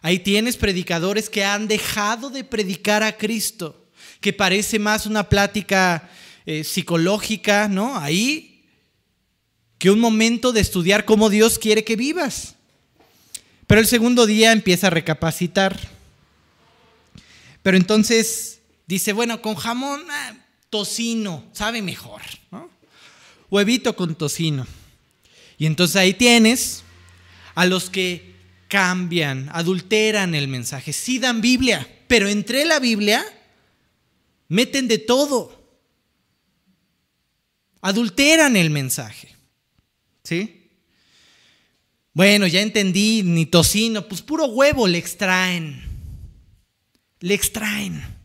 Ahí 0.00 0.20
tienes 0.20 0.56
predicadores 0.56 1.28
que 1.28 1.44
han 1.44 1.66
dejado 1.66 2.30
de 2.30 2.44
predicar 2.44 3.02
a 3.02 3.16
Cristo, 3.16 3.88
que 4.20 4.32
parece 4.32 4.78
más 4.78 5.06
una 5.06 5.28
plática 5.28 6.08
eh, 6.44 6.62
psicológica, 6.62 7.66
¿no? 7.66 7.98
Ahí, 7.98 8.64
que 9.78 9.90
un 9.90 9.98
momento 9.98 10.52
de 10.52 10.60
estudiar 10.60 11.04
cómo 11.04 11.28
Dios 11.28 11.58
quiere 11.58 11.82
que 11.82 11.96
vivas. 11.96 12.54
Pero 13.66 13.80
el 13.80 13.88
segundo 13.88 14.26
día 14.26 14.52
empieza 14.52 14.86
a 14.86 14.90
recapacitar. 14.90 15.76
Pero 17.64 17.76
entonces 17.76 18.60
dice, 18.86 19.12
bueno, 19.12 19.42
con 19.42 19.56
jamón, 19.56 20.04
ah, 20.08 20.34
tocino, 20.76 21.42
sabe 21.52 21.80
mejor. 21.80 22.20
Huevito 23.48 23.96
con 23.96 24.14
tocino. 24.14 24.66
Y 25.56 25.64
entonces 25.64 25.96
ahí 25.96 26.12
tienes 26.12 26.82
a 27.54 27.64
los 27.64 27.88
que 27.88 28.34
cambian, 28.68 29.48
adulteran 29.54 30.34
el 30.34 30.48
mensaje. 30.48 30.92
Sí 30.92 31.18
dan 31.18 31.40
Biblia, 31.40 31.88
pero 32.08 32.28
entre 32.28 32.66
la 32.66 32.78
Biblia 32.78 33.24
meten 34.48 34.86
de 34.86 34.98
todo. 34.98 35.58
Adulteran 37.80 38.54
el 38.54 38.68
mensaje. 38.68 39.34
¿Sí? 40.24 40.68
Bueno, 42.12 42.46
ya 42.46 42.60
entendí, 42.60 43.22
ni 43.22 43.46
tocino, 43.46 44.06
pues 44.06 44.20
puro 44.20 44.44
huevo 44.44 44.86
le 44.86 44.98
extraen. 44.98 45.82
Le 47.20 47.32
extraen. 47.32 48.15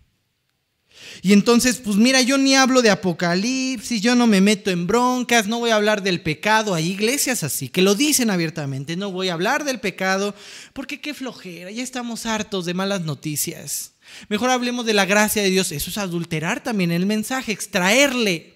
Y 1.24 1.34
entonces, 1.34 1.80
pues 1.84 1.98
mira, 1.98 2.22
yo 2.22 2.38
ni 2.40 2.56
hablo 2.56 2.82
de 2.82 2.90
Apocalipsis, 2.90 4.02
yo 4.02 4.16
no 4.16 4.26
me 4.26 4.42
meto 4.42 4.72
en 4.72 4.88
broncas, 4.88 5.48
no 5.48 5.60
voy 5.60 5.70
a 5.70 5.76
hablar 5.76 6.02
del 6.02 6.22
pecado. 6.22 6.74
Hay 6.74 6.90
iglesias 6.90 7.44
así, 7.44 7.70
que 7.70 7.84
lo 7.84 7.94
dicen 7.94 8.32
abiertamente, 8.32 8.96
no 8.96 9.12
voy 9.12 9.30
a 9.30 9.34
hablar 9.34 9.64
del 9.64 9.80
pecado, 9.80 10.34
porque 10.74 11.00
qué 11.00 11.14
flojera, 11.14 11.70
ya 11.70 11.84
estamos 11.84 12.26
hartos 12.26 12.66
de 12.66 12.74
malas 12.74 13.02
noticias. 13.02 13.94
Mejor 14.30 14.50
hablemos 14.50 14.86
de 14.86 14.94
la 14.94 15.06
gracia 15.06 15.44
de 15.44 15.52
Dios. 15.52 15.72
Eso 15.72 15.90
es 15.92 15.98
adulterar 15.98 16.64
también 16.64 16.92
el 16.92 17.06
mensaje, 17.06 17.52
extraerle. 17.52 18.56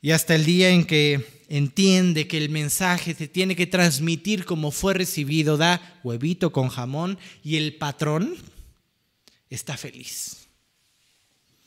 Y 0.00 0.12
hasta 0.12 0.34
el 0.34 0.44
día 0.44 0.70
en 0.70 0.84
que 0.84 1.44
entiende 1.48 2.28
que 2.28 2.38
el 2.38 2.48
mensaje 2.48 3.14
se 3.14 3.26
tiene 3.26 3.56
que 3.56 3.66
transmitir 3.66 4.44
como 4.44 4.70
fue 4.70 4.94
recibido, 4.94 5.56
da 5.56 6.00
huevito 6.04 6.52
con 6.52 6.68
jamón 6.68 7.18
y 7.42 7.56
el 7.56 7.74
patrón 7.74 8.36
está 9.50 9.76
feliz. 9.76 10.48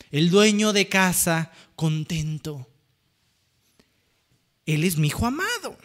El 0.09 0.29
dueño 0.29 0.73
de 0.73 0.87
casa 0.87 1.51
contento. 1.75 2.67
Él 4.65 4.83
es 4.83 4.97
mi 4.97 5.07
hijo 5.07 5.25
amado, 5.25 5.77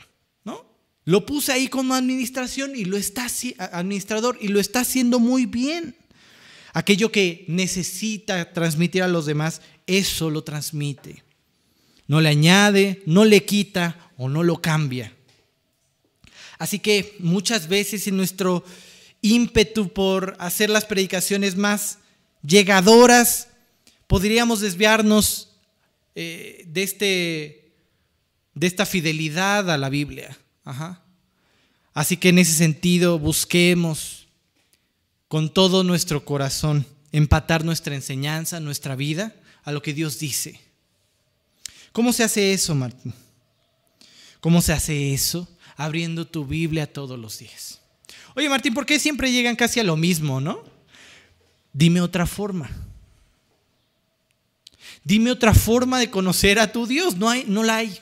¿no? 0.45 0.65
Lo 1.05 1.27
puse 1.27 1.53
ahí 1.53 1.69
como 1.69 1.95
administración 1.95 2.77
y 2.77 2.85
lo 2.85 2.97
está 2.97 3.27
administrador 3.73 4.39
y 4.41 4.49
lo 4.49 4.61
está 4.61 4.81
haciendo 4.81 5.19
muy 5.19 5.47
bien. 5.47 5.97
Aquello 6.73 7.11
que 7.11 7.45
necesita 7.49 8.53
transmitir 8.53 9.03
a 9.03 9.09
los 9.09 9.27
demás, 9.27 9.63
eso 9.87 10.31
lo 10.31 10.45
transmite. 10.45 11.25
No 12.07 12.21
le 12.21 12.29
añade, 12.29 13.03
no 13.07 13.25
le 13.25 13.45
quita 13.45 14.13
o 14.17 14.29
no 14.29 14.43
lo 14.43 14.61
cambia. 14.61 15.15
Así 16.59 16.79
que 16.79 17.17
muchas 17.21 17.69
veces 17.69 18.07
en 18.07 18.17
nuestro 18.17 18.65
ímpetu 19.23 19.93
por 19.93 20.37
hacer 20.39 20.71
las 20.71 20.85
predicaciones 20.85 21.57
más 21.57 21.99
llegadoras, 22.43 23.49
podríamos 24.07 24.61
desviarnos 24.61 25.51
eh, 26.15 26.65
de, 26.67 26.83
este, 26.83 27.73
de 28.55 28.67
esta 28.67 28.87
fidelidad 28.87 29.71
a 29.71 29.79
la 29.79 29.89
Biblia. 29.89 30.37
Así 31.95 32.17
que 32.17 32.29
en 32.29 32.39
ese 32.39 32.53
sentido 32.53 33.19
busquemos 33.19 34.29
con 35.29 35.53
todo 35.53 35.85
nuestro 35.85 36.25
corazón 36.25 36.87
empatar 37.13 37.65
nuestra 37.65 37.95
enseñanza, 37.95 38.61
nuestra 38.61 38.97
vida 38.97 39.35
a 39.65 39.73
lo 39.73 39.83
que 39.83 39.95
Dios 39.95 40.19
dice. 40.19 40.61
¿Cómo 41.93 42.13
se 42.13 42.25
hace 42.25 42.53
eso, 42.53 42.75
Martín? 42.75 43.15
¿Cómo 44.41 44.63
se 44.63 44.73
hace 44.73 45.13
eso? 45.13 45.49
Abriendo 45.77 46.27
tu 46.27 46.45
Biblia 46.45 46.93
todos 46.93 47.19
los 47.19 47.39
días. 47.39 47.78
Oye, 48.35 48.49
Martín, 48.49 48.75
¿por 48.75 48.87
qué 48.87 48.99
siempre 48.99 49.33
llegan 49.33 49.57
casi 49.57 49.81
a 49.81 49.85
lo 49.85 49.97
mismo, 49.97 50.41
no? 50.41 50.63
Dime 51.73 52.01
otra 52.01 52.27
forma. 52.27 52.71
Dime 55.05 55.31
otra 55.31 55.55
forma 55.55 55.99
de 55.99 56.11
conocer 56.11 56.59
a 56.59 56.73
tu 56.73 56.87
Dios. 56.87 57.17
No, 57.17 57.29
hay, 57.29 57.45
no 57.47 57.63
la 57.63 57.77
hay. 57.77 57.99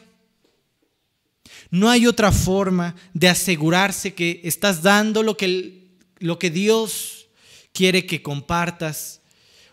No 1.70 1.91
hay 1.91 2.07
otra 2.07 2.33
forma 2.33 2.95
de 3.12 3.29
asegurarse 3.29 4.14
que 4.14 4.41
estás 4.45 4.83
dando 4.83 5.22
lo 5.22 5.37
que, 5.37 5.89
lo 6.18 6.39
que 6.39 6.51
Dios 6.51 7.29
quiere 7.72 8.07
que 8.07 8.22
compartas 8.22 9.20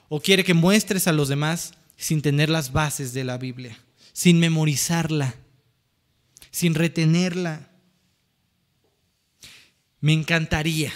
o 0.10 0.20
quiere 0.20 0.44
que 0.44 0.54
muestres 0.54 1.08
a 1.08 1.12
los 1.12 1.30
demás 1.30 1.74
sin 1.98 2.22
tener 2.22 2.50
las 2.50 2.72
bases 2.72 3.14
de 3.14 3.24
la 3.24 3.38
Biblia, 3.38 3.78
sin 4.12 4.40
memorizarla, 4.40 5.36
sin 6.52 6.76
retenerla. 6.76 7.70
Me 10.04 10.12
encantaría 10.12 10.92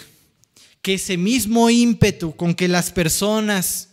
que 0.82 0.92
ese 0.92 1.16
mismo 1.16 1.70
ímpetu 1.70 2.36
con 2.36 2.54
que 2.54 2.68
las 2.68 2.92
personas 2.92 3.88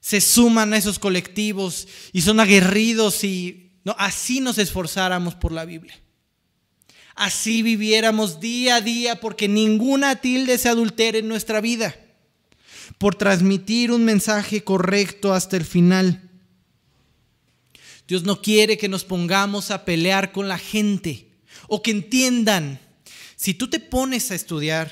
se 0.00 0.22
suman 0.22 0.72
a 0.72 0.78
esos 0.78 0.98
colectivos 0.98 1.86
y 2.14 2.22
son 2.22 2.40
aguerridos 2.40 3.24
y 3.24 3.72
no, 3.84 3.94
así 3.98 4.40
nos 4.40 4.56
esforzáramos 4.56 5.34
por 5.34 5.52
la 5.52 5.66
Biblia. 5.66 6.00
Así 7.14 7.60
viviéramos 7.60 8.40
día 8.40 8.76
a 8.76 8.80
día 8.80 9.20
porque 9.20 9.48
ninguna 9.48 10.16
tilde 10.16 10.56
se 10.56 10.70
adultere 10.70 11.18
en 11.18 11.28
nuestra 11.28 11.60
vida. 11.60 11.94
Por 12.96 13.16
transmitir 13.16 13.92
un 13.92 14.06
mensaje 14.06 14.64
correcto 14.64 15.34
hasta 15.34 15.58
el 15.58 15.66
final. 15.66 16.30
Dios 18.06 18.22
no 18.22 18.40
quiere 18.40 18.78
que 18.78 18.88
nos 18.88 19.04
pongamos 19.04 19.70
a 19.70 19.84
pelear 19.84 20.32
con 20.32 20.48
la 20.48 20.56
gente 20.56 21.28
o 21.66 21.82
que 21.82 21.90
entiendan 21.90 22.80
si 23.38 23.54
tú 23.54 23.70
te 23.70 23.78
pones 23.78 24.32
a 24.32 24.34
estudiar 24.34 24.90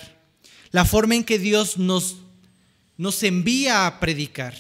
la 0.71 0.85
forma 0.85 1.17
en 1.17 1.25
que 1.25 1.37
Dios 1.37 1.79
nos, 1.79 2.19
nos 2.97 3.21
envía 3.25 3.89
a 3.89 3.99
predicar, 3.99 4.57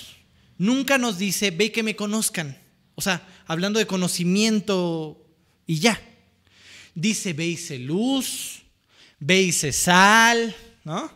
nunca 0.59 0.99
nos 0.99 1.19
dice, 1.19 1.53
ve 1.53 1.71
que 1.71 1.85
me 1.85 1.95
conozcan. 1.95 2.59
O 2.97 3.01
sea, 3.01 3.25
hablando 3.47 3.79
de 3.79 3.87
conocimiento 3.87 5.25
y 5.69 5.79
ya. 5.79 6.01
Dice, 6.97 7.33
ve 7.33 7.57
luz, 7.79 8.63
ve 9.21 9.53
sal, 9.53 10.57
¿no? 10.83 11.09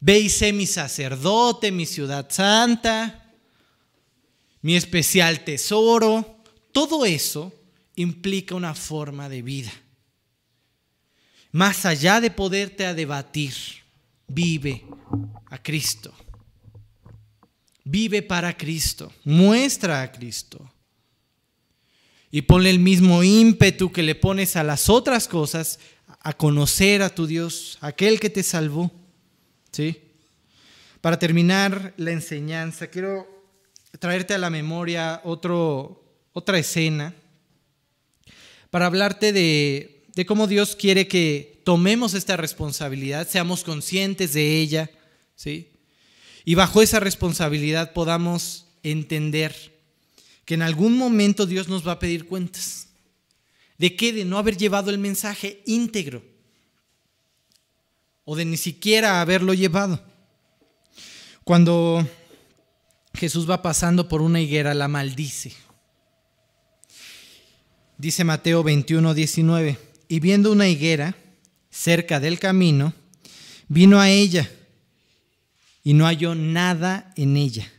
Ve 0.00 0.28
mi 0.52 0.66
sacerdote, 0.66 1.70
mi 1.70 1.86
ciudad 1.86 2.26
santa, 2.30 3.32
mi 4.60 4.74
especial 4.74 5.44
tesoro. 5.44 6.40
Todo 6.72 7.04
eso 7.04 7.54
implica 7.94 8.56
una 8.56 8.74
forma 8.74 9.28
de 9.28 9.42
vida 9.42 9.72
más 11.54 11.86
allá 11.86 12.20
de 12.20 12.32
poderte 12.32 12.84
a 12.84 12.94
debatir, 12.94 13.54
vive 14.26 14.84
a 15.46 15.62
Cristo. 15.62 16.12
Vive 17.84 18.22
para 18.22 18.56
Cristo, 18.56 19.12
muestra 19.22 20.02
a 20.02 20.10
Cristo. 20.10 20.68
Y 22.32 22.42
ponle 22.42 22.70
el 22.70 22.80
mismo 22.80 23.22
ímpetu 23.22 23.92
que 23.92 24.02
le 24.02 24.16
pones 24.16 24.56
a 24.56 24.64
las 24.64 24.88
otras 24.90 25.28
cosas, 25.28 25.78
a 26.18 26.32
conocer 26.32 27.02
a 27.02 27.14
tu 27.14 27.24
Dios, 27.24 27.78
aquel 27.80 28.18
que 28.18 28.30
te 28.30 28.42
salvó. 28.42 28.90
¿Sí? 29.70 30.02
Para 31.00 31.20
terminar 31.20 31.94
la 31.98 32.10
enseñanza, 32.10 32.88
quiero 32.88 33.28
traerte 34.00 34.34
a 34.34 34.38
la 34.38 34.50
memoria 34.50 35.20
otro, 35.22 36.02
otra 36.32 36.58
escena 36.58 37.14
para 38.70 38.86
hablarte 38.86 39.32
de, 39.32 39.93
de 40.14 40.26
cómo 40.26 40.46
Dios 40.46 40.76
quiere 40.76 41.08
que 41.08 41.60
tomemos 41.64 42.14
esta 42.14 42.36
responsabilidad, 42.36 43.28
seamos 43.28 43.64
conscientes 43.64 44.32
de 44.32 44.60
ella, 44.60 44.90
¿sí? 45.34 45.70
Y 46.44 46.54
bajo 46.54 46.82
esa 46.82 47.00
responsabilidad 47.00 47.92
podamos 47.92 48.66
entender 48.82 49.74
que 50.44 50.54
en 50.54 50.62
algún 50.62 50.96
momento 50.96 51.46
Dios 51.46 51.68
nos 51.68 51.86
va 51.86 51.92
a 51.92 51.98
pedir 51.98 52.26
cuentas. 52.26 52.88
¿De 53.78 53.96
qué? 53.96 54.12
De 54.12 54.24
no 54.24 54.38
haber 54.38 54.56
llevado 54.56 54.90
el 54.90 54.98
mensaje 54.98 55.62
íntegro. 55.66 56.22
O 58.24 58.36
de 58.36 58.44
ni 58.44 58.56
siquiera 58.56 59.20
haberlo 59.20 59.54
llevado. 59.54 60.04
Cuando 61.44 62.06
Jesús 63.14 63.48
va 63.50 63.62
pasando 63.62 64.08
por 64.08 64.22
una 64.22 64.40
higuera, 64.40 64.74
la 64.74 64.86
maldice. 64.86 65.52
Dice 67.96 68.22
Mateo 68.24 68.62
21, 68.62 69.14
19. 69.14 69.93
Y 70.08 70.20
viendo 70.20 70.52
una 70.52 70.68
higuera 70.68 71.16
cerca 71.70 72.20
del 72.20 72.38
camino, 72.38 72.94
vino 73.68 74.00
a 74.00 74.10
ella 74.10 74.50
y 75.82 75.94
no 75.94 76.06
halló 76.06 76.34
nada 76.34 77.12
en 77.16 77.36
ella, 77.36 77.70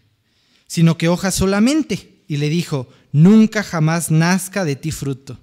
sino 0.67 0.97
que 0.97 1.07
hojas 1.07 1.35
solamente, 1.35 2.23
y 2.27 2.37
le 2.37 2.49
dijo, 2.49 2.89
nunca 3.11 3.63
jamás 3.63 4.11
nazca 4.11 4.65
de 4.65 4.75
ti 4.75 4.91
fruto. 4.91 5.39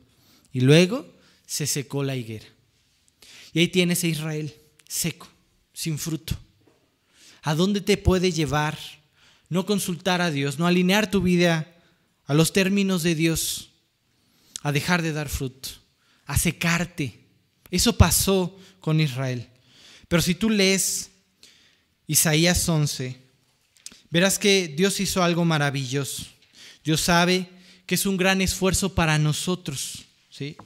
Y 0.53 0.61
luego 0.61 1.07
se 1.47 1.67
secó 1.67 2.03
la 2.03 2.17
higuera. 2.17 2.47
Y 3.53 3.61
ahí 3.61 3.69
tienes 3.69 4.03
a 4.05 4.09
Israel, 4.09 4.55
seco, 4.89 5.29
sin 5.73 5.99
fruto. 5.99 6.37
¿A 7.43 7.55
dónde 7.55 7.81
te 7.81 7.97
puede 7.97 8.33
llevar 8.33 8.79
no 9.53 9.67
consultar 9.67 10.23
a 10.23 10.31
Dios, 10.31 10.59
no 10.59 10.67
alinear 10.67 11.11
tu 11.11 11.21
vida 11.21 11.71
a 12.25 12.33
los 12.33 12.55
términos 12.55 13.03
de 13.03 13.15
Dios, 13.15 13.69
a 14.63 14.73
dejar 14.73 15.03
de 15.03 15.13
dar 15.13 15.29
fruto, 15.29 15.69
a 16.27 16.39
secarte? 16.39 17.21
Eso 17.71 17.97
pasó 17.97 18.59
con 18.81 19.01
Israel. 19.01 19.49
Pero 20.09 20.23
si 20.23 20.35
tú 20.35 20.51
lees 20.51 21.11
Isaías 22.07 22.69
11, 22.69 23.17
verás 24.11 24.39
que 24.39 24.69
Dios 24.69 25.01
hizo 25.01 25.23
algo 25.23 25.45
maravilloso. 25.45 26.25
Dios 26.85 27.01
sabe 27.01 27.49
que 27.87 27.95
es 27.95 28.07
un 28.07 28.17
gran 28.17 28.43
esfuerzo 28.43 28.95
para 28.95 29.19
nosotros. 29.19 30.05
¿sí? 30.31 30.57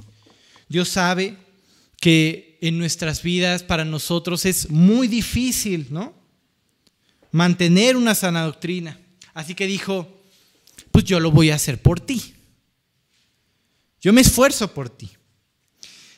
Dios 0.69 0.89
sabe 0.89 1.37
que 2.01 2.59
en 2.61 2.79
nuestras 2.79 3.23
vidas 3.23 3.63
para 3.63 3.85
nosotros 3.85 4.45
es 4.45 4.71
muy 4.71 5.09
difícil, 5.09 5.87
¿no? 5.91 6.15
Mantener 7.31 7.97
una 7.97 8.15
sana 8.15 8.45
doctrina. 8.45 8.99
Así 9.35 9.55
que 9.55 9.67
dijo, 9.67 10.23
pues 10.91 11.05
yo 11.05 11.21
lo 11.21 11.31
voy 11.31 11.51
a 11.51 11.57
hacer 11.57 11.81
por 11.81 12.01
ti. 12.01 12.35
Yo 14.01 14.13
me 14.13 14.21
esfuerzo 14.21 14.73
por 14.73 14.89
ti. 14.89 15.11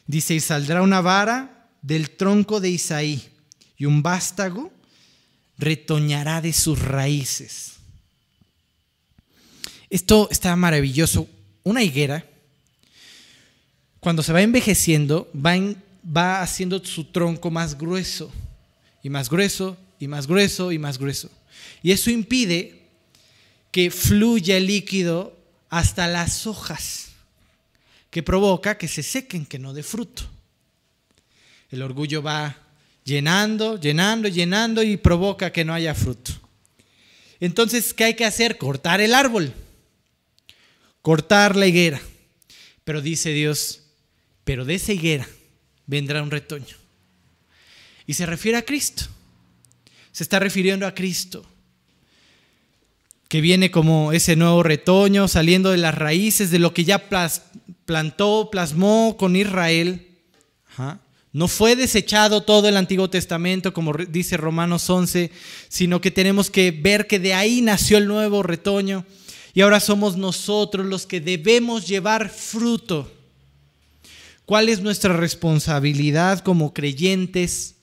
Dice, 0.09 0.35
y 0.35 0.41
saldrá 0.41 0.81
una 0.81 1.03
vara 1.03 1.69
del 1.83 2.11
tronco 2.11 2.61
de 2.61 2.71
Isaí 2.71 3.29
y 3.77 3.85
un 3.85 4.03
vástago 4.03 4.73
retoñará 5.59 6.41
de 6.41 6.55
sus 6.55 6.81
raíces. 6.81 7.75
Esto 9.91 10.29
está 10.31 10.57
maravilloso. 10.57 11.29
Una 11.63 11.83
higuera, 11.83 12.25
cuando 14.01 14.23
se 14.23 14.33
va 14.33 14.41
envejeciendo, 14.41 15.31
va, 15.35 15.55
va 16.05 16.41
haciendo 16.41 16.83
su 16.83 17.05
tronco 17.05 17.51
más 17.51 17.77
grueso, 17.77 18.33
y 19.03 19.11
más 19.11 19.29
grueso, 19.29 19.77
y 20.01 20.09
más 20.09 20.27
grueso, 20.27 20.73
y 20.73 20.79
más 20.79 20.99
grueso. 20.99 21.31
Y 21.83 21.93
eso 21.93 22.11
impide 22.11 22.89
que 23.71 23.91
fluya 23.91 24.57
el 24.57 24.67
líquido 24.69 25.37
hasta 25.69 26.09
las 26.09 26.47
hojas, 26.47 27.08
que 28.19 28.25
provoca 28.25 28.77
que 28.77 28.89
se 28.89 29.05
sequen, 29.05 29.47
que 29.47 29.61
no 29.61 29.73
dé 29.73 29.85
fruto. 29.85 30.25
El 31.71 31.83
orgullo 31.83 32.21
va 32.21 32.59
llenando, 33.05 33.79
llenando, 33.79 34.27
llenando 34.27 34.83
y 34.83 34.97
provoca 34.97 35.53
que 35.53 35.65
no 35.65 35.73
haya 35.73 35.95
fruto. 35.95 36.33
Entonces, 37.39 37.95
¿qué 37.95 38.03
hay 38.03 38.15
que 38.15 38.25
hacer? 38.25 38.59
Cortar 38.59 39.01
el 39.01 39.15
árbol, 39.15 39.55
cortar 41.01 41.55
la 41.55 41.69
higuera. 41.69 42.01
Pero 42.83 43.03
dice 43.03 43.33
Dios, 43.33 43.85
pero 44.43 44.65
de 44.65 44.75
esa 44.75 44.93
higuera 44.93 45.29
vendrá 45.87 46.21
un 46.21 46.33
retoño. 46.33 46.77
Y 48.05 48.15
se 48.15 48.27
refiere 48.27 48.59
a 48.59 48.65
Cristo. 48.65 49.05
Se 50.11 50.25
está 50.25 50.41
refiriendo 50.41 50.89
a 50.89 50.95
Cristo, 50.97 51.47
que 53.29 53.41
viene 53.43 53.71
como 53.71 54.11
ese 54.13 54.35
nuevo 54.35 54.65
retoño 54.65 55.29
saliendo 55.29 55.71
de 55.71 55.77
las 55.77 55.95
raíces 55.95 56.51
de 56.51 56.59
lo 56.59 56.75
que 56.75 56.85
ya 56.85 57.09
plantó, 57.89 58.51
plasmó 58.53 59.17
con 59.19 59.35
Israel. 59.35 60.07
No 61.33 61.49
fue 61.49 61.75
desechado 61.75 62.43
todo 62.43 62.69
el 62.69 62.77
Antiguo 62.77 63.09
Testamento, 63.09 63.73
como 63.73 63.95
dice 63.95 64.37
Romanos 64.37 64.91
11, 64.91 65.31
sino 65.71 65.99
que 65.99 66.11
tenemos 66.11 66.51
que 66.51 66.71
ver 66.71 67.07
que 67.07 67.19
de 67.19 67.33
ahí 67.33 67.63
nació 67.63 67.97
el 67.97 68.07
nuevo 68.07 68.43
retoño 68.43 69.07
y 69.55 69.63
ahora 69.63 69.81
somos 69.81 70.19
nosotros 70.19 70.85
los 70.85 71.07
que 71.07 71.23
debemos 71.23 71.89
llevar 71.89 72.29
fruto. 72.29 73.11
¿Cuál 74.45 74.69
es 74.69 74.83
nuestra 74.83 75.17
responsabilidad 75.17 76.41
como 76.41 76.75
creyentes? 76.75 77.77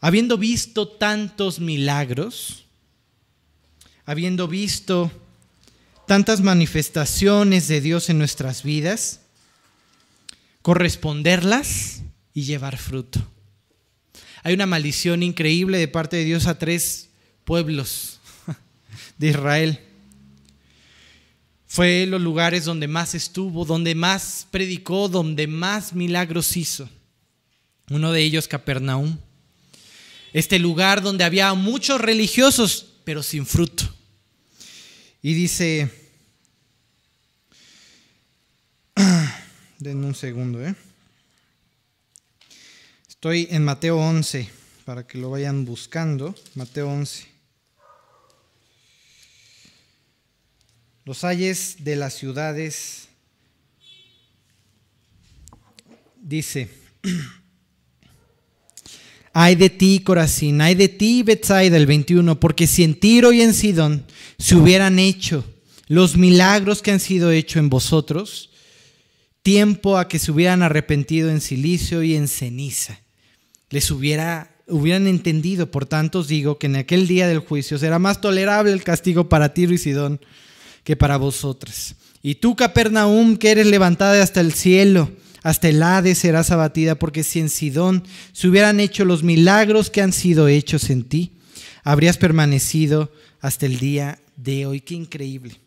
Habiendo 0.00 0.38
visto 0.38 0.88
tantos 0.88 1.60
milagros, 1.60 2.64
habiendo 4.04 4.48
visto 4.48 5.12
tantas 6.06 6.40
manifestaciones 6.40 7.68
de 7.68 7.80
Dios 7.80 8.08
en 8.08 8.18
nuestras 8.18 8.62
vidas, 8.62 9.20
corresponderlas 10.62 12.02
y 12.32 12.44
llevar 12.44 12.78
fruto. 12.78 13.20
Hay 14.42 14.54
una 14.54 14.66
maldición 14.66 15.22
increíble 15.22 15.78
de 15.78 15.88
parte 15.88 16.16
de 16.16 16.24
Dios 16.24 16.46
a 16.46 16.58
tres 16.58 17.08
pueblos 17.44 18.20
de 19.18 19.28
Israel. 19.28 19.80
Fue 21.66 22.06
los 22.06 22.20
lugares 22.20 22.64
donde 22.64 22.86
más 22.86 23.14
estuvo, 23.14 23.64
donde 23.64 23.94
más 23.94 24.46
predicó, 24.50 25.08
donde 25.08 25.48
más 25.48 25.92
milagros 25.92 26.56
hizo. 26.56 26.88
Uno 27.90 28.12
de 28.12 28.22
ellos, 28.22 28.46
Capernaum. 28.46 29.18
Este 30.32 30.58
lugar 30.58 31.02
donde 31.02 31.24
había 31.24 31.52
muchos 31.54 32.00
religiosos, 32.00 32.94
pero 33.04 33.22
sin 33.22 33.46
fruto. 33.46 33.95
Y 35.26 35.34
dice, 35.34 35.90
Den 39.80 40.04
un 40.04 40.14
segundo, 40.14 40.64
¿eh? 40.64 40.72
Estoy 43.08 43.48
en 43.50 43.64
Mateo 43.64 43.98
11, 43.98 44.48
para 44.84 45.04
que 45.04 45.18
lo 45.18 45.30
vayan 45.30 45.64
buscando. 45.64 46.32
Mateo 46.54 46.88
11. 46.88 47.26
Los 51.04 51.24
ayes 51.24 51.78
de 51.80 51.96
las 51.96 52.14
ciudades, 52.14 53.08
dice, 56.22 56.70
ay 59.38 59.54
de 59.54 59.68
ti, 59.68 60.00
Corazín, 60.02 60.62
ay 60.62 60.74
de 60.74 60.88
ti, 60.88 61.22
Bethsaida, 61.22 61.76
el 61.76 61.84
21, 61.84 62.40
porque 62.40 62.66
si 62.66 62.84
en 62.84 62.94
Tiro 62.94 63.34
y 63.34 63.42
en 63.42 63.52
Sidón 63.52 64.06
se 64.38 64.56
hubieran 64.56 64.98
hecho 64.98 65.44
los 65.88 66.16
milagros 66.16 66.80
que 66.80 66.90
han 66.90 67.00
sido 67.00 67.30
hechos 67.30 67.60
en 67.60 67.68
vosotros, 67.68 68.48
tiempo 69.42 69.98
a 69.98 70.08
que 70.08 70.18
se 70.18 70.32
hubieran 70.32 70.62
arrepentido 70.62 71.28
en 71.28 71.42
silicio 71.42 72.02
y 72.02 72.16
en 72.16 72.28
ceniza. 72.28 72.98
Les 73.68 73.90
hubiera, 73.90 74.56
hubieran 74.68 75.06
entendido, 75.06 75.70
por 75.70 75.84
tanto 75.84 76.20
os 76.20 76.28
digo 76.28 76.58
que 76.58 76.68
en 76.68 76.76
aquel 76.76 77.06
día 77.06 77.28
del 77.28 77.40
juicio 77.40 77.76
será 77.76 77.98
más 77.98 78.22
tolerable 78.22 78.72
el 78.72 78.84
castigo 78.84 79.28
para 79.28 79.52
Tiro 79.52 79.74
y 79.74 79.78
Sidón 79.78 80.18
que 80.82 80.96
para 80.96 81.18
vosotras. 81.18 81.96
Y 82.22 82.36
tú, 82.36 82.56
Capernaum, 82.56 83.36
que 83.36 83.50
eres 83.50 83.66
levantada 83.66 84.22
hasta 84.22 84.40
el 84.40 84.54
cielo, 84.54 85.10
hasta 85.46 85.68
el 85.68 85.80
Hades 85.80 86.18
serás 86.18 86.50
abatida, 86.50 86.96
porque 86.96 87.22
si 87.22 87.38
en 87.38 87.48
Sidón 87.48 88.02
se 88.32 88.48
hubieran 88.48 88.80
hecho 88.80 89.04
los 89.04 89.22
milagros 89.22 89.90
que 89.90 90.02
han 90.02 90.12
sido 90.12 90.48
hechos 90.48 90.90
en 90.90 91.04
ti, 91.04 91.38
habrías 91.84 92.18
permanecido 92.18 93.12
hasta 93.40 93.66
el 93.66 93.78
día 93.78 94.18
de 94.34 94.66
hoy. 94.66 94.80
Qué 94.80 94.94
increíble. 94.94 95.60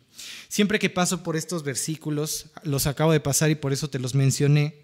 Siempre 0.48 0.78
que 0.78 0.90
paso 0.90 1.22
por 1.22 1.34
estos 1.34 1.62
versículos, 1.62 2.50
los 2.62 2.86
acabo 2.86 3.12
de 3.12 3.20
pasar 3.20 3.48
y 3.48 3.54
por 3.54 3.72
eso 3.72 3.88
te 3.88 3.98
los 3.98 4.14
mencioné, 4.14 4.82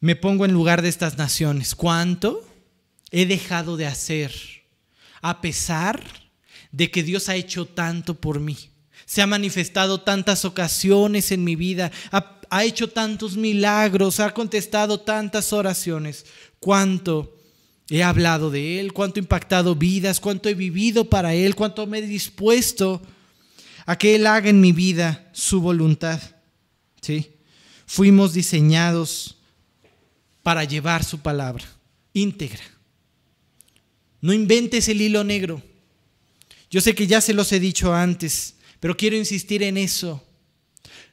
me 0.00 0.16
pongo 0.16 0.46
en 0.46 0.52
lugar 0.52 0.80
de 0.80 0.88
estas 0.88 1.18
naciones. 1.18 1.74
¿Cuánto 1.74 2.48
he 3.10 3.26
dejado 3.26 3.76
de 3.76 3.84
hacer? 3.84 4.32
A 5.20 5.42
pesar 5.42 6.02
de 6.72 6.90
que 6.90 7.02
Dios 7.02 7.28
ha 7.28 7.36
hecho 7.36 7.66
tanto 7.66 8.14
por 8.14 8.40
mí. 8.40 8.56
Se 9.04 9.20
ha 9.20 9.26
manifestado 9.26 10.00
tantas 10.00 10.46
ocasiones 10.46 11.30
en 11.30 11.44
mi 11.44 11.56
vida, 11.56 11.92
ha 12.54 12.62
hecho 12.62 12.88
tantos 12.88 13.36
milagros, 13.36 14.20
ha 14.20 14.32
contestado 14.32 15.00
tantas 15.00 15.52
oraciones. 15.52 16.24
Cuánto 16.60 17.36
he 17.88 18.04
hablado 18.04 18.48
de 18.48 18.78
Él, 18.78 18.92
cuánto 18.92 19.18
he 19.18 19.22
impactado 19.22 19.74
vidas, 19.74 20.20
cuánto 20.20 20.48
he 20.48 20.54
vivido 20.54 21.04
para 21.04 21.34
Él, 21.34 21.56
cuánto 21.56 21.84
me 21.88 21.98
he 21.98 22.02
dispuesto 22.02 23.02
a 23.86 23.98
que 23.98 24.14
Él 24.14 24.28
haga 24.28 24.50
en 24.50 24.60
mi 24.60 24.70
vida 24.70 25.28
su 25.32 25.60
voluntad. 25.60 26.22
¿Sí? 27.02 27.32
Fuimos 27.86 28.34
diseñados 28.34 29.36
para 30.44 30.62
llevar 30.62 31.02
su 31.02 31.18
palabra 31.18 31.64
íntegra. 32.12 32.62
No 34.20 34.32
inventes 34.32 34.88
el 34.88 35.00
hilo 35.00 35.24
negro. 35.24 35.60
Yo 36.70 36.80
sé 36.80 36.94
que 36.94 37.08
ya 37.08 37.20
se 37.20 37.34
los 37.34 37.50
he 37.50 37.58
dicho 37.58 37.92
antes, 37.92 38.54
pero 38.78 38.96
quiero 38.96 39.16
insistir 39.16 39.64
en 39.64 39.76
eso. 39.76 40.24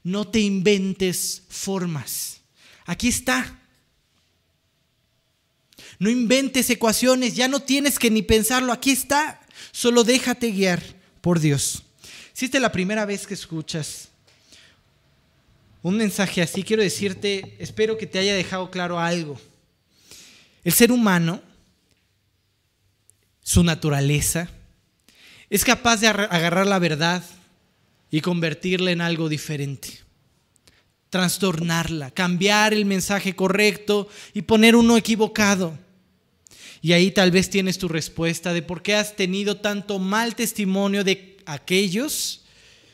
No 0.04 0.28
te 0.28 0.40
inventes 0.40 1.44
formas. 1.50 2.42
Aquí 2.86 3.08
está. 3.08 3.60
No 6.00 6.10
inventes 6.10 6.70
ecuaciones, 6.70 7.36
ya 7.36 7.48
no 7.48 7.60
tienes 7.60 8.00
que 8.00 8.10
ni 8.10 8.24
pensarlo, 8.24 8.74
aquí 8.74 8.92
está. 8.92 9.40
Solo 9.72 10.04
déjate 10.04 10.52
guiar 10.52 10.82
por 11.22 11.40
Dios. 11.40 11.84
Si 12.34 12.46
esta 12.46 12.58
es 12.58 12.62
la 12.62 12.72
primera 12.72 13.06
vez 13.06 13.28
que 13.28 13.36
escuchas 13.36 14.10
un 15.84 15.98
mensaje 15.98 16.42
así, 16.42 16.64
quiero 16.64 16.82
decirte, 16.82 17.56
espero 17.60 17.98
que 17.98 18.08
te 18.08 18.20
haya 18.20 18.36
dejado 18.36 18.72
claro 18.72 19.00
algo. 19.00 19.40
El 20.64 20.74
ser 20.74 20.92
humano, 20.92 21.42
su 23.42 23.64
naturaleza, 23.64 24.50
es 25.50 25.66
capaz 25.66 25.98
de 25.98 26.08
agarrar 26.08 26.66
la 26.66 26.80
verdad 26.80 27.24
y 28.12 28.20
convertirla 28.20 28.92
en 28.92 29.02
algo 29.02 29.30
diferente. 29.30 30.00
Trastornarla, 31.10 32.12
cambiar 32.12 32.74
el 32.74 32.86
mensaje 32.86 33.36
correcto 33.36 34.10
y 34.34 34.44
poner 34.44 34.76
uno 34.76 34.98
equivocado. 34.98 35.78
Y 36.82 36.94
ahí 36.94 37.12
tal 37.12 37.32
vez 37.32 37.50
tienes 37.50 37.78
tu 37.78 37.88
respuesta 37.88 38.54
de 38.54 38.62
por 38.62 38.82
qué 38.82 38.96
has 38.96 39.16
tenido 39.16 39.58
tanto 39.58 39.98
mal 39.98 40.36
testimonio 40.36 41.04
de 41.04 41.38
aquellos 41.46 42.44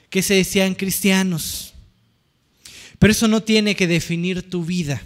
que 0.09 0.21
se 0.21 0.35
decían 0.35 0.75
cristianos. 0.75 1.73
Pero 2.99 3.11
eso 3.11 3.27
no 3.27 3.41
tiene 3.41 3.75
que 3.75 3.87
definir 3.87 4.49
tu 4.49 4.63
vida. 4.63 5.01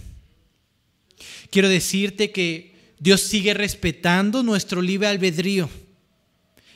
Quiero 1.50 1.70
decirte 1.70 2.32
que 2.32 2.76
Dios 3.00 3.22
sigue 3.22 3.54
respetando 3.54 4.44
nuestro 4.44 4.82
libre 4.82 5.08
albedrío. 5.08 5.70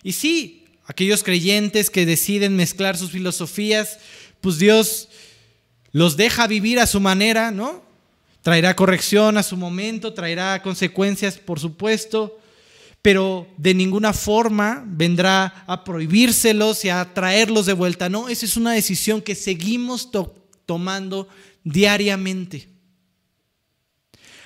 Y 0.04 0.12
sí, 0.12 0.65
aquellos 0.86 1.24
creyentes 1.24 1.90
que 1.90 2.06
deciden 2.06 2.56
mezclar 2.56 2.98
sus 2.98 3.12
filosofías, 3.12 4.00
pues 4.42 4.58
Dios 4.58 5.10
los 5.92 6.18
deja 6.18 6.48
vivir 6.48 6.80
a 6.80 6.88
su 6.88 7.00
manera, 7.00 7.52
¿no? 7.52 7.84
Traerá 8.42 8.76
corrección 8.76 9.38
a 9.38 9.44
su 9.44 9.58
momento, 9.58 10.14
traerá 10.14 10.62
consecuencias, 10.62 11.38
por 11.38 11.60
supuesto, 11.60 12.40
pero 13.02 13.48
de 13.58 13.74
ninguna 13.74 14.14
forma 14.14 14.84
vendrá 14.86 15.64
a 15.68 15.84
prohibírselos 15.84 16.86
y 16.86 16.90
a 16.90 17.14
traerlos 17.14 17.66
de 17.66 17.74
vuelta. 17.74 18.10
No, 18.10 18.30
esa 18.30 18.46
es 18.46 18.58
una 18.58 18.74
decisión 18.74 19.22
que 19.22 19.36
seguimos 19.36 20.10
tomando 20.66 21.28
diariamente. 21.64 22.70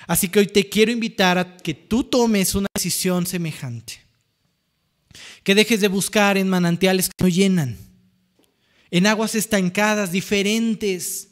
Así 0.06 0.28
que 0.28 0.40
hoy 0.40 0.46
te 0.46 0.68
quiero 0.68 0.90
invitar 0.90 1.38
a 1.38 1.56
que 1.56 1.74
tú 1.74 2.04
tomes 2.04 2.54
una 2.54 2.66
decisión 2.74 3.26
semejante. 3.26 4.09
Que 5.42 5.54
dejes 5.54 5.80
de 5.80 5.88
buscar 5.88 6.36
en 6.36 6.48
manantiales 6.48 7.08
que 7.08 7.14
no 7.24 7.28
llenan, 7.28 7.78
en 8.90 9.06
aguas 9.06 9.34
estancadas, 9.34 10.12
diferentes, 10.12 11.28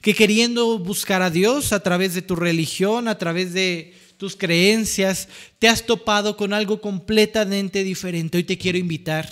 que 0.00 0.14
queriendo 0.14 0.78
buscar 0.78 1.22
a 1.22 1.30
Dios 1.30 1.72
a 1.72 1.80
través 1.80 2.14
de 2.14 2.22
tu 2.22 2.36
religión, 2.36 3.08
a 3.08 3.18
través 3.18 3.52
de 3.52 3.94
tus 4.16 4.36
creencias, 4.36 5.28
te 5.58 5.68
has 5.68 5.84
topado 5.84 6.36
con 6.36 6.52
algo 6.52 6.80
completamente 6.80 7.84
diferente. 7.84 8.38
Hoy 8.38 8.44
te 8.44 8.58
quiero 8.58 8.78
invitar 8.78 9.28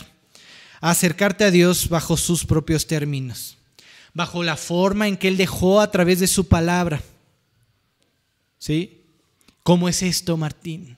a 0.80 0.90
acercarte 0.90 1.44
a 1.44 1.50
Dios 1.50 1.88
bajo 1.88 2.16
sus 2.16 2.44
propios 2.44 2.86
términos, 2.86 3.56
bajo 4.14 4.42
la 4.42 4.56
forma 4.56 5.08
en 5.08 5.16
que 5.16 5.28
Él 5.28 5.36
dejó 5.36 5.80
a 5.80 5.90
través 5.90 6.20
de 6.20 6.26
su 6.26 6.48
palabra. 6.48 7.02
¿Sí? 8.58 9.02
¿Cómo 9.62 9.88
es 9.88 10.02
esto, 10.02 10.36
Martín? 10.36 10.96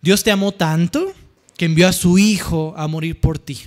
Dios 0.00 0.22
te 0.22 0.30
amó 0.30 0.52
tanto 0.52 1.12
que 1.56 1.64
envió 1.64 1.88
a 1.88 1.92
su 1.92 2.18
Hijo 2.18 2.74
a 2.76 2.86
morir 2.86 3.20
por 3.20 3.38
ti. 3.38 3.60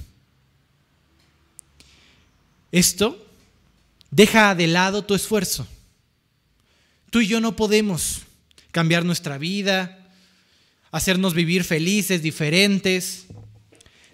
Esto 2.71 3.25
Deja 4.11 4.55
de 4.55 4.67
lado 4.67 5.03
tu 5.03 5.13
esfuerzo. 5.13 5.67
Tú 7.09 7.21
y 7.21 7.27
yo 7.27 7.39
no 7.39 7.55
podemos 7.55 8.21
cambiar 8.71 9.05
nuestra 9.05 9.37
vida, 9.37 10.11
hacernos 10.91 11.33
vivir 11.33 11.63
felices, 11.63 12.21
diferentes. 12.21 13.25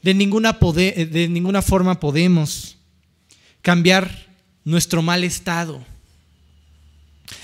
De 0.01 0.13
ninguna, 0.13 0.53
de 0.53 1.27
ninguna 1.29 1.61
forma 1.61 1.99
podemos 1.99 2.77
cambiar 3.61 4.27
nuestro 4.63 5.01
mal 5.01 5.23
estado. 5.23 5.83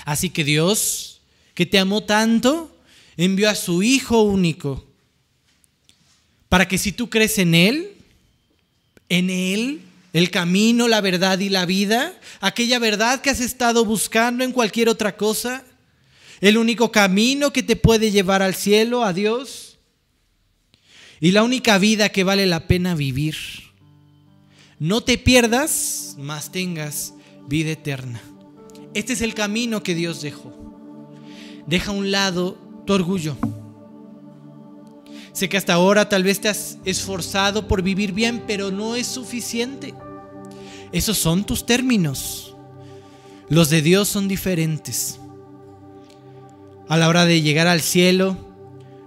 Así 0.04 0.30
que 0.30 0.44
Dios, 0.44 1.22
que 1.54 1.66
te 1.66 1.78
amó 1.78 2.02
tanto, 2.02 2.76
envió 3.16 3.50
a 3.50 3.54
su 3.54 3.82
Hijo 3.82 4.22
único, 4.22 4.86
para 6.52 6.68
que 6.68 6.76
si 6.76 6.92
tú 6.92 7.08
crees 7.08 7.38
en 7.38 7.54
Él, 7.54 7.92
en 9.08 9.30
Él 9.30 9.80
el 10.12 10.30
camino, 10.30 10.86
la 10.86 11.00
verdad 11.00 11.38
y 11.38 11.48
la 11.48 11.64
vida, 11.64 12.12
aquella 12.42 12.78
verdad 12.78 13.22
que 13.22 13.30
has 13.30 13.40
estado 13.40 13.86
buscando 13.86 14.44
en 14.44 14.52
cualquier 14.52 14.90
otra 14.90 15.16
cosa, 15.16 15.64
el 16.42 16.58
único 16.58 16.92
camino 16.92 17.54
que 17.54 17.62
te 17.62 17.74
puede 17.74 18.10
llevar 18.10 18.42
al 18.42 18.54
cielo, 18.54 19.02
a 19.02 19.14
Dios, 19.14 19.78
y 21.20 21.30
la 21.30 21.42
única 21.42 21.78
vida 21.78 22.10
que 22.10 22.22
vale 22.22 22.44
la 22.44 22.66
pena 22.66 22.94
vivir. 22.94 23.34
No 24.78 25.00
te 25.00 25.16
pierdas, 25.16 26.16
mas 26.18 26.52
tengas 26.52 27.14
vida 27.48 27.70
eterna. 27.70 28.20
Este 28.92 29.14
es 29.14 29.22
el 29.22 29.32
camino 29.32 29.82
que 29.82 29.94
Dios 29.94 30.20
dejó. 30.20 30.52
Deja 31.66 31.92
a 31.92 31.94
un 31.94 32.10
lado 32.10 32.58
tu 32.86 32.92
orgullo. 32.92 33.38
Sé 35.32 35.48
que 35.48 35.56
hasta 35.56 35.72
ahora 35.72 36.08
tal 36.08 36.24
vez 36.24 36.40
te 36.40 36.48
has 36.48 36.76
esforzado 36.84 37.66
por 37.66 37.82
vivir 37.82 38.12
bien, 38.12 38.44
pero 38.46 38.70
no 38.70 38.96
es 38.96 39.06
suficiente. 39.06 39.94
Esos 40.92 41.16
son 41.16 41.44
tus 41.44 41.64
términos. 41.64 42.54
Los 43.48 43.70
de 43.70 43.80
Dios 43.80 44.08
son 44.08 44.28
diferentes. 44.28 45.18
A 46.88 46.98
la 46.98 47.08
hora 47.08 47.24
de 47.24 47.40
llegar 47.40 47.66
al 47.66 47.80
cielo, 47.80 48.36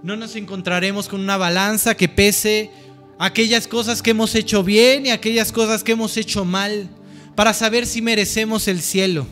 no 0.02 0.16
nos 0.16 0.34
encontraremos 0.34 1.08
con 1.08 1.20
una 1.20 1.36
balanza 1.36 1.94
que 1.94 2.08
pese 2.08 2.72
aquellas 3.18 3.68
cosas 3.68 4.02
que 4.02 4.10
hemos 4.10 4.34
hecho 4.34 4.64
bien 4.64 5.06
y 5.06 5.10
aquellas 5.10 5.52
cosas 5.52 5.84
que 5.84 5.92
hemos 5.92 6.16
hecho 6.16 6.44
mal 6.44 6.88
para 7.36 7.54
saber 7.54 7.86
si 7.86 8.02
merecemos 8.02 8.66
el 8.66 8.82
cielo. 8.82 9.26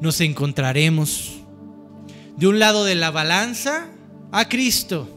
Nos 0.00 0.20
encontraremos 0.20 1.36
de 2.36 2.48
un 2.48 2.58
lado 2.58 2.84
de 2.84 2.96
la 2.96 3.10
balanza 3.10 3.88
a 4.30 4.48
Cristo 4.48 5.13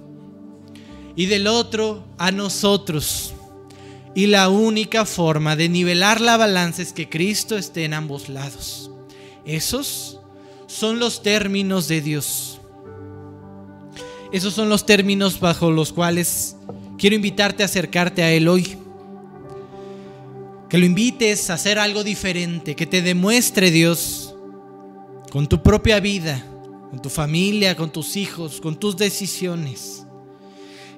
y 1.18 1.26
del 1.26 1.48
otro 1.48 2.06
a 2.18 2.32
nosotros. 2.32 3.34
Y 4.16 4.28
la 4.28 4.50
única 4.50 5.04
forma 5.04 5.56
de 5.56 5.68
nivelar 5.68 6.22
la 6.22 6.38
balanza 6.38 6.82
es 6.82 6.94
que 6.94 7.10
Cristo 7.10 7.58
esté 7.58 7.84
en 7.84 7.94
ambos 7.94 8.30
lados. 8.30 8.92
Esos 9.44 10.20
son 10.68 11.00
los 11.00 11.22
términos 11.24 11.88
de 11.88 12.02
Dios. 12.02 12.62
Esos 14.32 14.54
son 14.54 14.70
los 14.70 14.86
términos 14.86 15.40
bajo 15.40 15.72
los 15.72 15.92
cuales 15.92 16.56
quiero 16.98 17.16
invitarte 17.16 17.64
a 17.64 17.66
acercarte 17.66 18.24
a 18.24 18.32
Él 18.32 18.48
hoy. 18.48 18.78
Que 20.70 20.78
lo 20.78 20.86
invites 20.86 21.50
a 21.50 21.56
hacer 21.56 21.80
algo 21.80 22.04
diferente, 22.04 22.76
que 22.76 22.86
te 22.86 23.02
demuestre 23.02 23.72
Dios 23.72 24.36
con 25.32 25.48
tu 25.48 25.64
propia 25.64 26.00
vida, 26.00 26.46
con 26.92 27.02
tu 27.02 27.10
familia, 27.10 27.76
con 27.76 27.92
tus 27.92 28.18
hijos, 28.18 28.62
con 28.62 28.76
tus 28.76 28.98
decisiones 28.98 30.07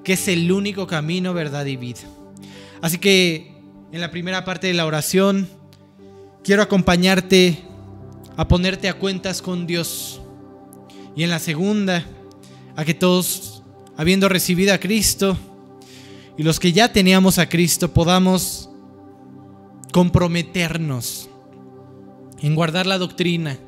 que 0.04 0.14
es 0.14 0.28
el 0.28 0.50
único 0.50 0.86
camino, 0.86 1.34
verdad 1.34 1.66
y 1.66 1.76
vida. 1.76 2.00
Así 2.82 2.98
que 2.98 3.54
en 3.92 4.00
la 4.00 4.10
primera 4.10 4.44
parte 4.44 4.66
de 4.66 4.74
la 4.74 4.86
oración 4.86 5.48
quiero 6.42 6.62
acompañarte 6.62 7.58
a 8.36 8.48
ponerte 8.48 8.88
a 8.88 8.94
cuentas 8.94 9.42
con 9.42 9.66
Dios. 9.66 10.20
Y 11.16 11.24
en 11.24 11.30
la 11.30 11.38
segunda, 11.38 12.04
a 12.76 12.84
que 12.84 12.94
todos, 12.94 13.62
habiendo 13.96 14.28
recibido 14.28 14.72
a 14.72 14.78
Cristo, 14.78 15.36
y 16.38 16.42
los 16.42 16.58
que 16.58 16.72
ya 16.72 16.92
teníamos 16.92 17.38
a 17.38 17.48
Cristo, 17.48 17.92
podamos 17.92 18.70
comprometernos 19.92 21.28
en 22.40 22.54
guardar 22.54 22.86
la 22.86 22.96
doctrina, 22.96 23.58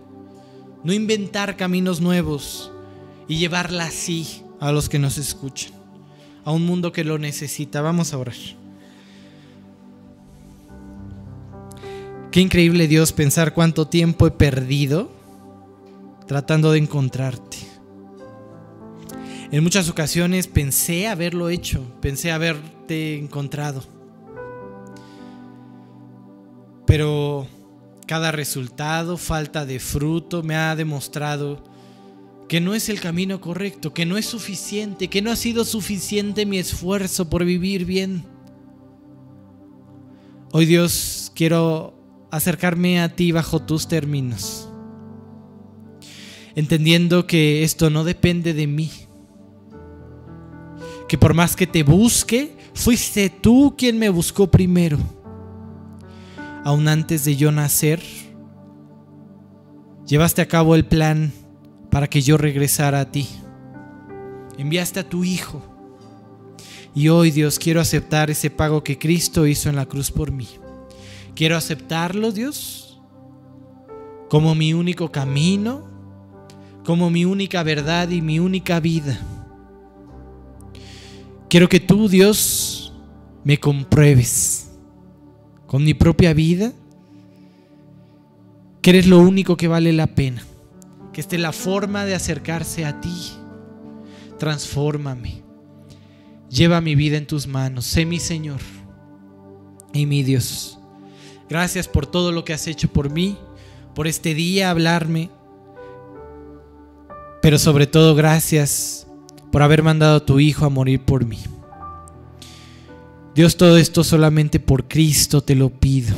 no 0.85 0.93
inventar 0.93 1.57
caminos 1.57 2.01
nuevos 2.01 2.71
y 3.29 3.37
llevarla 3.37 3.85
así 3.85 4.43
a 4.61 4.73
los 4.73 4.89
que 4.89 4.99
nos 4.99 5.19
escuchan. 5.19 5.82
A 6.45 6.53
un 6.53 6.65
mundo 6.65 6.93
que 6.93 7.05
lo 7.05 7.19
necesita. 7.19 7.81
Vamos 7.83 8.13
a 8.13 8.19
orar. 8.19 8.35
Qué 12.31 12.41
increíble 12.41 12.89
Dios 12.89 13.13
pensar 13.13 13.53
cuánto 13.53 13.89
tiempo 13.89 14.27
he 14.27 14.31
perdido 14.31 15.11
tratando 16.27 16.73
de 16.73 16.79
encontrarte. 16.79 17.59
En 19.51 19.63
muchas 19.63 19.91
ocasiones 19.91 20.47
pensé 20.47 21.09
haberlo 21.09 21.51
hecho, 21.51 21.85
pensé 22.01 22.33
haberte 22.33 23.19
encontrado. 23.19 23.83
Pero 26.87 27.47
cada 28.07 28.33
resultado, 28.33 29.19
falta 29.19 29.67
de 29.67 29.79
fruto, 29.79 30.43
me 30.43 30.57
ha 30.57 30.75
demostrado 30.75 31.63
que 32.53 32.61
no 32.61 32.75
es 32.75 32.91
el 32.91 33.01
camino 33.01 33.41
correcto, 33.41 33.95
que 33.95 34.05
no 34.05 34.19
es 34.19 34.27
suficiente, 34.27 35.09
que 35.09 35.23
no 35.23 35.31
ha 35.31 35.37
sido 35.37 35.65
suficiente 35.65 36.45
mi 36.45 36.59
esfuerzo 36.59 37.31
por 37.31 37.47
vivir 37.47 37.87
bien. 37.87 38.27
Hoy 40.53 40.67
Dios 40.67 41.33
quiero 41.35 41.95
acercarme 42.31 43.01
a 43.01 43.17
ti 43.17 43.33
bajo 43.33 43.63
tus 43.63 43.89
términos, 43.89 44.69
entendiendo 46.55 47.27
que 47.27 47.63
esto 47.65 47.89
no 47.89 48.05
depende 48.05 48.53
de 48.53 48.67
mí, 48.67 48.91
que 51.09 51.17
por 51.17 51.33
más 51.33 51.57
que 51.57 51.67
te 51.67 51.83
busque, 51.85 52.55
fuiste 52.75 53.31
tú 53.31 53.77
quien 53.79 53.99
me 53.99 54.11
buscó 54.11 54.51
primero, 54.51 54.99
aún 56.65 56.87
antes 56.87 57.25
de 57.25 57.35
yo 57.35 57.51
nacer, 57.51 58.03
llevaste 60.07 60.43
a 60.43 60.49
cabo 60.49 60.75
el 60.75 60.85
plan 60.85 61.33
para 61.93 62.09
que 62.09 62.23
yo 62.23 62.39
regresara 62.39 63.01
a 63.01 63.05
ti. 63.05 63.29
Enviaste 64.57 65.01
a 65.01 65.09
tu 65.09 65.25
Hijo. 65.25 65.63
Y 66.95 67.09
hoy 67.09 67.31
Dios 67.31 67.59
quiero 67.59 67.83
aceptar 67.83 68.31
ese 68.31 68.49
pago 68.49 68.83
que 68.83 68.99
Cristo 68.99 69.47
hizo 69.47 69.69
en 69.69 69.77
la 69.77 69.85
cruz 69.85 70.11
por 70.11 70.33
mí. 70.33 70.49
Quiero 71.35 71.55
aceptarlo, 71.55 72.33
Dios, 72.33 72.99
como 74.31 74.55
mi 74.55 74.73
único 74.73 75.13
camino, 75.13 75.85
como 76.83 77.11
mi 77.11 77.27
única 77.27 77.63
verdad 77.63 78.09
y 78.09 78.23
mi 78.23 78.39
única 78.39 78.81
vida. 78.81 79.21
Quiero 81.51 81.69
que 81.69 81.81
tú, 81.81 82.09
Dios, 82.09 82.95
me 83.45 83.59
compruebes 83.59 84.71
con 85.67 85.85
mi 85.85 85.93
propia 85.93 86.33
vida 86.33 86.73
que 88.81 88.91
eres 88.91 89.07
lo 89.07 89.19
único 89.21 89.59
que 89.59 89.69
vale 89.69 89.93
la 89.93 90.07
pena 90.07 90.43
que 91.13 91.21
esté 91.21 91.39
la 91.39 91.53
forma 91.53 92.05
de 92.05 92.15
acercarse 92.15 92.85
a 92.85 93.01
ti. 93.01 93.33
Transfórmame. 94.39 95.43
Lleva 96.49 96.81
mi 96.81 96.95
vida 96.95 97.17
en 97.17 97.27
tus 97.27 97.47
manos. 97.47 97.87
Sé 97.87 98.05
mi 98.05 98.19
Señor 98.19 98.61
y 99.93 100.07
mi 100.07 100.23
Dios. 100.23 100.79
Gracias 101.49 101.89
por 101.89 102.07
todo 102.07 102.33
lo 102.33 102.45
que 102.45 102.53
has 102.53 102.67
hecho 102.67 102.89
por 102.89 103.11
mí, 103.11 103.37
por 103.95 104.07
este 104.07 104.35
día 104.35 104.71
hablarme. 104.71 105.31
Pero 107.43 107.59
sobre 107.59 107.87
todo 107.87 108.15
gracias 108.15 109.07
por 109.51 109.63
haber 109.63 109.83
mandado 109.83 110.17
a 110.17 110.27
tu 110.27 110.41
Hijo 110.41 110.65
a 110.65 110.71
morir 110.71 111.01
por 111.05 111.27
mí. 111.27 111.39
Dios, 113.35 113.57
todo 113.57 113.79
esto 113.79 114.05
solamente 114.05 114.61
por 114.61 114.89
Cristo 114.89 115.43
te 115.43 115.55
lo 115.55 115.71
pido. 115.71 116.15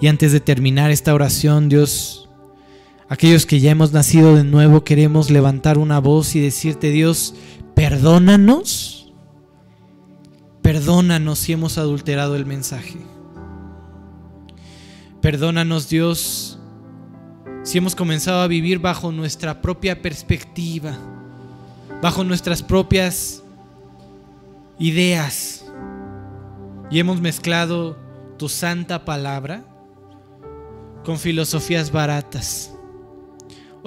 Y 0.00 0.08
antes 0.08 0.32
de 0.32 0.40
terminar 0.40 0.90
esta 0.90 1.14
oración, 1.14 1.68
Dios, 1.68 2.27
Aquellos 3.08 3.46
que 3.46 3.58
ya 3.58 3.70
hemos 3.70 3.92
nacido 3.92 4.36
de 4.36 4.44
nuevo 4.44 4.84
queremos 4.84 5.30
levantar 5.30 5.78
una 5.78 5.98
voz 5.98 6.36
y 6.36 6.40
decirte, 6.40 6.90
Dios, 6.90 7.34
perdónanos. 7.74 9.14
Perdónanos 10.60 11.38
si 11.38 11.54
hemos 11.54 11.78
adulterado 11.78 12.36
el 12.36 12.44
mensaje. 12.44 12.98
Perdónanos, 15.22 15.88
Dios, 15.88 16.58
si 17.62 17.78
hemos 17.78 17.96
comenzado 17.96 18.42
a 18.42 18.46
vivir 18.46 18.78
bajo 18.78 19.10
nuestra 19.10 19.62
propia 19.62 20.02
perspectiva, 20.02 20.96
bajo 22.02 22.24
nuestras 22.24 22.62
propias 22.62 23.42
ideas 24.78 25.64
y 26.90 26.98
hemos 26.98 27.20
mezclado 27.20 27.96
tu 28.36 28.50
santa 28.50 29.04
palabra 29.04 29.64
con 31.04 31.18
filosofías 31.18 31.90
baratas. 31.90 32.77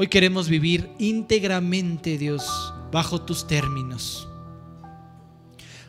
Hoy 0.01 0.07
queremos 0.07 0.49
vivir 0.49 0.89
íntegramente, 0.97 2.17
Dios, 2.17 2.73
bajo 2.91 3.21
tus 3.21 3.45
términos. 3.45 4.27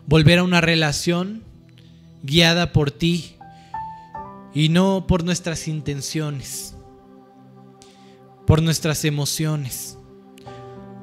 Volver 0.07 0.41
a 0.41 0.43
una 0.43 0.61
relación 0.61 1.43
guiada 2.23 2.73
por 2.73 2.91
ti 2.91 3.37
y 4.53 4.69
no 4.69 5.07
por 5.07 5.25
nuestras 5.25 5.67
intenciones, 5.67 6.75
por 8.47 8.61
nuestras 8.61 9.07
emociones. 9.07 9.97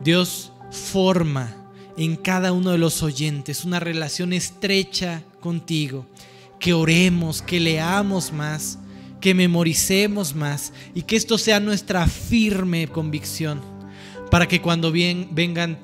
Dios 0.04 0.52
forma 0.70 1.68
en 1.98 2.16
cada 2.16 2.52
uno 2.52 2.70
de 2.70 2.78
los 2.78 3.02
oyentes 3.02 3.66
una 3.66 3.80
relación 3.80 4.34
estrecha 4.34 5.24
contigo, 5.40 6.06
que 6.60 6.74
oremos, 6.74 7.42
que 7.42 7.60
leamos 7.60 8.32
más, 8.32 8.78
que 9.20 9.34
memoricemos 9.34 10.36
más 10.36 10.74
y 10.94 11.04
que 11.04 11.16
esto 11.16 11.38
sea 11.38 11.60
nuestra 11.60 12.08
firme 12.08 12.88
convicción 12.88 13.62
para 14.32 14.48
que 14.48 14.62
cuando 14.62 14.92
vengan 14.92 15.78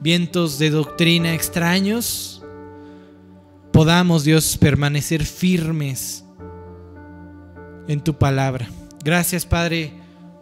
vientos 0.00 0.58
de 0.58 0.70
doctrina 0.70 1.34
extraños, 1.34 2.42
podamos, 3.72 4.24
Dios, 4.24 4.56
permanecer 4.58 5.24
firmes 5.24 6.24
en 7.88 8.00
tu 8.00 8.14
palabra. 8.14 8.68
Gracias, 9.04 9.46
Padre, 9.46 9.92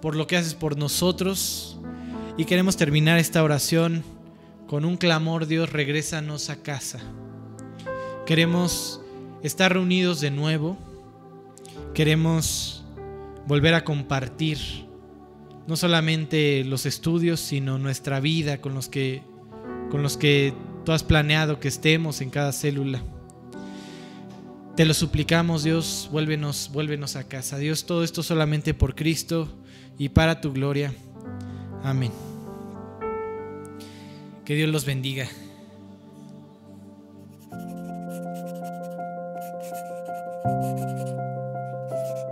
por 0.03 0.17
lo 0.17 0.27
que 0.27 0.37
haces 0.37 0.55
por 0.55 0.77
nosotros. 0.77 1.79
Y 2.37 2.47
queremos 2.47 2.77
terminar 2.77 3.19
esta 3.19 3.43
oración 3.43 4.03
con 4.67 4.85
un 4.85 4.97
clamor, 4.97 5.47
Dios, 5.47 5.71
regrésanos 5.71 6.51
a 6.51 6.63
casa. 6.63 7.01
Queremos 8.27 9.01
estar 9.43 9.73
reunidos 9.73 10.21
de 10.21 10.31
nuevo 10.31 10.79
queremos 11.95 12.85
volver 13.47 13.75
a 13.75 13.85
compartir 13.85 14.59
no 15.67 15.77
solamente 15.77 16.65
los 16.65 16.85
estudios, 16.85 17.41
sino 17.41 17.79
nuestra 17.79 18.21
vida 18.21 18.61
con 18.61 18.75
los 18.75 18.89
que, 18.89 19.23
con 19.91 20.03
los 20.03 20.17
que 20.17 20.53
tú 20.85 20.93
has 20.93 21.03
planeado 21.03 21.61
que 21.61 21.69
estemos 21.69 22.21
en 22.21 22.29
cada 22.31 22.53
célula. 22.53 23.03
Te 24.77 24.85
lo 24.85 24.93
suplicamos, 24.93 25.63
Dios, 25.63 26.09
vuélvenos, 26.13 26.69
vuélvenos 26.73 27.17
a 27.17 27.25
casa. 27.25 27.57
Dios, 27.57 27.87
todo 27.87 28.05
esto 28.05 28.23
solamente 28.23 28.75
por 28.75 28.95
Cristo 28.95 29.49
y 29.97 30.11
para 30.11 30.41
tu 30.41 30.53
gloria. 30.53 30.93
Amén. 31.83 32.11
Que 34.45 34.55
Dios 34.55 34.69
los 34.69 34.85
bendiga. 34.85 35.29
Thank. 40.45 41.04